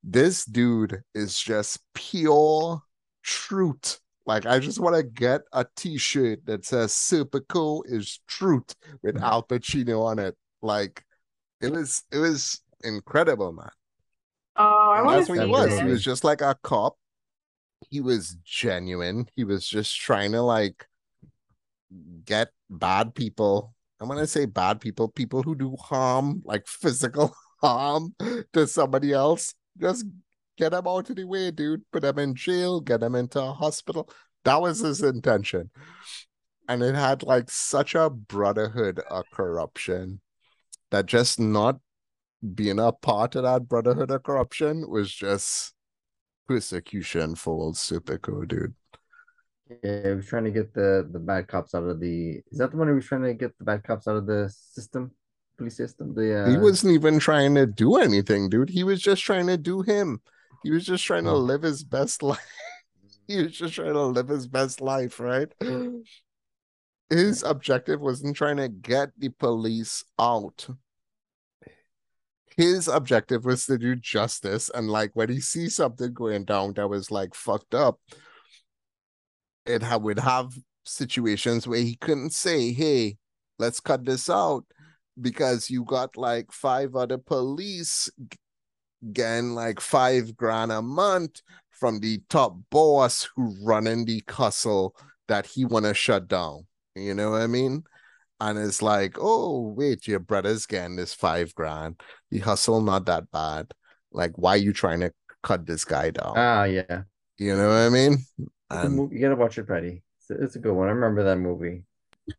this 0.04 0.46
dude 0.46 1.02
is 1.14 1.40
just 1.40 1.80
pure 1.94 2.82
truth. 3.24 4.00
Like 4.26 4.46
I 4.46 4.60
just 4.60 4.80
want 4.80 4.96
to 4.96 5.04
get 5.04 5.42
a 5.52 5.66
T-shirt 5.76 6.46
that 6.46 6.66
says 6.66 6.94
Serpico 6.94 7.84
is 7.86 8.22
truth 8.28 8.74
with. 9.02 9.22
Al 9.22 9.44
Pacino 9.44 10.06
on 10.06 10.18
it. 10.20 10.36
Like 10.62 11.04
it 11.62 11.72
was, 11.72 12.04
it 12.12 12.18
was 12.20 12.62
incredible, 12.84 13.52
man. 13.52 13.70
Oh, 14.56 14.92
I 14.92 14.98
And 14.98 15.06
want 15.06 15.18
that's 15.18 15.28
to 15.28 15.34
what 15.34 15.46
he 15.46 15.52
was. 15.52 15.80
He 15.80 15.86
was 15.86 16.04
just 16.04 16.24
like 16.24 16.42
a 16.42 16.56
cop. 16.64 16.96
He 17.90 18.00
was 18.00 18.38
genuine. 18.46 19.28
He 19.36 19.44
was 19.44 19.68
just 19.68 20.00
trying 20.00 20.32
to 20.32 20.42
like 20.42 20.88
get 22.24 22.50
bad 22.70 23.14
people. 23.14 23.74
I'm 24.04 24.10
gonna 24.10 24.28
say 24.28 24.46
bad 24.46 24.82
people, 24.82 25.08
people 25.08 25.44
who 25.44 25.56
do 25.56 25.78
harm, 25.78 26.42
like 26.44 26.68
physical 26.68 27.34
harm 27.62 28.14
to 28.52 28.68
somebody 28.68 29.14
else. 29.14 29.56
Just 29.80 30.06
get 30.58 30.72
them 30.72 30.86
out 30.86 31.10
of 31.10 31.16
the 31.16 31.24
way, 31.24 31.52
dude. 31.52 31.90
Put 31.90 32.02
them 32.02 32.20
in 32.20 32.36
jail, 32.36 32.82
get 32.82 33.00
them 33.00 33.16
into 33.16 33.42
a 33.42 33.54
hospital. 33.54 34.10
That 34.44 34.62
was 34.62 34.80
his 34.80 35.02
intention. 35.02 35.72
And 36.68 36.84
it 36.84 36.96
had 36.96 37.24
like 37.24 37.50
such 37.50 37.96
a 37.96 38.10
brotherhood 38.10 39.00
of 39.10 39.24
corruption 39.32 40.20
that 40.92 41.06
just 41.06 41.40
not 41.40 41.80
being 42.54 42.80
a 42.80 42.92
part 42.92 43.36
of 43.36 43.44
that 43.44 43.70
brotherhood 43.70 44.12
of 44.12 44.24
corruption 44.24 44.90
was 44.90 45.14
just 45.14 45.74
persecution 46.46 47.36
for 47.36 47.54
old 47.54 47.76
Serpico, 47.76 48.46
dude. 48.46 48.76
Yeah, 49.84 50.08
he 50.10 50.16
was 50.16 50.26
trying 50.28 50.44
to 50.46 50.52
get 50.52 50.74
the 50.74 51.08
the 51.12 51.20
bad 51.20 51.48
cops 51.48 51.74
out 51.74 51.84
of 51.84 52.00
the. 52.00 52.42
Is 52.52 52.58
that 52.60 52.72
the 52.72 52.78
one 52.78 52.88
who 52.88 52.96
was 52.96 53.06
trying 53.06 53.24
to 53.24 53.34
get 53.34 53.58
the 53.58 53.64
bad 53.66 53.84
cops 53.84 54.08
out 54.08 54.16
of 54.18 54.26
the 54.26 54.50
system, 54.50 55.12
police 55.58 55.78
system? 55.78 56.14
The 56.14 56.44
uh, 56.44 56.50
He 56.50 56.58
wasn't 56.58 56.94
even 56.94 57.20
trying 57.20 57.56
to 57.56 57.66
do 57.66 57.98
anything, 57.98 58.50
dude. 58.50 58.70
He 58.70 58.84
was 58.84 59.02
just 59.02 59.24
trying 59.24 59.48
to 59.48 59.58
do 59.58 59.82
him. 59.82 60.22
He 60.64 60.72
was 60.72 60.86
just 60.86 61.04
trying 61.04 61.24
to 61.26 61.32
Oh. 61.32 61.38
live 61.38 61.62
his 61.64 61.84
best 61.84 62.22
life. 62.32 62.40
he 63.28 63.42
was 63.44 63.52
just 63.54 63.74
trying 63.76 63.94
to 63.94 64.04
live 64.06 64.28
his 64.28 64.48
best 64.48 64.82
life, 64.82 65.20
right? 65.20 65.52
His 67.10 67.44
objective 67.44 68.02
wasn't 68.02 68.36
trying 68.36 68.58
to 68.58 68.68
get 68.70 69.10
the 69.20 69.30
police 69.30 70.04
out. 70.18 70.68
His 72.58 72.88
objective 72.88 73.46
was 73.46 73.66
to 73.68 73.78
do 73.78 73.96
justice. 73.96 74.70
And 74.74 74.90
like 74.90 75.12
when 75.14 75.30
he 75.30 75.40
sees 75.40 75.76
something 75.76 76.14
going 76.14 76.46
down 76.46 76.74
that 76.74 76.88
was 76.90 77.12
like 77.12 77.36
fucked 77.36 77.76
up, 77.76 78.00
it 79.66 79.84
ha- 79.84 79.98
would 79.98 80.20
have 80.20 80.54
situations 80.86 81.68
where 81.68 81.80
he 81.82 81.96
couldn't 81.96 82.34
say, 82.34 82.72
hey, 82.74 83.18
let's 83.60 83.80
cut 83.80 84.06
this 84.06 84.30
out. 84.30 84.66
because 85.22 85.70
you 85.70 85.84
got 85.86 86.18
like 86.18 86.52
five 86.52 86.96
other 86.96 87.18
police 87.20 88.10
getting 89.12 89.54
like 89.54 89.80
five 89.80 90.36
grand 90.36 90.72
a 90.72 90.82
month 90.82 91.42
from 91.70 92.00
the 92.00 92.22
top 92.30 92.56
boss 92.72 93.30
who 93.36 93.56
running 93.64 94.06
the 94.06 94.24
hustle 94.30 94.96
that 95.28 95.46
he 95.46 95.66
want 95.66 95.86
to 95.86 95.94
shut 95.94 96.28
down. 96.28 96.66
You 96.96 97.14
know 97.14 97.32
what 97.32 97.42
I 97.42 97.48
mean? 97.48 97.84
And 98.40 98.58
it's 98.60 98.82
like, 98.82 99.18
oh 99.20 99.74
wait, 99.78 100.08
your 100.08 100.20
brother's 100.20 100.66
getting 100.66 100.96
this 100.96 101.14
five 101.14 101.54
grand. 101.56 102.02
The 102.32 102.40
hustle 102.40 102.82
not 102.82 103.06
that 103.06 103.32
bad. 103.32 103.72
Like, 104.12 104.34
why 104.38 104.56
you 104.56 104.74
trying 104.74 105.00
to 105.02 105.12
cut 105.44 105.66
this 105.66 105.86
guy 105.86 106.12
down? 106.12 106.34
Ah, 106.36 106.64
yeah. 106.66 107.04
you 107.38 107.56
know 107.56 107.68
what 107.70 107.76
I 107.76 107.90
mean? 107.90 108.18
It's 108.76 108.86
And 108.86 109.12
you 109.12 109.20
gotta 109.20 109.36
watch 109.36 109.58
it, 109.58 109.68
Freddie. 109.68 110.02
It's 110.20 110.30
a, 110.30 110.44
it's 110.44 110.56
a 110.56 110.60
good 110.60 110.74
one. 110.74 110.88
I 110.88 110.92
remember 110.92 111.24
that 111.24 111.38
movie. 111.38 111.84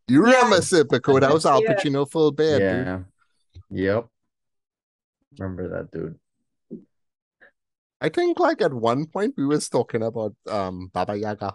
you 0.08 0.26
Yeah. 0.26 0.34
remember 0.36 0.56
Serpico? 0.58 1.20
That 1.20 1.32
was 1.32 1.46
Al 1.46 1.62
Yeah. 1.62 1.74
Pacino 1.74 2.10
full 2.10 2.32
bad, 2.32 2.58
dude. 2.58 2.86
yeah. 2.86 3.00
Yep. 3.70 4.06
Remember 5.38 5.68
that 5.68 5.90
dude. 5.90 6.18
I 8.00 8.08
think 8.08 8.38
like 8.38 8.60
at 8.60 8.72
one 8.72 9.06
point 9.06 9.34
we 9.36 9.46
was 9.46 9.68
talking 9.68 10.02
about 10.02 10.34
um 10.48 10.90
Baba 10.92 11.16
Yaga. 11.16 11.54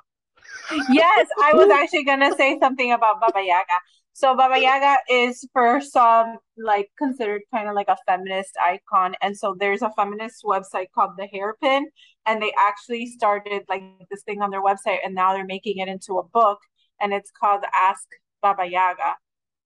Yes, 0.89 1.27
I 1.43 1.53
was 1.53 1.69
actually 1.81 2.03
gonna 2.05 2.35
say 2.35 2.57
something 2.59 2.91
about 2.91 3.19
Baba 3.21 3.41
Yaga. 3.41 3.77
So 4.19 4.35
Baba 4.35 4.59
Yaga 4.59 4.97
is 5.09 5.47
for 5.53 5.79
some 5.79 6.39
like 6.57 6.89
considered 6.97 7.43
kind 7.55 7.69
of 7.69 7.73
like 7.73 7.87
a 7.87 7.95
feminist 8.05 8.51
icon, 8.61 9.15
and 9.21 9.37
so 9.37 9.55
there's 9.57 9.81
a 9.81 9.91
feminist 9.95 10.43
website 10.43 10.87
called 10.93 11.11
The 11.17 11.25
Hairpin, 11.25 11.87
and 12.25 12.41
they 12.41 12.51
actually 12.59 13.05
started 13.05 13.63
like 13.69 13.81
this 14.11 14.23
thing 14.23 14.41
on 14.41 14.49
their 14.49 14.61
website, 14.61 14.97
and 15.05 15.15
now 15.15 15.31
they're 15.33 15.45
making 15.45 15.77
it 15.77 15.87
into 15.87 16.17
a 16.17 16.23
book, 16.23 16.59
and 16.99 17.13
it's 17.13 17.31
called 17.31 17.63
Ask 17.73 18.05
Baba 18.41 18.65
Yaga. 18.65 19.15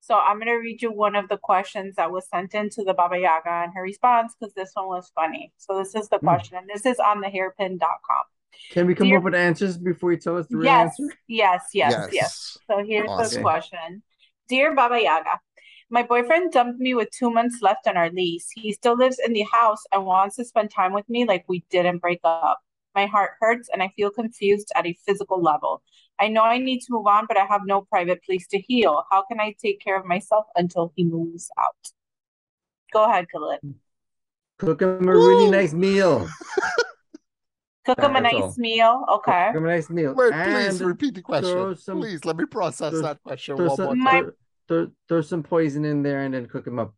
So 0.01 0.19
I'm 0.19 0.37
gonna 0.37 0.59
read 0.59 0.83
you 0.83 0.91
one 0.91 1.15
of 1.15 1.29
the 1.29 1.37
questions 1.37 1.95
that 1.95 2.11
was 2.11 2.29
sent 2.29 2.53
in 2.53 2.69
to 2.75 2.83
the 2.83 2.93
Baba 2.93 3.17
Yaga 3.17 3.49
and 3.63 3.71
her 3.73 3.81
response 3.81 4.35
because 4.39 4.53
this 4.53 4.69
one 4.75 4.85
was 4.85 5.11
funny. 5.15 5.51
So 5.57 5.79
this 5.79 5.95
is 5.95 6.09
the 6.09 6.19
Hmm. 6.19 6.27
question, 6.27 6.57
and 6.57 6.69
this 6.71 6.85
is 6.85 6.99
on 6.99 7.23
thehairpin.com. 7.23 8.23
Can 8.69 8.85
we 8.85 8.93
come 8.93 9.07
Dear- 9.07 9.17
up 9.17 9.23
with 9.23 9.33
answers 9.33 9.79
before 9.79 10.11
you 10.11 10.19
tell 10.19 10.37
us 10.37 10.45
the 10.45 10.57
real 10.57 10.65
Yes, 10.65 10.99
answer? 10.99 11.15
yes, 11.27 11.63
yes, 11.73 11.91
yes. 11.91 12.09
yes. 12.13 12.57
So 12.67 12.83
here's 12.85 13.07
the 13.07 13.13
Awesome. 13.13 13.41
question. 13.41 14.03
Dear 14.49 14.75
Baba 14.75 15.01
Yaga, 15.01 15.39
my 15.89 16.03
boyfriend 16.03 16.51
dumped 16.51 16.79
me 16.79 16.93
with 16.93 17.09
two 17.11 17.31
months 17.31 17.61
left 17.61 17.87
on 17.87 17.95
our 17.95 18.09
lease. 18.09 18.49
He 18.53 18.73
still 18.73 18.97
lives 18.97 19.19
in 19.23 19.33
the 19.33 19.45
house 19.51 19.83
and 19.91 20.05
wants 20.05 20.35
to 20.35 20.45
spend 20.45 20.69
time 20.69 20.91
with 20.91 21.07
me 21.09 21.25
like 21.25 21.45
we 21.47 21.63
didn't 21.69 21.99
break 21.99 22.19
up. 22.23 22.59
My 22.93 23.05
heart 23.05 23.31
hurts 23.39 23.69
and 23.71 23.81
I 23.81 23.89
feel 23.95 24.09
confused 24.09 24.71
at 24.75 24.85
a 24.85 24.97
physical 25.05 25.41
level. 25.41 25.81
I 26.19 26.27
know 26.27 26.43
I 26.43 26.57
need 26.57 26.81
to 26.81 26.87
move 26.91 27.07
on, 27.07 27.25
but 27.27 27.37
I 27.37 27.45
have 27.45 27.61
no 27.65 27.81
private 27.81 28.23
place 28.23 28.45
to 28.47 28.59
heal. 28.59 29.03
How 29.09 29.23
can 29.23 29.39
I 29.39 29.55
take 29.61 29.79
care 29.79 29.97
of 29.97 30.05
myself 30.05 30.45
until 30.55 30.91
he 30.95 31.03
moves 31.03 31.49
out? 31.57 31.91
Go 32.91 33.05
ahead, 33.05 33.27
Khalid. 33.31 33.59
Cook 34.59 34.81
him 34.81 35.07
a 35.07 35.13
really 35.13 35.49
nice 35.49 35.73
meal. 35.73 36.27
Cook 37.85 37.97
them 37.97 38.15
a 38.15 38.21
nice 38.21 38.33
all. 38.35 38.55
meal. 38.57 39.05
Okay. 39.09 39.47
Cook 39.47 39.57
him 39.57 39.65
a 39.65 39.67
nice 39.67 39.89
meal. 39.89 40.13
Wait, 40.15 40.31
please 40.33 40.81
repeat 40.81 41.15
the 41.15 41.21
question. 41.21 41.75
some- 41.75 41.99
please 41.99 42.23
let 42.25 42.37
me 42.37 42.45
process 42.45 42.91
throw- 42.91 43.01
that 43.01 43.21
question 43.23 43.57
throw 43.57 43.67
one 43.67 43.77
more 43.77 43.87
some, 43.87 43.87
time. 43.87 44.03
My- 44.03 44.21
throw, 44.21 44.31
throw, 44.85 44.91
throw 45.07 45.21
some 45.21 45.43
poison 45.43 45.83
in 45.85 46.01
there 46.03 46.21
and 46.21 46.33
then 46.33 46.45
cook 46.47 46.65
them 46.65 46.79
up. 46.79 46.93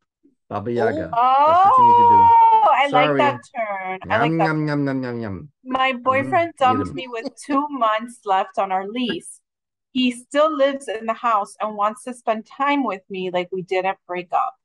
Baba 0.48 0.72
Yaga. 0.72 1.10
Oh, 1.12 1.64
what 1.66 1.78
you 1.78 1.84
need 1.86 1.94
to 1.94 2.10
do. 2.10 2.46
Oh, 2.56 2.70
I 2.72 2.88
like 2.88 3.18
that 3.18 3.40
turn. 3.56 4.00
I 4.12 4.20
like 4.20 4.30
Yum, 4.30 4.38
that 4.38 4.46
yum, 4.46 4.68
yum, 4.68 4.88
yum, 4.88 5.04
yum, 5.04 5.20
yum. 5.22 5.50
My 5.64 5.92
mm-hmm. 5.92 6.04
boyfriend 6.04 6.50
Eat 6.50 6.60
dumped 6.60 6.90
'em. 6.90 6.94
me 6.94 7.08
with 7.08 7.30
two 7.44 7.68
months 7.70 8.20
left 8.26 8.60
on 8.60 8.72
our 8.72 8.88
lease. 8.88 9.42
He 9.92 10.12
still 10.12 10.56
lives 10.56 10.88
in 10.88 11.08
the 11.08 11.14
house 11.14 11.56
and 11.60 11.76
wants 11.76 12.04
to 12.04 12.14
spend 12.14 12.46
time 12.46 12.84
with 12.84 13.02
me 13.10 13.32
like 13.32 13.50
we 13.52 13.64
didn't 13.64 13.98
break 14.08 14.28
up. 14.32 14.56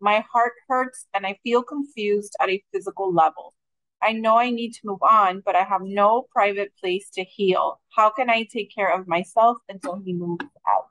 My 0.00 0.24
heart 0.32 0.54
hurts 0.68 1.06
and 1.14 1.24
I 1.26 1.38
feel 1.44 1.62
confused 1.62 2.34
at 2.40 2.48
a 2.48 2.62
physical 2.72 3.12
level. 3.12 3.54
I 4.02 4.12
know 4.12 4.36
I 4.38 4.50
need 4.50 4.72
to 4.72 4.80
move 4.84 5.02
on, 5.02 5.42
but 5.44 5.54
I 5.56 5.62
have 5.62 5.82
no 5.82 6.26
private 6.32 6.72
place 6.80 7.10
to 7.14 7.24
heal. 7.24 7.80
How 7.94 8.10
can 8.10 8.30
I 8.30 8.44
take 8.44 8.74
care 8.74 8.92
of 8.92 9.06
myself 9.06 9.58
until 9.68 10.00
he 10.04 10.12
moves 10.14 10.44
out? 10.66 10.86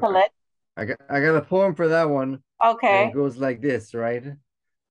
Khalid? 0.00 0.30
I 0.76 0.84
got 0.84 0.98
I 1.08 1.20
got 1.20 1.36
a 1.36 1.42
poem 1.42 1.74
for 1.74 1.88
that 1.88 2.08
one. 2.08 2.42
And 2.62 2.72
Okay. 2.74 3.08
it 3.08 3.14
goes 3.14 3.36
like 3.36 3.60
this, 3.60 3.94
right? 3.94 4.24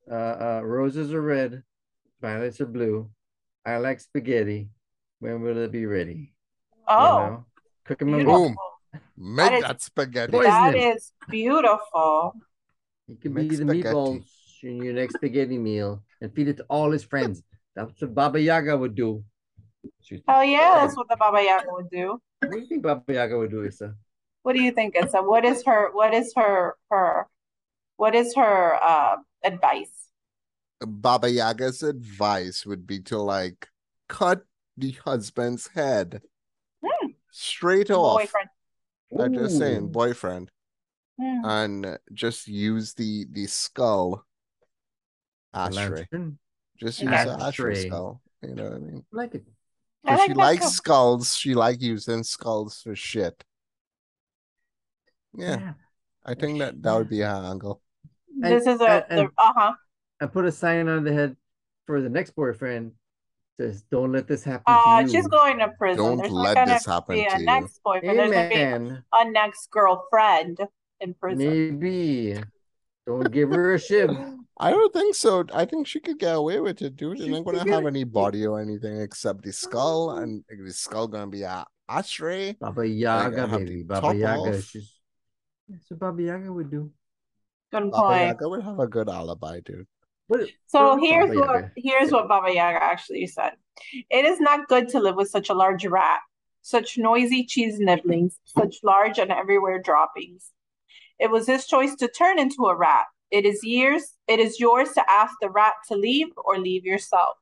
Uh, 0.09 0.13
uh, 0.13 0.61
roses 0.63 1.13
are 1.13 1.21
red, 1.21 1.63
violets 2.21 2.59
are 2.61 2.65
blue. 2.65 3.09
I 3.65 3.77
like 3.77 3.99
spaghetti. 3.99 4.69
When 5.19 5.41
will 5.41 5.57
it 5.57 5.71
be 5.71 5.85
ready? 5.85 6.33
You 6.75 6.85
Oh, 6.87 7.17
know? 7.17 7.45
Cook 7.85 8.01
'em 8.01 8.13
up. 8.13 8.17
beautiful. 8.17 8.55
Boom. 8.93 9.01
Make 9.17 9.53
is- 9.53 9.61
that 9.61 9.81
spaghetti. 9.81 10.31
Boy, 10.31 10.43
That 10.43 10.73
Poison 10.73 10.97
is 10.97 11.13
beautiful. 11.29 12.35
He 13.07 13.15
can 13.15 13.33
Make 13.33 13.49
be 13.49 13.55
the 13.57 13.65
spaghetti. 13.65 13.83
meatballs 13.83 14.63
in 14.63 14.83
your 14.83 14.93
next 14.93 15.15
spaghetti 15.15 15.57
meal 15.57 16.03
and 16.21 16.33
feed 16.33 16.47
it 16.47 16.57
to 16.57 16.63
all 16.69 16.91
his 16.91 17.03
friends. 17.03 17.41
That's 17.75 18.01
what 18.01 18.13
Baba 18.13 18.39
Yaga 18.41 18.77
would 18.77 18.95
do. 18.95 19.23
She's- 20.01 20.21
Oh 20.27 20.41
yeah, 20.41 20.75
that's 20.81 20.95
what 20.97 21.07
the 21.09 21.15
Baba 21.15 21.41
Yaga 21.43 21.67
would 21.71 21.89
do. 21.89 22.21
What 22.39 22.51
do 22.51 22.59
you 22.59 22.67
think 22.67 22.83
Baba 22.83 23.13
Yaga 23.13 23.37
would 23.37 23.51
do, 23.51 23.63
Issa? 23.65 23.95
What 24.43 24.53
do 24.53 24.61
you 24.61 24.71
think, 24.71 24.95
Issa? 24.95 25.21
What 25.21 25.45
is 25.45 25.63
her 25.65 25.91
what 25.93 26.13
is 26.13 26.33
her 26.35 26.75
her 26.91 27.27
what 27.97 28.15
is 28.15 28.35
her 28.35 28.75
uh 28.81 29.17
advice? 29.43 29.91
Baba 30.81 31.29
Yaga's 31.29 31.83
advice 31.83 32.65
would 32.65 32.87
be 32.87 32.99
to 33.01 33.17
like 33.17 33.67
cut 34.07 34.43
the 34.77 34.91
husband's 35.05 35.67
head 35.67 36.21
Hmm. 36.83 37.11
straight 37.31 37.91
off. 37.91 38.19
Boyfriend. 38.21 38.49
I'm 39.19 39.33
just 39.33 39.57
saying, 39.57 39.91
boyfriend, 39.91 40.51
Hmm. 41.19 41.43
and 41.45 41.99
just 42.13 42.47
use 42.47 42.93
the 42.93 43.25
the 43.29 43.47
skull 43.47 44.13
A 44.13 44.28
ashtray. 45.53 46.05
lantern? 46.11 46.39
Just 46.77 47.01
use 47.01 47.09
the 47.11 47.15
ashtray 47.17 47.43
Ashtray. 47.73 47.87
skull. 47.87 48.21
You 48.41 48.55
know 48.55 48.63
what 48.65 48.73
I 48.73 48.77
mean? 48.79 49.05
I 49.13 49.15
like 49.17 49.35
it. 49.35 49.43
If 50.05 50.17
like 50.17 50.27
she 50.27 50.33
likes 50.33 50.65
too. 50.65 50.71
skulls, 50.71 51.35
she 51.35 51.53
like 51.55 51.81
using 51.81 52.23
skulls 52.23 52.81
for 52.81 52.95
shit. 52.95 53.43
Yeah, 55.33 55.73
I 56.25 56.33
think 56.35 56.59
that 56.59 56.81
that 56.81 56.93
would 56.95 57.09
be 57.09 57.19
her 57.19 57.27
angle. 57.45 57.81
And- 58.41 58.53
This 58.53 58.65
is 58.65 58.79
a 58.81 59.05
and- 59.11 59.29
uh-huh. 59.37 59.73
I 60.21 60.25
put 60.25 60.45
a 60.45 60.51
sign 60.51 60.87
on 60.89 61.03
the 61.03 61.13
head 61.13 61.35
for 61.85 62.01
the 62.01 62.09
next 62.09 62.31
boyfriend. 62.31 62.93
Says, 63.59 63.83
"Don't 63.91 64.11
let 64.13 64.25
this 64.27 64.43
happen 64.43 64.63
Uh 64.67 65.01
to 65.01 65.05
you." 65.05 65.09
she's 65.11 65.27
going 65.27 65.59
to 65.59 65.67
prison. 65.77 66.03
Don't 66.03 66.17
There's 66.17 66.31
let 66.31 66.53
not 66.55 66.67
this 66.69 66.85
happen 66.85 67.15
be 67.15 67.25
a 67.25 67.29
to 67.31 67.39
you. 67.39 67.45
next 67.45 67.81
boyfriend. 67.83 68.19
There's 68.19 68.31
gonna 68.31 68.89
be 68.95 69.01
a 69.11 69.31
next 69.31 69.69
girlfriend 69.69 70.59
in 71.01 71.13
prison. 71.13 71.45
Maybe. 71.79 72.41
Don't 73.05 73.29
give 73.31 73.49
her 73.49 73.73
a 73.73 73.79
shiv. 73.79 74.09
I 74.59 74.71
don't 74.71 74.91
think 74.91 75.15
so. 75.15 75.45
I 75.53 75.65
think 75.65 75.87
she 75.87 75.99
could 75.99 76.19
get 76.19 76.35
away 76.35 76.59
with 76.59 76.81
it, 76.81 76.95
dude. 76.97 77.17
They're 77.17 77.27
She 77.27 77.31
not 77.31 77.45
gonna 77.45 77.71
have 77.71 77.85
any 77.85 78.03
body 78.03 78.45
or 78.45 78.59
anything 78.59 78.99
except 78.99 79.43
the 79.43 79.53
skull, 79.53 80.11
and 80.17 80.43
the 80.49 80.73
skull 80.73 81.07
gonna 81.07 81.27
be 81.27 81.43
a 81.43 81.65
ashtray. 81.87 82.53
Baba 82.59 82.85
Yaga, 82.85 83.47
have 83.47 83.59
baby. 83.59 83.77
the 83.77 83.83
Baba 83.83 84.13
Yaga. 84.15 84.61
She's 84.61 84.95
that's 85.69 85.89
what 85.91 85.99
Baba 85.99 86.21
Yaga 86.21 86.51
would 86.51 86.69
do. 86.69 86.91
Good 87.71 87.91
Baba 87.91 88.07
point. 88.07 88.21
Yaga 88.27 88.49
would 88.49 88.63
have 88.63 88.79
a 88.79 88.87
good 88.87 89.07
alibi, 89.09 89.61
dude. 89.63 89.87
What 90.27 90.41
So 90.67 90.79
Baba 90.95 91.01
here's 91.01 91.29
what 91.29 91.49
Yaga. 91.55 91.71
here's 91.77 92.11
what 92.11 92.27
Baba 92.27 92.53
Yaga 92.53 92.83
actually 92.83 93.27
said. 93.27 93.53
It 94.09 94.25
is 94.25 94.39
not 94.41 94.67
good 94.67 94.89
to 94.89 94.99
live 94.99 95.15
with 95.15 95.29
such 95.29 95.49
a 95.49 95.53
large 95.53 95.85
rat, 95.85 96.19
such 96.63 96.97
noisy 96.97 97.45
cheese 97.45 97.79
nibblings, 97.79 98.37
such 98.43 98.77
large 98.83 99.19
and 99.19 99.31
everywhere 99.31 99.81
droppings. 99.81 100.51
It 101.17 101.31
was 101.31 101.47
his 101.47 101.65
choice 101.65 101.95
to 101.95 102.09
turn 102.09 102.39
into 102.39 102.63
a 102.65 102.75
rat. 102.75 103.05
It 103.31 103.45
is 103.45 103.59
yours. 103.63 104.03
it 104.27 104.39
is 104.39 104.59
yours 104.59 104.93
to 104.93 105.03
ask 105.09 105.35
the 105.41 105.49
rat 105.49 105.73
to 105.89 105.95
leave 105.95 106.27
or 106.37 106.57
leave 106.59 106.85
yourself. 106.85 107.37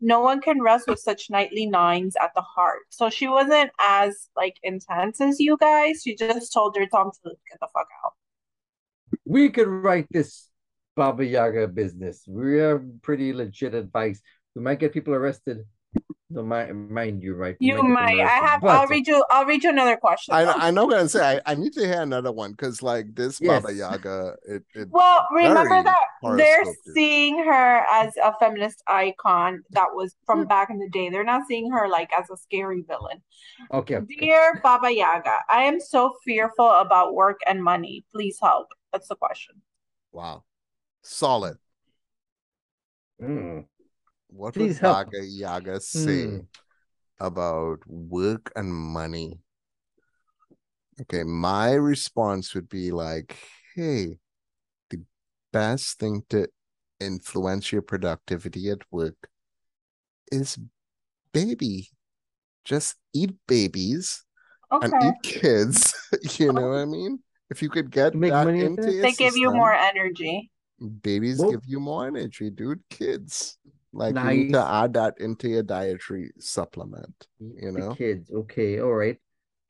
No 0.00 0.20
one 0.20 0.40
can 0.40 0.60
rest 0.62 0.86
with 0.88 0.98
such 0.98 1.30
nightly 1.30 1.66
gnawings 1.66 2.12
at 2.20 2.32
the 2.34 2.42
heart. 2.42 2.80
So 2.90 3.10
she 3.10 3.26
wasn't 3.28 3.70
as 3.80 4.28
like 4.36 4.56
intense 4.62 5.20
as 5.20 5.40
you 5.40 5.56
guys. 5.58 6.02
She 6.04 6.16
just 6.16 6.52
told 6.52 6.76
her 6.76 6.86
Tom 6.86 7.10
to 7.24 7.30
get 7.50 7.60
the 7.60 7.68
fuck 7.72 7.88
out. 8.04 8.12
we 9.24 9.50
could 9.50 9.68
write 9.68 10.06
this 10.10 10.50
Baba 10.96 11.24
Yaga 11.24 11.68
business. 11.68 12.24
We 12.28 12.58
have 12.58 12.82
pretty 13.02 13.32
legit 13.32 13.74
advice. 13.74 14.20
We 14.54 14.62
might 14.62 14.78
get 14.78 14.92
people 14.92 15.14
arrested. 15.14 15.64
No, 16.30 16.42
mind, 16.42 16.90
mind 16.90 17.22
you, 17.22 17.34
right? 17.34 17.54
You 17.60 17.82
might. 17.82 18.18
I 18.18 18.26
have. 18.46 18.62
But 18.62 18.70
I'll 18.70 18.86
read 18.86 19.06
you. 19.06 19.22
I'll 19.30 19.44
read 19.44 19.62
you 19.62 19.68
another 19.70 19.96
question. 19.96 20.34
I 20.34 20.44
though. 20.46 20.52
I'm 20.52 20.74
not 20.74 20.88
gonna 20.90 21.08
say 21.08 21.36
I, 21.36 21.52
I 21.52 21.54
need 21.54 21.74
to 21.74 21.84
hear 21.84 22.00
another 22.00 22.32
one 22.32 22.52
because 22.52 22.82
like 22.82 23.14
this 23.14 23.38
Baba 23.40 23.72
Yaga, 23.72 24.34
it, 24.48 24.64
it 24.74 24.88
Well, 24.90 25.26
remember 25.30 25.82
that 25.82 26.04
they're 26.36 26.64
seeing 26.94 27.44
her 27.44 27.84
as 27.92 28.16
a 28.16 28.32
feminist 28.40 28.82
icon 28.86 29.62
that 29.70 29.88
was 29.92 30.14
Hmm. 30.14 30.24
from 30.24 30.46
back 30.46 30.70
in 30.70 30.78
the 30.78 30.88
day. 30.88 31.10
They're 31.10 31.24
not 31.24 31.42
seeing 31.46 31.70
her 31.70 31.88
like 31.88 32.10
as 32.18 32.30
a 32.30 32.38
scary 32.38 32.82
villain. 32.88 33.22
okay. 33.70 33.96
okay. 33.96 34.16
Dear 34.18 34.60
Baba 34.62 34.90
Yaga, 34.92 35.36
I 35.50 35.64
am 35.64 35.78
so 35.78 36.14
fearful 36.24 36.70
about 36.70 37.14
work 37.14 37.40
and 37.46 37.62
money. 37.62 38.06
Please 38.12 38.38
help. 38.40 38.68
That's 38.92 39.08
the 39.08 39.16
question. 39.16 39.56
wow, 40.10 40.42
solid. 41.02 41.58
Mm. 43.22 43.66
What 44.34 44.54
Please 44.54 44.80
would 44.82 44.90
help. 44.90 45.06
Baba 45.12 45.24
Yaga 45.24 45.80
say 45.80 46.26
Hmm. 46.26 46.38
about 47.20 47.86
work 47.86 48.50
and 48.56 48.74
money? 48.74 49.38
Okay, 51.00 51.22
my 51.24 51.72
response 51.74 52.54
would 52.54 52.68
be 52.68 52.90
like, 52.90 53.36
hey, 53.74 54.18
the 54.90 55.02
best 55.52 55.98
thing 55.98 56.24
to 56.30 56.48
influence 56.98 57.70
your 57.72 57.82
productivity 57.82 58.70
at 58.70 58.82
work 58.90 59.28
is 60.32 60.58
baby. 61.32 61.88
Just 62.64 62.96
eat 63.12 63.34
babies 63.46 64.24
Okay. 64.72 64.86
and 64.90 64.94
eat 65.04 65.22
kids. 65.22 65.94
you 66.38 66.52
know 66.52 66.68
what 66.70 66.78
I 66.78 66.84
mean? 66.86 67.20
If 67.50 67.62
you 67.62 67.68
could 67.70 67.90
get 67.90 68.12
To 68.12 68.18
make 68.18 68.30
that 68.32 68.46
money 68.46 68.64
into 68.64 68.82
that? 68.82 68.92
your 68.92 69.02
They 69.02 69.12
give 69.12 69.36
you 69.36 69.52
more 69.52 69.72
energy. 69.74 70.50
babies 71.02 71.38
Well- 71.38 71.50
give 71.52 71.66
you 71.66 71.78
more 71.78 72.06
energy, 72.06 72.50
dude. 72.50 72.82
Kids. 72.90 73.58
Like 73.94 74.14
you 74.16 74.44
need 74.44 74.52
to 74.52 74.64
add 74.66 74.94
that 74.94 75.14
into 75.20 75.48
your 75.48 75.62
dietary 75.62 76.32
supplement. 76.40 77.14
You 77.38 77.72
The 77.72 77.78
know? 77.78 77.94
kids. 77.94 78.30
Okay, 78.30 78.80
all 78.80 78.92
right, 78.92 79.16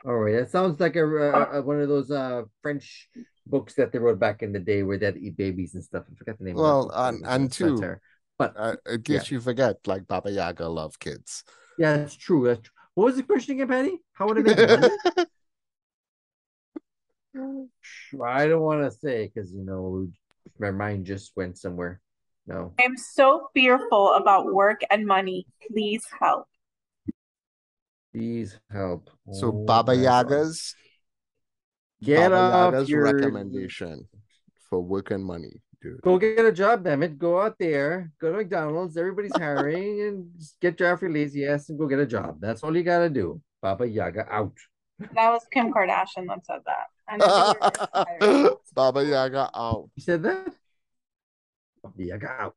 all 0.05 0.14
right. 0.16 0.37
That 0.41 0.51
sounds 0.51 0.81
like 0.81 0.97
a, 0.97 1.07
a, 1.07 1.59
a- 1.59 1.62
one 1.62 1.81
of 1.81 1.89
those 1.89 2.11
uh 2.11 2.43
French 2.62 3.09
books 3.47 3.75
that 3.75 3.93
they 3.93 3.99
wrote 3.99 4.18
back 4.18 4.43
in 4.43 4.53
the 4.53 4.59
day 4.59 4.83
where 4.83 4.97
they'd 4.99 5.18
eat 5.18 5.37
babies 5.37 5.75
and 5.75 5.85
stuff. 5.85 6.05
I 6.11 6.14
forgot 6.16 6.39
the 6.39 6.45
name. 6.45 6.57
Well, 6.57 6.89
of 6.89 6.91
that 6.91 6.97
but 6.97 7.09
and- 7.09 7.18
it 7.18 7.27
was 7.27 7.35
and 7.37 7.53
two, 7.53 7.77
satire. 7.77 8.01
But 8.39 8.55
Uh, 8.57 8.77
in 8.91 9.03
case 9.03 9.31
you 9.31 9.41
forget, 9.41 9.77
like 9.87 10.09
Baba 10.09 10.31
Yaga 10.31 10.66
love 10.66 10.99
kids. 10.99 11.45
yeah, 11.79 11.99
that's 11.99 12.16
true. 12.16 12.47
That's 12.47 12.62
true. 12.62 12.72
What 12.95 13.05
was 13.07 13.16
the 13.16 13.22
question 13.22 13.55
again, 13.57 13.68
Patty? 13.68 13.99
How 14.14 14.27
would 14.27 14.39
I 14.39 14.43
make 14.43 14.57
money? 14.59 14.89
I 18.25 18.47
don't 18.47 18.62
want 18.62 18.83
to 18.83 18.91
say 18.99 19.31
because 19.33 19.53
you 19.53 19.64
know 19.64 20.09
my 20.59 20.70
mind 20.70 21.05
just 21.07 21.33
went 21.37 21.59
somewhere. 21.59 22.01
No. 22.47 22.74
I'm 22.78 22.97
so 22.97 23.49
fearful 23.55 24.14
about 24.14 24.53
work 24.53 24.80
and 24.90 25.07
money. 25.07 25.47
Please 25.68 26.05
help. 26.20 26.47
Please 28.12 28.59
help. 28.70 29.11
so 29.32 29.49
Oh 29.49 29.64
Baba. 29.64 29.97
Yaga's 29.97 30.74
Get 32.03 32.30
Baba 32.30 32.36
off 32.36 32.72
Yaga's 32.74 32.88
your 32.90 33.03
recommendation 33.03 34.07
for 34.68 34.80
work 34.80 35.11
and 35.11 35.24
money, 35.24 35.62
dude. 35.80 36.01
Go 36.03 36.18
get 36.18 36.45
a 36.45 36.53
job, 36.53 36.84
damn 36.84 37.03
it. 37.03 37.18
Go 37.18 37.40
out 37.40 37.57
there, 37.59 38.12
go 38.20 38.30
to 38.30 38.36
McDonald's. 38.36 38.97
Everybody's 38.97 39.36
hiring, 39.36 40.03
and 40.03 40.26
just 40.38 40.61
get 40.61 40.78
your 40.78 40.92
off 40.92 41.01
your 41.01 41.11
lazy 41.11 41.47
ass 41.47 41.70
and 41.70 41.78
go 41.78 41.86
get 41.86 41.99
a 41.99 42.07
job. 42.07 42.36
That's 42.40 42.62
all 42.62 42.76
you 42.76 42.82
gotta 42.82 43.09
do. 43.09 43.40
Baba 43.62 43.88
Yaga 43.88 44.26
out. 44.30 44.53
That 44.99 45.30
was 45.30 45.47
Kim 45.51 45.72
Kardashian 45.72 46.26
that 46.28 46.45
said 46.45 46.61
that. 46.66 46.86
I 47.09 48.18
never. 48.20 48.57
Baba 48.74 49.05
Yaga 49.05 49.51
out. 49.55 49.88
You 49.97 50.03
said 50.03 50.22
that? 50.24 50.55
Baba 51.85 52.03
Yaga 52.03 52.28
out. 52.41 52.57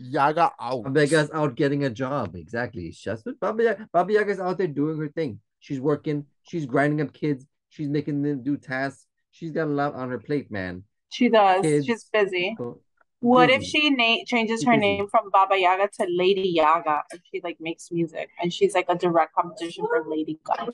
Yaga 0.00 0.52
out. 0.58 0.82
Baba 0.84 1.00
Yaga's 1.06 1.30
out 1.32 1.54
getting 1.54 1.84
a 1.84 1.90
job. 1.90 2.34
Exactly. 2.34 2.94
That's 3.04 3.24
what 3.24 3.38
Baba 3.38 3.62
Yaga. 3.62 3.88
Baba 3.92 4.12
Yaga's 4.12 4.40
out 4.40 4.56
there 4.58 4.66
doing 4.66 4.98
her 4.98 5.08
thing. 5.08 5.40
She's 5.60 5.78
working. 5.80 6.24
She's 6.42 6.66
grinding 6.66 7.00
up 7.02 7.12
kids. 7.12 7.46
She's 7.68 7.88
making 7.88 8.22
them 8.22 8.42
do 8.42 8.56
tasks. 8.56 9.06
She's 9.30 9.50
got 9.50 9.64
a 9.64 9.70
lot 9.70 9.94
on 9.94 10.10
her 10.10 10.18
plate, 10.18 10.50
man. 10.50 10.84
She 11.10 11.28
does. 11.28 11.62
Kids. 11.62 11.86
She's 11.86 12.04
busy. 12.12 12.54
Go- 12.58 12.80
What 13.20 13.50
if 13.50 13.62
she 13.62 13.90
na- 13.90 14.24
changes 14.26 14.60
She's 14.60 14.66
her 14.66 14.72
busy. 14.76 14.80
name 14.80 15.08
from 15.08 15.30
Baba 15.30 15.56
Yaga 15.56 15.88
to 16.00 16.06
Lady 16.10 16.48
Yaga 16.48 17.02
and 17.12 17.20
she 17.30 17.40
like 17.44 17.58
makes 17.60 17.92
music 17.92 18.28
and 18.40 18.52
she's 18.52 18.74
like 18.74 18.86
a 18.88 18.96
direct 18.96 19.34
competition 19.34 19.86
for 19.86 20.04
Lady 20.08 20.40
Gaga? 20.44 20.72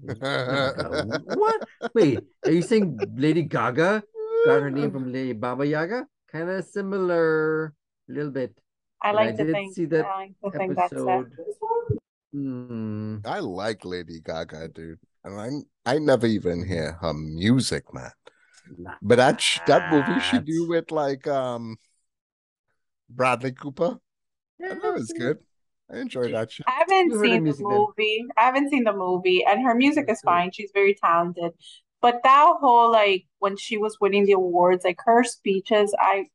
what? 1.34 1.60
Wait, 1.94 2.20
are 2.44 2.52
you 2.52 2.62
saying 2.62 2.98
Lady 3.16 3.42
Gaga 3.42 4.02
got 4.46 4.62
her 4.62 4.70
name 4.70 4.92
from 4.92 5.12
Lady 5.12 5.32
Baba 5.32 5.66
Yaga? 5.66 6.06
Kind 6.30 6.50
of 6.50 6.64
similar, 6.64 7.66
a 8.08 8.12
little 8.12 8.30
bit. 8.30 8.52
I 9.02 9.08
And 9.08 9.16
like 9.16 9.28
I 9.34 9.36
to 9.36 9.44
did 9.44 9.52
think. 9.52 9.74
see 9.74 9.84
that 9.86 10.04
I 10.06 10.16
like 10.16 10.52
to 10.52 10.58
think 10.58 10.76
that's 10.76 10.92
it. 10.92 10.98
episode. 10.98 11.32
Hmm. 12.32 13.16
I 13.24 13.38
like 13.40 13.84
Lady 13.84 14.20
Gaga, 14.20 14.68
dude. 14.68 14.98
And 15.24 15.40
I 15.84 15.94
I 15.94 15.98
never 15.98 16.26
even 16.26 16.66
hear 16.66 16.92
her 17.00 17.14
music, 17.14 17.92
man. 17.94 18.10
But 19.00 19.16
that 19.16 19.40
sh- 19.40 19.60
that 19.66 19.90
movie 19.90 20.20
she 20.20 20.38
do 20.38 20.68
with 20.68 20.90
like 20.90 21.26
um 21.26 21.76
Bradley 23.08 23.52
Cooper, 23.52 23.98
Yeah, 24.60 24.74
that 24.74 24.92
was 24.92 25.12
good. 25.12 25.38
I 25.90 25.98
enjoyed 26.00 26.34
that 26.34 26.52
shit. 26.52 26.66
I 26.68 26.84
haven't 26.84 27.12
You 27.12 27.20
seen 27.22 27.32
the 27.36 27.40
music 27.40 27.66
then. 27.66 27.78
movie. 27.78 28.26
I 28.36 28.42
haven't 28.42 28.68
seen 28.70 28.84
the 28.84 28.92
movie, 28.92 29.42
and 29.44 29.62
her 29.62 29.74
music 29.74 30.04
is 30.10 30.20
fine. 30.20 30.50
She's 30.52 30.70
very 30.74 30.94
talented. 31.02 31.52
But 32.00 32.20
that 32.24 32.56
whole 32.60 32.90
like 32.92 33.26
when 33.38 33.56
she 33.56 33.76
was 33.78 33.98
winning 34.00 34.24
the 34.26 34.32
awards, 34.32 34.84
like 34.84 34.98
her 35.04 35.24
speeches, 35.24 35.94
I 35.98 36.26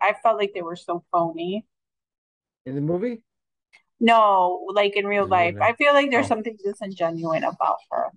I 0.00 0.14
felt 0.22 0.38
like 0.38 0.52
they 0.54 0.62
were 0.62 0.76
so 0.76 1.04
phony. 1.12 1.66
In 2.66 2.74
the 2.74 2.80
movie? 2.80 3.22
No, 4.00 4.66
like 4.72 4.96
in 4.96 5.06
real 5.06 5.24
In 5.24 5.30
life, 5.30 5.54
life. 5.54 5.62
I 5.62 5.72
feel 5.74 5.92
like 5.94 6.10
there's 6.10 6.26
Oh. 6.26 6.28
something 6.28 6.56
disingenuine 6.64 7.44
about 7.48 7.78
her. 7.90 8.10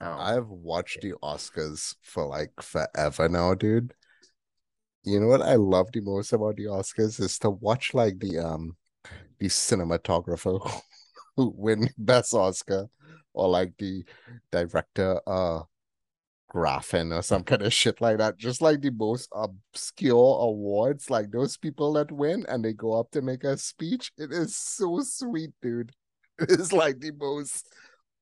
Oh. 0.00 0.18
I've 0.18 0.48
watched 0.48 1.00
the 1.02 1.14
Oscars 1.22 1.96
for 2.02 2.26
like 2.26 2.60
forever 2.60 3.28
now, 3.28 3.54
dude. 3.54 3.94
You 5.04 5.20
know 5.20 5.26
what 5.28 5.42
I 5.42 5.56
love 5.56 5.90
the 5.92 6.00
most 6.00 6.32
about 6.32 6.56
the 6.56 6.64
Oscars 6.64 7.20
is 7.20 7.38
to 7.40 7.50
watch 7.50 7.94
like 7.94 8.18
the 8.20 8.38
um 8.38 8.76
the 9.38 9.46
cinematographer 9.48 10.60
who 11.36 11.52
win 11.56 11.90
best 11.98 12.34
Oscar 12.34 12.88
or 13.34 13.48
like 13.48 13.74
the 13.78 14.04
director 14.50 15.20
uh 15.26 15.62
Graffin 16.52 17.16
or 17.16 17.22
some 17.22 17.44
kind 17.44 17.62
of 17.62 17.72
shit 17.72 18.00
like 18.00 18.18
that. 18.18 18.36
Just 18.36 18.60
like 18.60 18.82
the 18.82 18.90
most 18.90 19.30
obscure 19.34 20.38
awards, 20.40 21.08
like 21.08 21.30
those 21.30 21.56
people 21.56 21.94
that 21.94 22.12
win 22.12 22.44
and 22.48 22.64
they 22.64 22.72
go 22.72 22.98
up 22.98 23.10
to 23.12 23.22
make 23.22 23.44
a 23.44 23.56
speech. 23.56 24.12
It 24.18 24.32
is 24.32 24.56
so 24.56 25.00
sweet, 25.02 25.50
dude. 25.60 25.92
It 26.38 26.50
is 26.50 26.72
like 26.72 26.98
the 26.98 27.12
most 27.12 27.68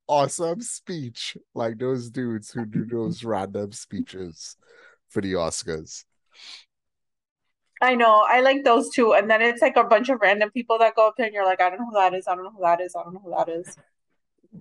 awesome 0.06 0.60
speech, 0.60 1.36
like 1.54 1.78
those 1.78 2.10
dudes 2.10 2.50
who 2.50 2.66
do 2.66 2.84
those 2.90 3.24
random 3.24 3.72
speeches 3.72 4.56
for 5.08 5.22
the 5.22 5.34
Oscars. 5.34 6.04
I 7.80 7.94
know, 7.94 8.24
I 8.28 8.40
like 8.40 8.64
those 8.64 8.90
too. 8.90 9.14
And 9.14 9.30
then 9.30 9.40
it's 9.40 9.62
like 9.62 9.76
a 9.76 9.84
bunch 9.84 10.10
of 10.10 10.20
random 10.20 10.50
people 10.50 10.78
that 10.78 10.96
go 10.96 11.08
up 11.08 11.14
there 11.16 11.26
and 11.26 11.34
you're 11.34 11.46
like, 11.46 11.62
I 11.62 11.70
don't 11.70 11.78
know 11.78 11.86
who 11.86 11.94
that 11.94 12.14
is, 12.14 12.26
I 12.28 12.34
don't 12.34 12.44
know 12.44 12.50
who 12.50 12.62
that 12.62 12.80
is, 12.80 12.94
I 12.94 13.02
don't 13.02 13.14
know 13.14 13.22
who 13.24 13.34
that 13.36 13.48
is. 13.48 13.76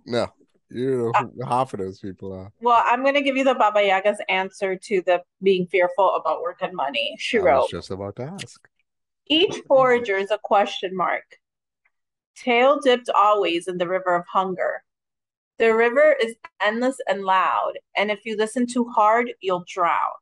No, 0.06 0.28
you 0.70 0.98
know 0.98 1.12
uh, 1.16 1.24
who 1.24 1.46
half 1.46 1.74
of 1.74 1.80
those 1.80 2.00
people 2.00 2.34
are. 2.34 2.52
Well, 2.62 2.82
I'm 2.86 3.04
gonna 3.04 3.22
give 3.22 3.38
you 3.38 3.44
the 3.44 3.56
Baba 3.56 3.84
Yaga's 3.84 4.22
answer 4.30 4.76
to 4.76 5.02
the 5.06 5.24
being 5.42 5.68
fearful 5.68 6.16
about 6.16 6.42
work 6.42 6.60
and 6.62 6.74
money. 6.76 7.16
She 7.20 7.38
I 7.38 7.42
wrote, 7.42 7.62
was 7.62 7.72
just 7.72 7.92
about 7.92 8.16
to 8.18 8.24
ask. 8.24 8.68
Each 9.28 9.62
forager 9.68 10.18
is 10.18 10.32
a 10.32 10.40
question 10.42 10.96
mark. 10.96 11.38
Tail 12.36 12.80
dipped 12.80 13.10
always 13.10 13.68
in 13.68 13.78
the 13.78 13.88
river 13.88 14.16
of 14.16 14.26
hunger. 14.32 14.84
The 15.58 15.76
river 15.76 16.16
is 16.22 16.36
endless 16.62 16.98
and 17.08 17.24
loud, 17.24 17.74
and 17.98 18.10
if 18.10 18.26
you 18.26 18.38
listen 18.38 18.66
too 18.66 18.88
hard, 18.90 19.34
you'll 19.42 19.66
drown. 19.68 20.14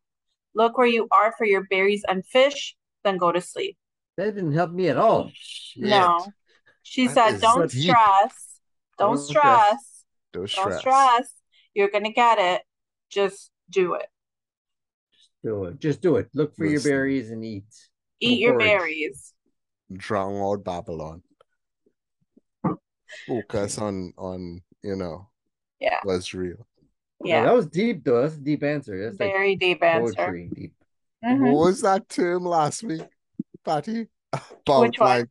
Look 0.55 0.77
where 0.77 0.87
you 0.87 1.07
are 1.11 1.33
for 1.37 1.45
your 1.45 1.65
berries 1.69 2.03
and 2.07 2.25
fish, 2.25 2.75
then 3.03 3.17
go 3.17 3.31
to 3.31 3.39
sleep. 3.39 3.77
That 4.17 4.33
didn't 4.33 4.53
help 4.53 4.71
me 4.71 4.87
at 4.87 4.97
all. 4.97 5.31
No. 5.77 6.33
She 6.81 7.05
that 7.05 7.13
said, 7.13 7.41
Don't 7.41 7.69
deep. 7.69 7.83
stress. 7.83 8.59
Don't 8.97 9.15
Don't 9.15 9.17
stress. 9.19 9.67
stress. 9.67 9.96
Those 10.38 10.53
Don't 10.53 10.65
stress. 10.65 10.79
stress. 10.79 11.33
You're 11.73 11.89
gonna 11.89 12.11
get 12.13 12.38
it. 12.39 12.61
Just 13.09 13.51
do 13.69 13.93
it. 13.95 14.07
Just 15.13 15.29
Do 15.43 15.63
it. 15.65 15.79
Just 15.79 16.01
do 16.01 16.15
it. 16.17 16.29
Look 16.33 16.55
for 16.55 16.65
your 16.65 16.81
berries 16.81 17.31
and 17.31 17.43
eat. 17.43 17.65
Eat 18.19 18.39
your 18.39 18.53
Forage. 18.53 18.65
berries. 18.67 19.33
Drown 19.93 20.35
out 20.41 20.63
Babylon. 20.63 21.23
Focus 23.25 23.77
on 23.77 24.13
on 24.17 24.61
you 24.83 24.95
know 24.95 25.29
Yeah. 25.79 25.99
what's 26.03 26.33
real. 26.33 26.67
Yeah, 27.23 27.38
Yeah. 27.38 27.43
that 27.45 27.53
was 27.55 27.67
deep 27.67 28.03
though. 28.03 28.21
That's 28.21 28.35
a 28.35 28.39
deep 28.39 28.63
answer. 28.63 29.03
That's 29.05 29.19
like 29.19 29.31
Very 29.31 29.55
deep 29.55 29.81
answer. 29.81 30.13
poetry. 30.13 30.49
Deep. 30.53 30.73
Mhm. 31.23 31.51
What 31.53 31.67
was 31.67 31.81
that 31.81 32.09
term 32.09 32.43
last 32.43 32.83
week, 32.83 33.01
Patty? 33.63 34.07
About 34.67 34.99
like 34.99 35.30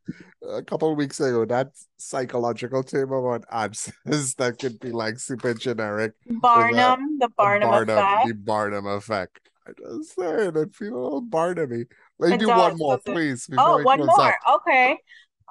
a 0.48 0.62
couple 0.62 0.90
of 0.90 0.96
weeks 0.96 1.20
ago, 1.20 1.44
that 1.44 1.68
psychological 1.98 2.82
term 2.82 3.12
about 3.12 3.44
answers 3.52 4.34
that 4.38 4.58
could 4.58 4.80
be 4.80 4.90
like 4.90 5.18
super 5.18 5.52
generic. 5.52 6.12
Barnum, 6.26 7.18
the 7.18 7.26
A 7.26 7.28
Barnum 7.28 7.88
effect. 7.88 8.28
the 8.28 8.34
Barnum 8.34 8.86
effect. 8.86 9.40
I 9.68 9.72
just 9.78 10.14
saying, 10.14 10.56
I 10.56 10.64
feel 10.72 10.94
a 10.94 11.00
little 11.02 11.20
Barnum-y. 11.20 11.84
Let 12.18 12.30
me 12.30 12.36
do 12.38 12.46
does, 12.46 12.58
one 12.58 12.76
more, 12.78 12.98
please. 12.98 13.46
Before 13.46 13.64
Oh, 13.68 13.76
we 13.78 13.84
one 13.84 13.98
close 13.98 14.16
more. 14.16 14.28
up. 14.28 14.34
Okay. 14.66 14.98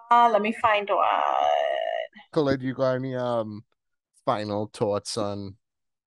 Uh, 0.09 0.29
let 0.31 0.41
me 0.41 0.51
find 0.61 0.89
one. 0.89 1.05
Colin, 2.33 2.61
you 2.61 2.73
got 2.73 2.95
any 2.95 3.15
um 3.15 3.63
final 4.25 4.69
thoughts 4.73 5.17
on 5.17 5.55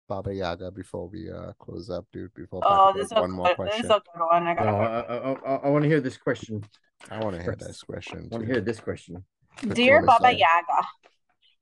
Baba 0.08 0.32
Yaga 0.34 0.70
before 0.70 1.08
we 1.08 1.30
uh 1.30 1.52
close 1.58 1.90
up, 1.90 2.06
dude? 2.12 2.32
Before 2.34 2.62
Oh, 2.64 2.92
this 2.92 3.08
does 3.08 3.12
is 3.12 3.18
a 3.18 3.20
one 3.22 3.30
more 3.32 3.54
good, 3.56 3.66
this 3.68 3.80
is 3.80 3.90
a 3.90 4.00
good 4.12 4.20
one. 4.30 4.46
I 4.46 4.54
No, 4.54 4.62
got 4.62 5.10
I, 5.10 5.52
I, 5.52 5.54
I, 5.64 5.68
want 5.70 5.82
to 5.82 5.88
hear 5.88 6.00
this 6.00 6.16
question. 6.16 6.64
I 7.10 7.22
want 7.22 7.36
to 7.36 7.42
hear 7.42 7.56
this 7.56 7.82
question. 7.82 8.28
I 8.30 8.34
want 8.34 8.46
to 8.46 8.52
hear 8.52 8.60
this 8.60 8.80
question. 8.80 9.24
Put 9.58 9.74
Dear 9.74 9.84
you 9.86 9.94
on 9.96 10.02
the 10.02 10.06
Baba 10.06 10.24
spot. 10.24 10.38
Yaga, 10.38 10.86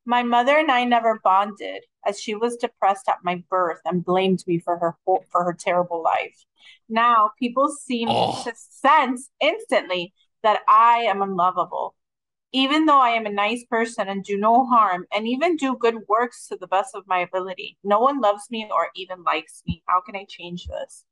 my 0.06 0.22
mother 0.22 0.56
and 0.56 0.70
I 0.70 0.84
never 0.84 1.20
bonded 1.22 1.84
as 2.06 2.20
she 2.20 2.34
was 2.34 2.56
depressed 2.56 3.08
at 3.08 3.18
my 3.22 3.42
birth 3.50 3.80
and 3.84 4.04
blamed 4.04 4.44
me 4.46 4.58
for 4.58 4.78
her 4.78 4.96
for 5.04 5.44
her 5.44 5.52
terrible 5.58 6.02
life. 6.02 6.44
Now 6.88 7.30
people 7.38 7.68
seem 7.68 8.08
Oh. 8.10 8.42
to 8.44 8.52
sense 8.54 9.30
instantly 9.40 10.12
that 10.42 10.62
I 10.68 11.04
am 11.06 11.22
unlovable. 11.22 11.94
Even 12.54 12.84
though 12.84 13.00
I 13.00 13.10
am 13.10 13.24
a 13.24 13.30
nice 13.32 13.64
person 13.64 14.08
and 14.08 14.22
do 14.22 14.36
no 14.36 14.66
harm 14.66 15.06
and 15.14 15.26
even 15.26 15.56
do 15.56 15.74
good 15.76 16.06
works 16.06 16.46
to 16.48 16.56
the 16.56 16.66
best 16.66 16.94
of 16.94 17.06
my 17.06 17.18
ability, 17.20 17.78
no 17.82 17.98
one 17.98 18.20
loves 18.20 18.50
me 18.50 18.68
or 18.70 18.88
even 18.94 19.22
likes 19.22 19.62
me. 19.66 19.82
How 19.86 20.02
can 20.02 20.16
I 20.16 20.26
change 20.28 20.66
this? 20.66 21.04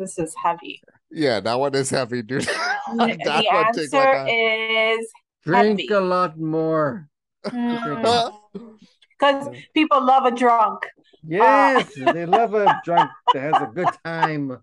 This 0.00 0.18
is 0.18 0.34
heavy. 0.42 0.82
Yeah, 1.10 1.40
that 1.40 1.58
one 1.60 1.74
is 1.74 1.90
heavy, 1.90 2.22
dude. 2.22 2.48
That 2.96 3.18
the 3.22 3.44
one 3.52 3.72
take 3.72 3.92
my 3.92 3.98
answer 4.00 4.98
is 4.98 5.12
Drink 5.44 5.80
Heavy. 5.80 5.92
a 5.92 6.00
lot 6.00 6.38
more. 6.38 7.08
Mm. 7.46 8.78
because 9.18 9.48
people 9.74 10.04
love 10.04 10.24
a 10.26 10.30
drunk, 10.30 10.86
Yes, 11.22 11.96
uh, 11.98 12.12
they 12.12 12.26
love 12.26 12.54
a 12.54 12.80
drunk 12.84 13.10
that 13.34 13.40
has 13.54 13.62
a 13.62 13.66
good 13.66 13.88
time. 14.04 14.58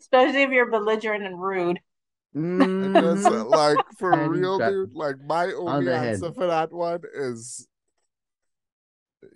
especially 0.00 0.42
if 0.42 0.50
you're 0.50 0.70
belligerent 0.70 1.24
and 1.24 1.40
rude. 1.40 1.78
Because, 2.34 3.24
mm. 3.24 3.26
uh, 3.26 3.44
like 3.44 3.78
for 3.98 4.12
And 4.12 4.30
real, 4.30 4.58
dude. 4.58 4.94
Like 4.94 5.16
my 5.24 5.52
only 5.52 5.86
the 5.86 5.98
head. 5.98 6.14
answer 6.14 6.32
for 6.32 6.46
that 6.46 6.72
one 6.72 7.00
is, 7.14 7.66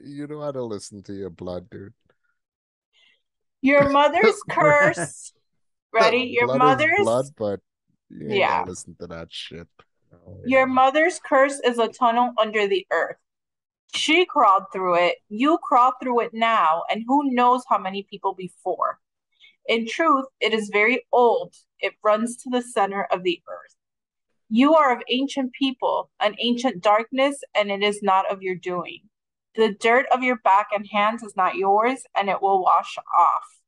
you 0.04 0.26
know 0.26 0.40
how 0.40 0.52
to 0.52 0.62
listen 0.62 1.02
to 1.04 1.12
your 1.14 1.30
blood, 1.30 1.70
dude. 1.70 1.94
Your 3.62 3.88
mother's 3.88 4.42
curse. 4.50 5.32
Ready? 5.94 6.18
Your 6.18 6.46
Blood 6.46 6.58
mother's 6.58 6.98
blood, 7.00 7.26
but 7.36 7.60
you 8.10 8.36
Yeah. 8.36 8.64
listen 8.66 8.96
to 9.00 9.06
that 9.06 9.28
shit. 9.30 9.68
Oh, 10.12 10.38
your 10.44 10.66
mother's 10.66 11.18
curse 11.20 11.60
is 11.60 11.78
a 11.78 11.88
tunnel 11.88 12.32
under 12.38 12.66
the 12.66 12.86
earth. 12.90 13.16
She 13.94 14.24
crawled 14.24 14.64
through 14.72 14.96
it. 14.96 15.16
You 15.28 15.58
crawl 15.62 15.92
through 16.02 16.20
it 16.20 16.34
now, 16.34 16.82
and 16.90 17.04
who 17.06 17.32
knows 17.32 17.62
how 17.68 17.78
many 17.78 18.06
people 18.08 18.34
before. 18.34 18.98
In 19.68 19.86
truth, 19.86 20.26
it 20.40 20.52
is 20.52 20.70
very 20.72 21.04
old. 21.12 21.54
It 21.78 21.94
runs 22.02 22.36
to 22.38 22.50
the 22.50 22.62
center 22.62 23.04
of 23.12 23.22
the 23.22 23.40
earth. 23.48 23.76
You 24.48 24.74
are 24.74 24.94
of 24.94 25.02
ancient 25.08 25.52
people, 25.52 26.10
an 26.20 26.34
ancient 26.40 26.82
darkness, 26.82 27.42
and 27.54 27.70
it 27.70 27.82
is 27.82 28.02
not 28.02 28.30
of 28.30 28.42
your 28.42 28.56
doing. 28.56 29.00
The 29.54 29.74
dirt 29.74 30.06
of 30.12 30.22
your 30.22 30.36
back 30.36 30.68
and 30.74 30.86
hands 30.90 31.22
is 31.22 31.36
not 31.36 31.56
yours, 31.56 32.04
and 32.16 32.30
it 32.30 32.40
will 32.40 32.62
wash 32.62 32.96
off. 33.16 33.60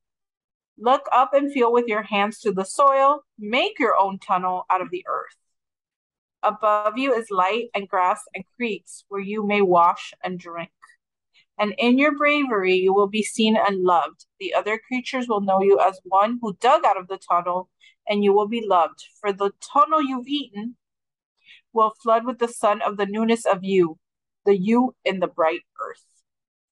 Look 0.78 1.06
up 1.12 1.34
and 1.34 1.52
feel 1.52 1.72
with 1.72 1.86
your 1.86 2.02
hands 2.02 2.40
to 2.40 2.52
the 2.52 2.64
soil. 2.64 3.20
Make 3.38 3.78
your 3.78 3.94
own 3.98 4.18
tunnel 4.18 4.64
out 4.70 4.80
of 4.80 4.90
the 4.90 5.04
earth. 5.06 5.36
Above 6.42 6.98
you 6.98 7.14
is 7.14 7.30
light 7.30 7.68
and 7.74 7.88
grass 7.88 8.20
and 8.34 8.44
creeks 8.56 9.04
where 9.08 9.20
you 9.20 9.46
may 9.46 9.62
wash 9.62 10.12
and 10.22 10.38
drink. 10.38 10.70
And 11.58 11.74
in 11.78 11.98
your 11.98 12.16
bravery, 12.16 12.74
you 12.74 12.92
will 12.92 13.06
be 13.06 13.22
seen 13.22 13.56
and 13.56 13.82
loved. 13.82 14.26
The 14.40 14.54
other 14.54 14.78
creatures 14.78 15.28
will 15.28 15.40
know 15.40 15.62
you 15.62 15.78
as 15.80 16.00
one 16.04 16.38
who 16.42 16.56
dug 16.60 16.84
out 16.84 16.98
of 16.98 17.08
the 17.08 17.18
tunnel, 17.18 17.68
and 18.08 18.24
you 18.24 18.32
will 18.32 18.48
be 18.48 18.66
loved. 18.66 19.04
For 19.20 19.32
the 19.32 19.52
tunnel 19.72 20.02
you've 20.02 20.26
eaten 20.26 20.76
will 21.72 21.94
flood 22.02 22.26
with 22.26 22.38
the 22.38 22.48
sun 22.48 22.82
of 22.82 22.96
the 22.96 23.06
newness 23.06 23.46
of 23.46 23.62
you, 23.62 23.98
the 24.44 24.56
you 24.56 24.94
in 25.04 25.20
the 25.20 25.26
bright 25.26 25.60
earth. 25.80 26.04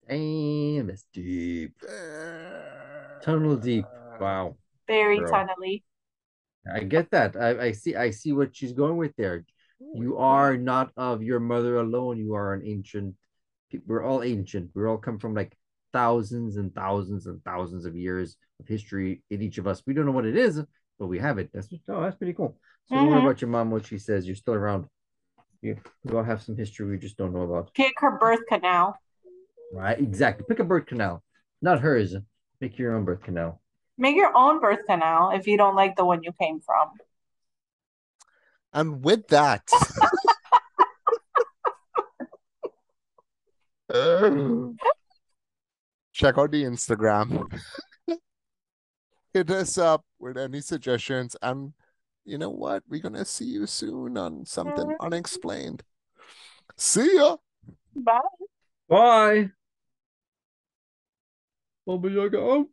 Damn, 0.08 0.90
it's 0.90 1.06
deep. 1.12 1.74
Tunnel 3.22 3.56
deep. 3.56 3.84
Wow. 4.20 4.56
Very 4.86 5.18
Girl. 5.18 5.30
tunnely. 5.30 5.84
I 6.72 6.80
get 6.80 7.10
that. 7.10 7.36
I, 7.36 7.66
I 7.66 7.72
see 7.72 7.94
I 7.96 8.10
see 8.10 8.32
what 8.32 8.54
she's 8.54 8.72
going 8.72 8.96
with 8.96 9.14
there. 9.16 9.44
You 9.94 10.18
are 10.18 10.56
not 10.56 10.90
of 10.96 11.22
your 11.22 11.40
mother 11.40 11.76
alone. 11.76 12.18
You 12.18 12.34
are 12.34 12.54
an 12.54 12.62
ancient. 12.64 13.14
We're 13.86 14.04
all 14.04 14.22
ancient. 14.22 14.70
We 14.74 14.84
all 14.86 14.98
come 14.98 15.18
from 15.18 15.34
like 15.34 15.56
thousands 15.92 16.56
and 16.56 16.74
thousands 16.74 17.26
and 17.26 17.42
thousands 17.44 17.84
of 17.84 17.96
years 17.96 18.36
of 18.60 18.68
history 18.68 19.22
in 19.30 19.42
each 19.42 19.58
of 19.58 19.66
us. 19.66 19.82
We 19.86 19.94
don't 19.94 20.06
know 20.06 20.12
what 20.12 20.24
it 20.26 20.36
is, 20.36 20.60
but 20.98 21.06
we 21.08 21.18
have 21.18 21.38
it. 21.38 21.50
That's 21.52 21.68
oh, 21.88 22.00
that's 22.02 22.16
pretty 22.16 22.32
cool. 22.32 22.56
So 22.86 22.96
don't 22.96 23.08
worry 23.08 23.20
Mhm. 23.20 23.26
about 23.26 23.40
your 23.40 23.50
mom. 23.50 23.70
What 23.70 23.86
she 23.86 23.98
says, 23.98 24.26
you're 24.26 24.36
still 24.36 24.54
around. 24.54 24.86
You, 25.62 25.76
you 26.04 26.18
all 26.18 26.24
have 26.24 26.42
some 26.42 26.56
history 26.56 26.86
we 26.86 26.98
just 26.98 27.16
don't 27.16 27.32
know 27.32 27.42
about. 27.42 27.72
Pick 27.74 27.94
her 27.98 28.18
birth 28.18 28.40
canal. 28.48 28.96
Right? 29.72 29.98
Exactly. 29.98 30.44
Pick 30.48 30.58
a 30.58 30.64
birth 30.64 30.86
canal, 30.86 31.22
not 31.62 31.80
hers. 31.80 32.14
Make 32.60 32.78
your 32.78 32.96
own 32.96 33.04
birth 33.04 33.22
canal. 33.22 33.60
Make 33.96 34.16
your 34.16 34.36
own 34.36 34.60
birth 34.60 34.80
canal 34.86 35.30
if 35.30 35.46
you 35.46 35.56
don't 35.56 35.76
like 35.76 35.96
the 35.96 36.04
one 36.04 36.22
you 36.22 36.32
came 36.40 36.60
from. 36.60 36.90
And 38.72 39.04
with 39.04 39.28
that, 39.28 39.62
check 46.12 46.38
out 46.38 46.50
the 46.50 46.64
Instagram. 46.64 47.46
Hit 49.34 49.50
us 49.50 49.78
up 49.78 50.04
with 50.18 50.38
any 50.38 50.60
suggestions. 50.60 51.36
And 51.42 51.72
you 52.24 52.38
know 52.38 52.50
what? 52.50 52.82
We're 52.88 53.00
going 53.00 53.14
to 53.14 53.24
see 53.24 53.44
you 53.44 53.66
soon 53.66 54.16
on 54.16 54.46
something 54.46 54.94
unexplained. 55.00 55.82
See 56.76 57.16
ya. 57.16 57.36
Bye. 57.94 58.20
Bye. 58.88 59.50
Baba 61.86 62.10
Yaga 62.10 62.38
out. 62.40 62.66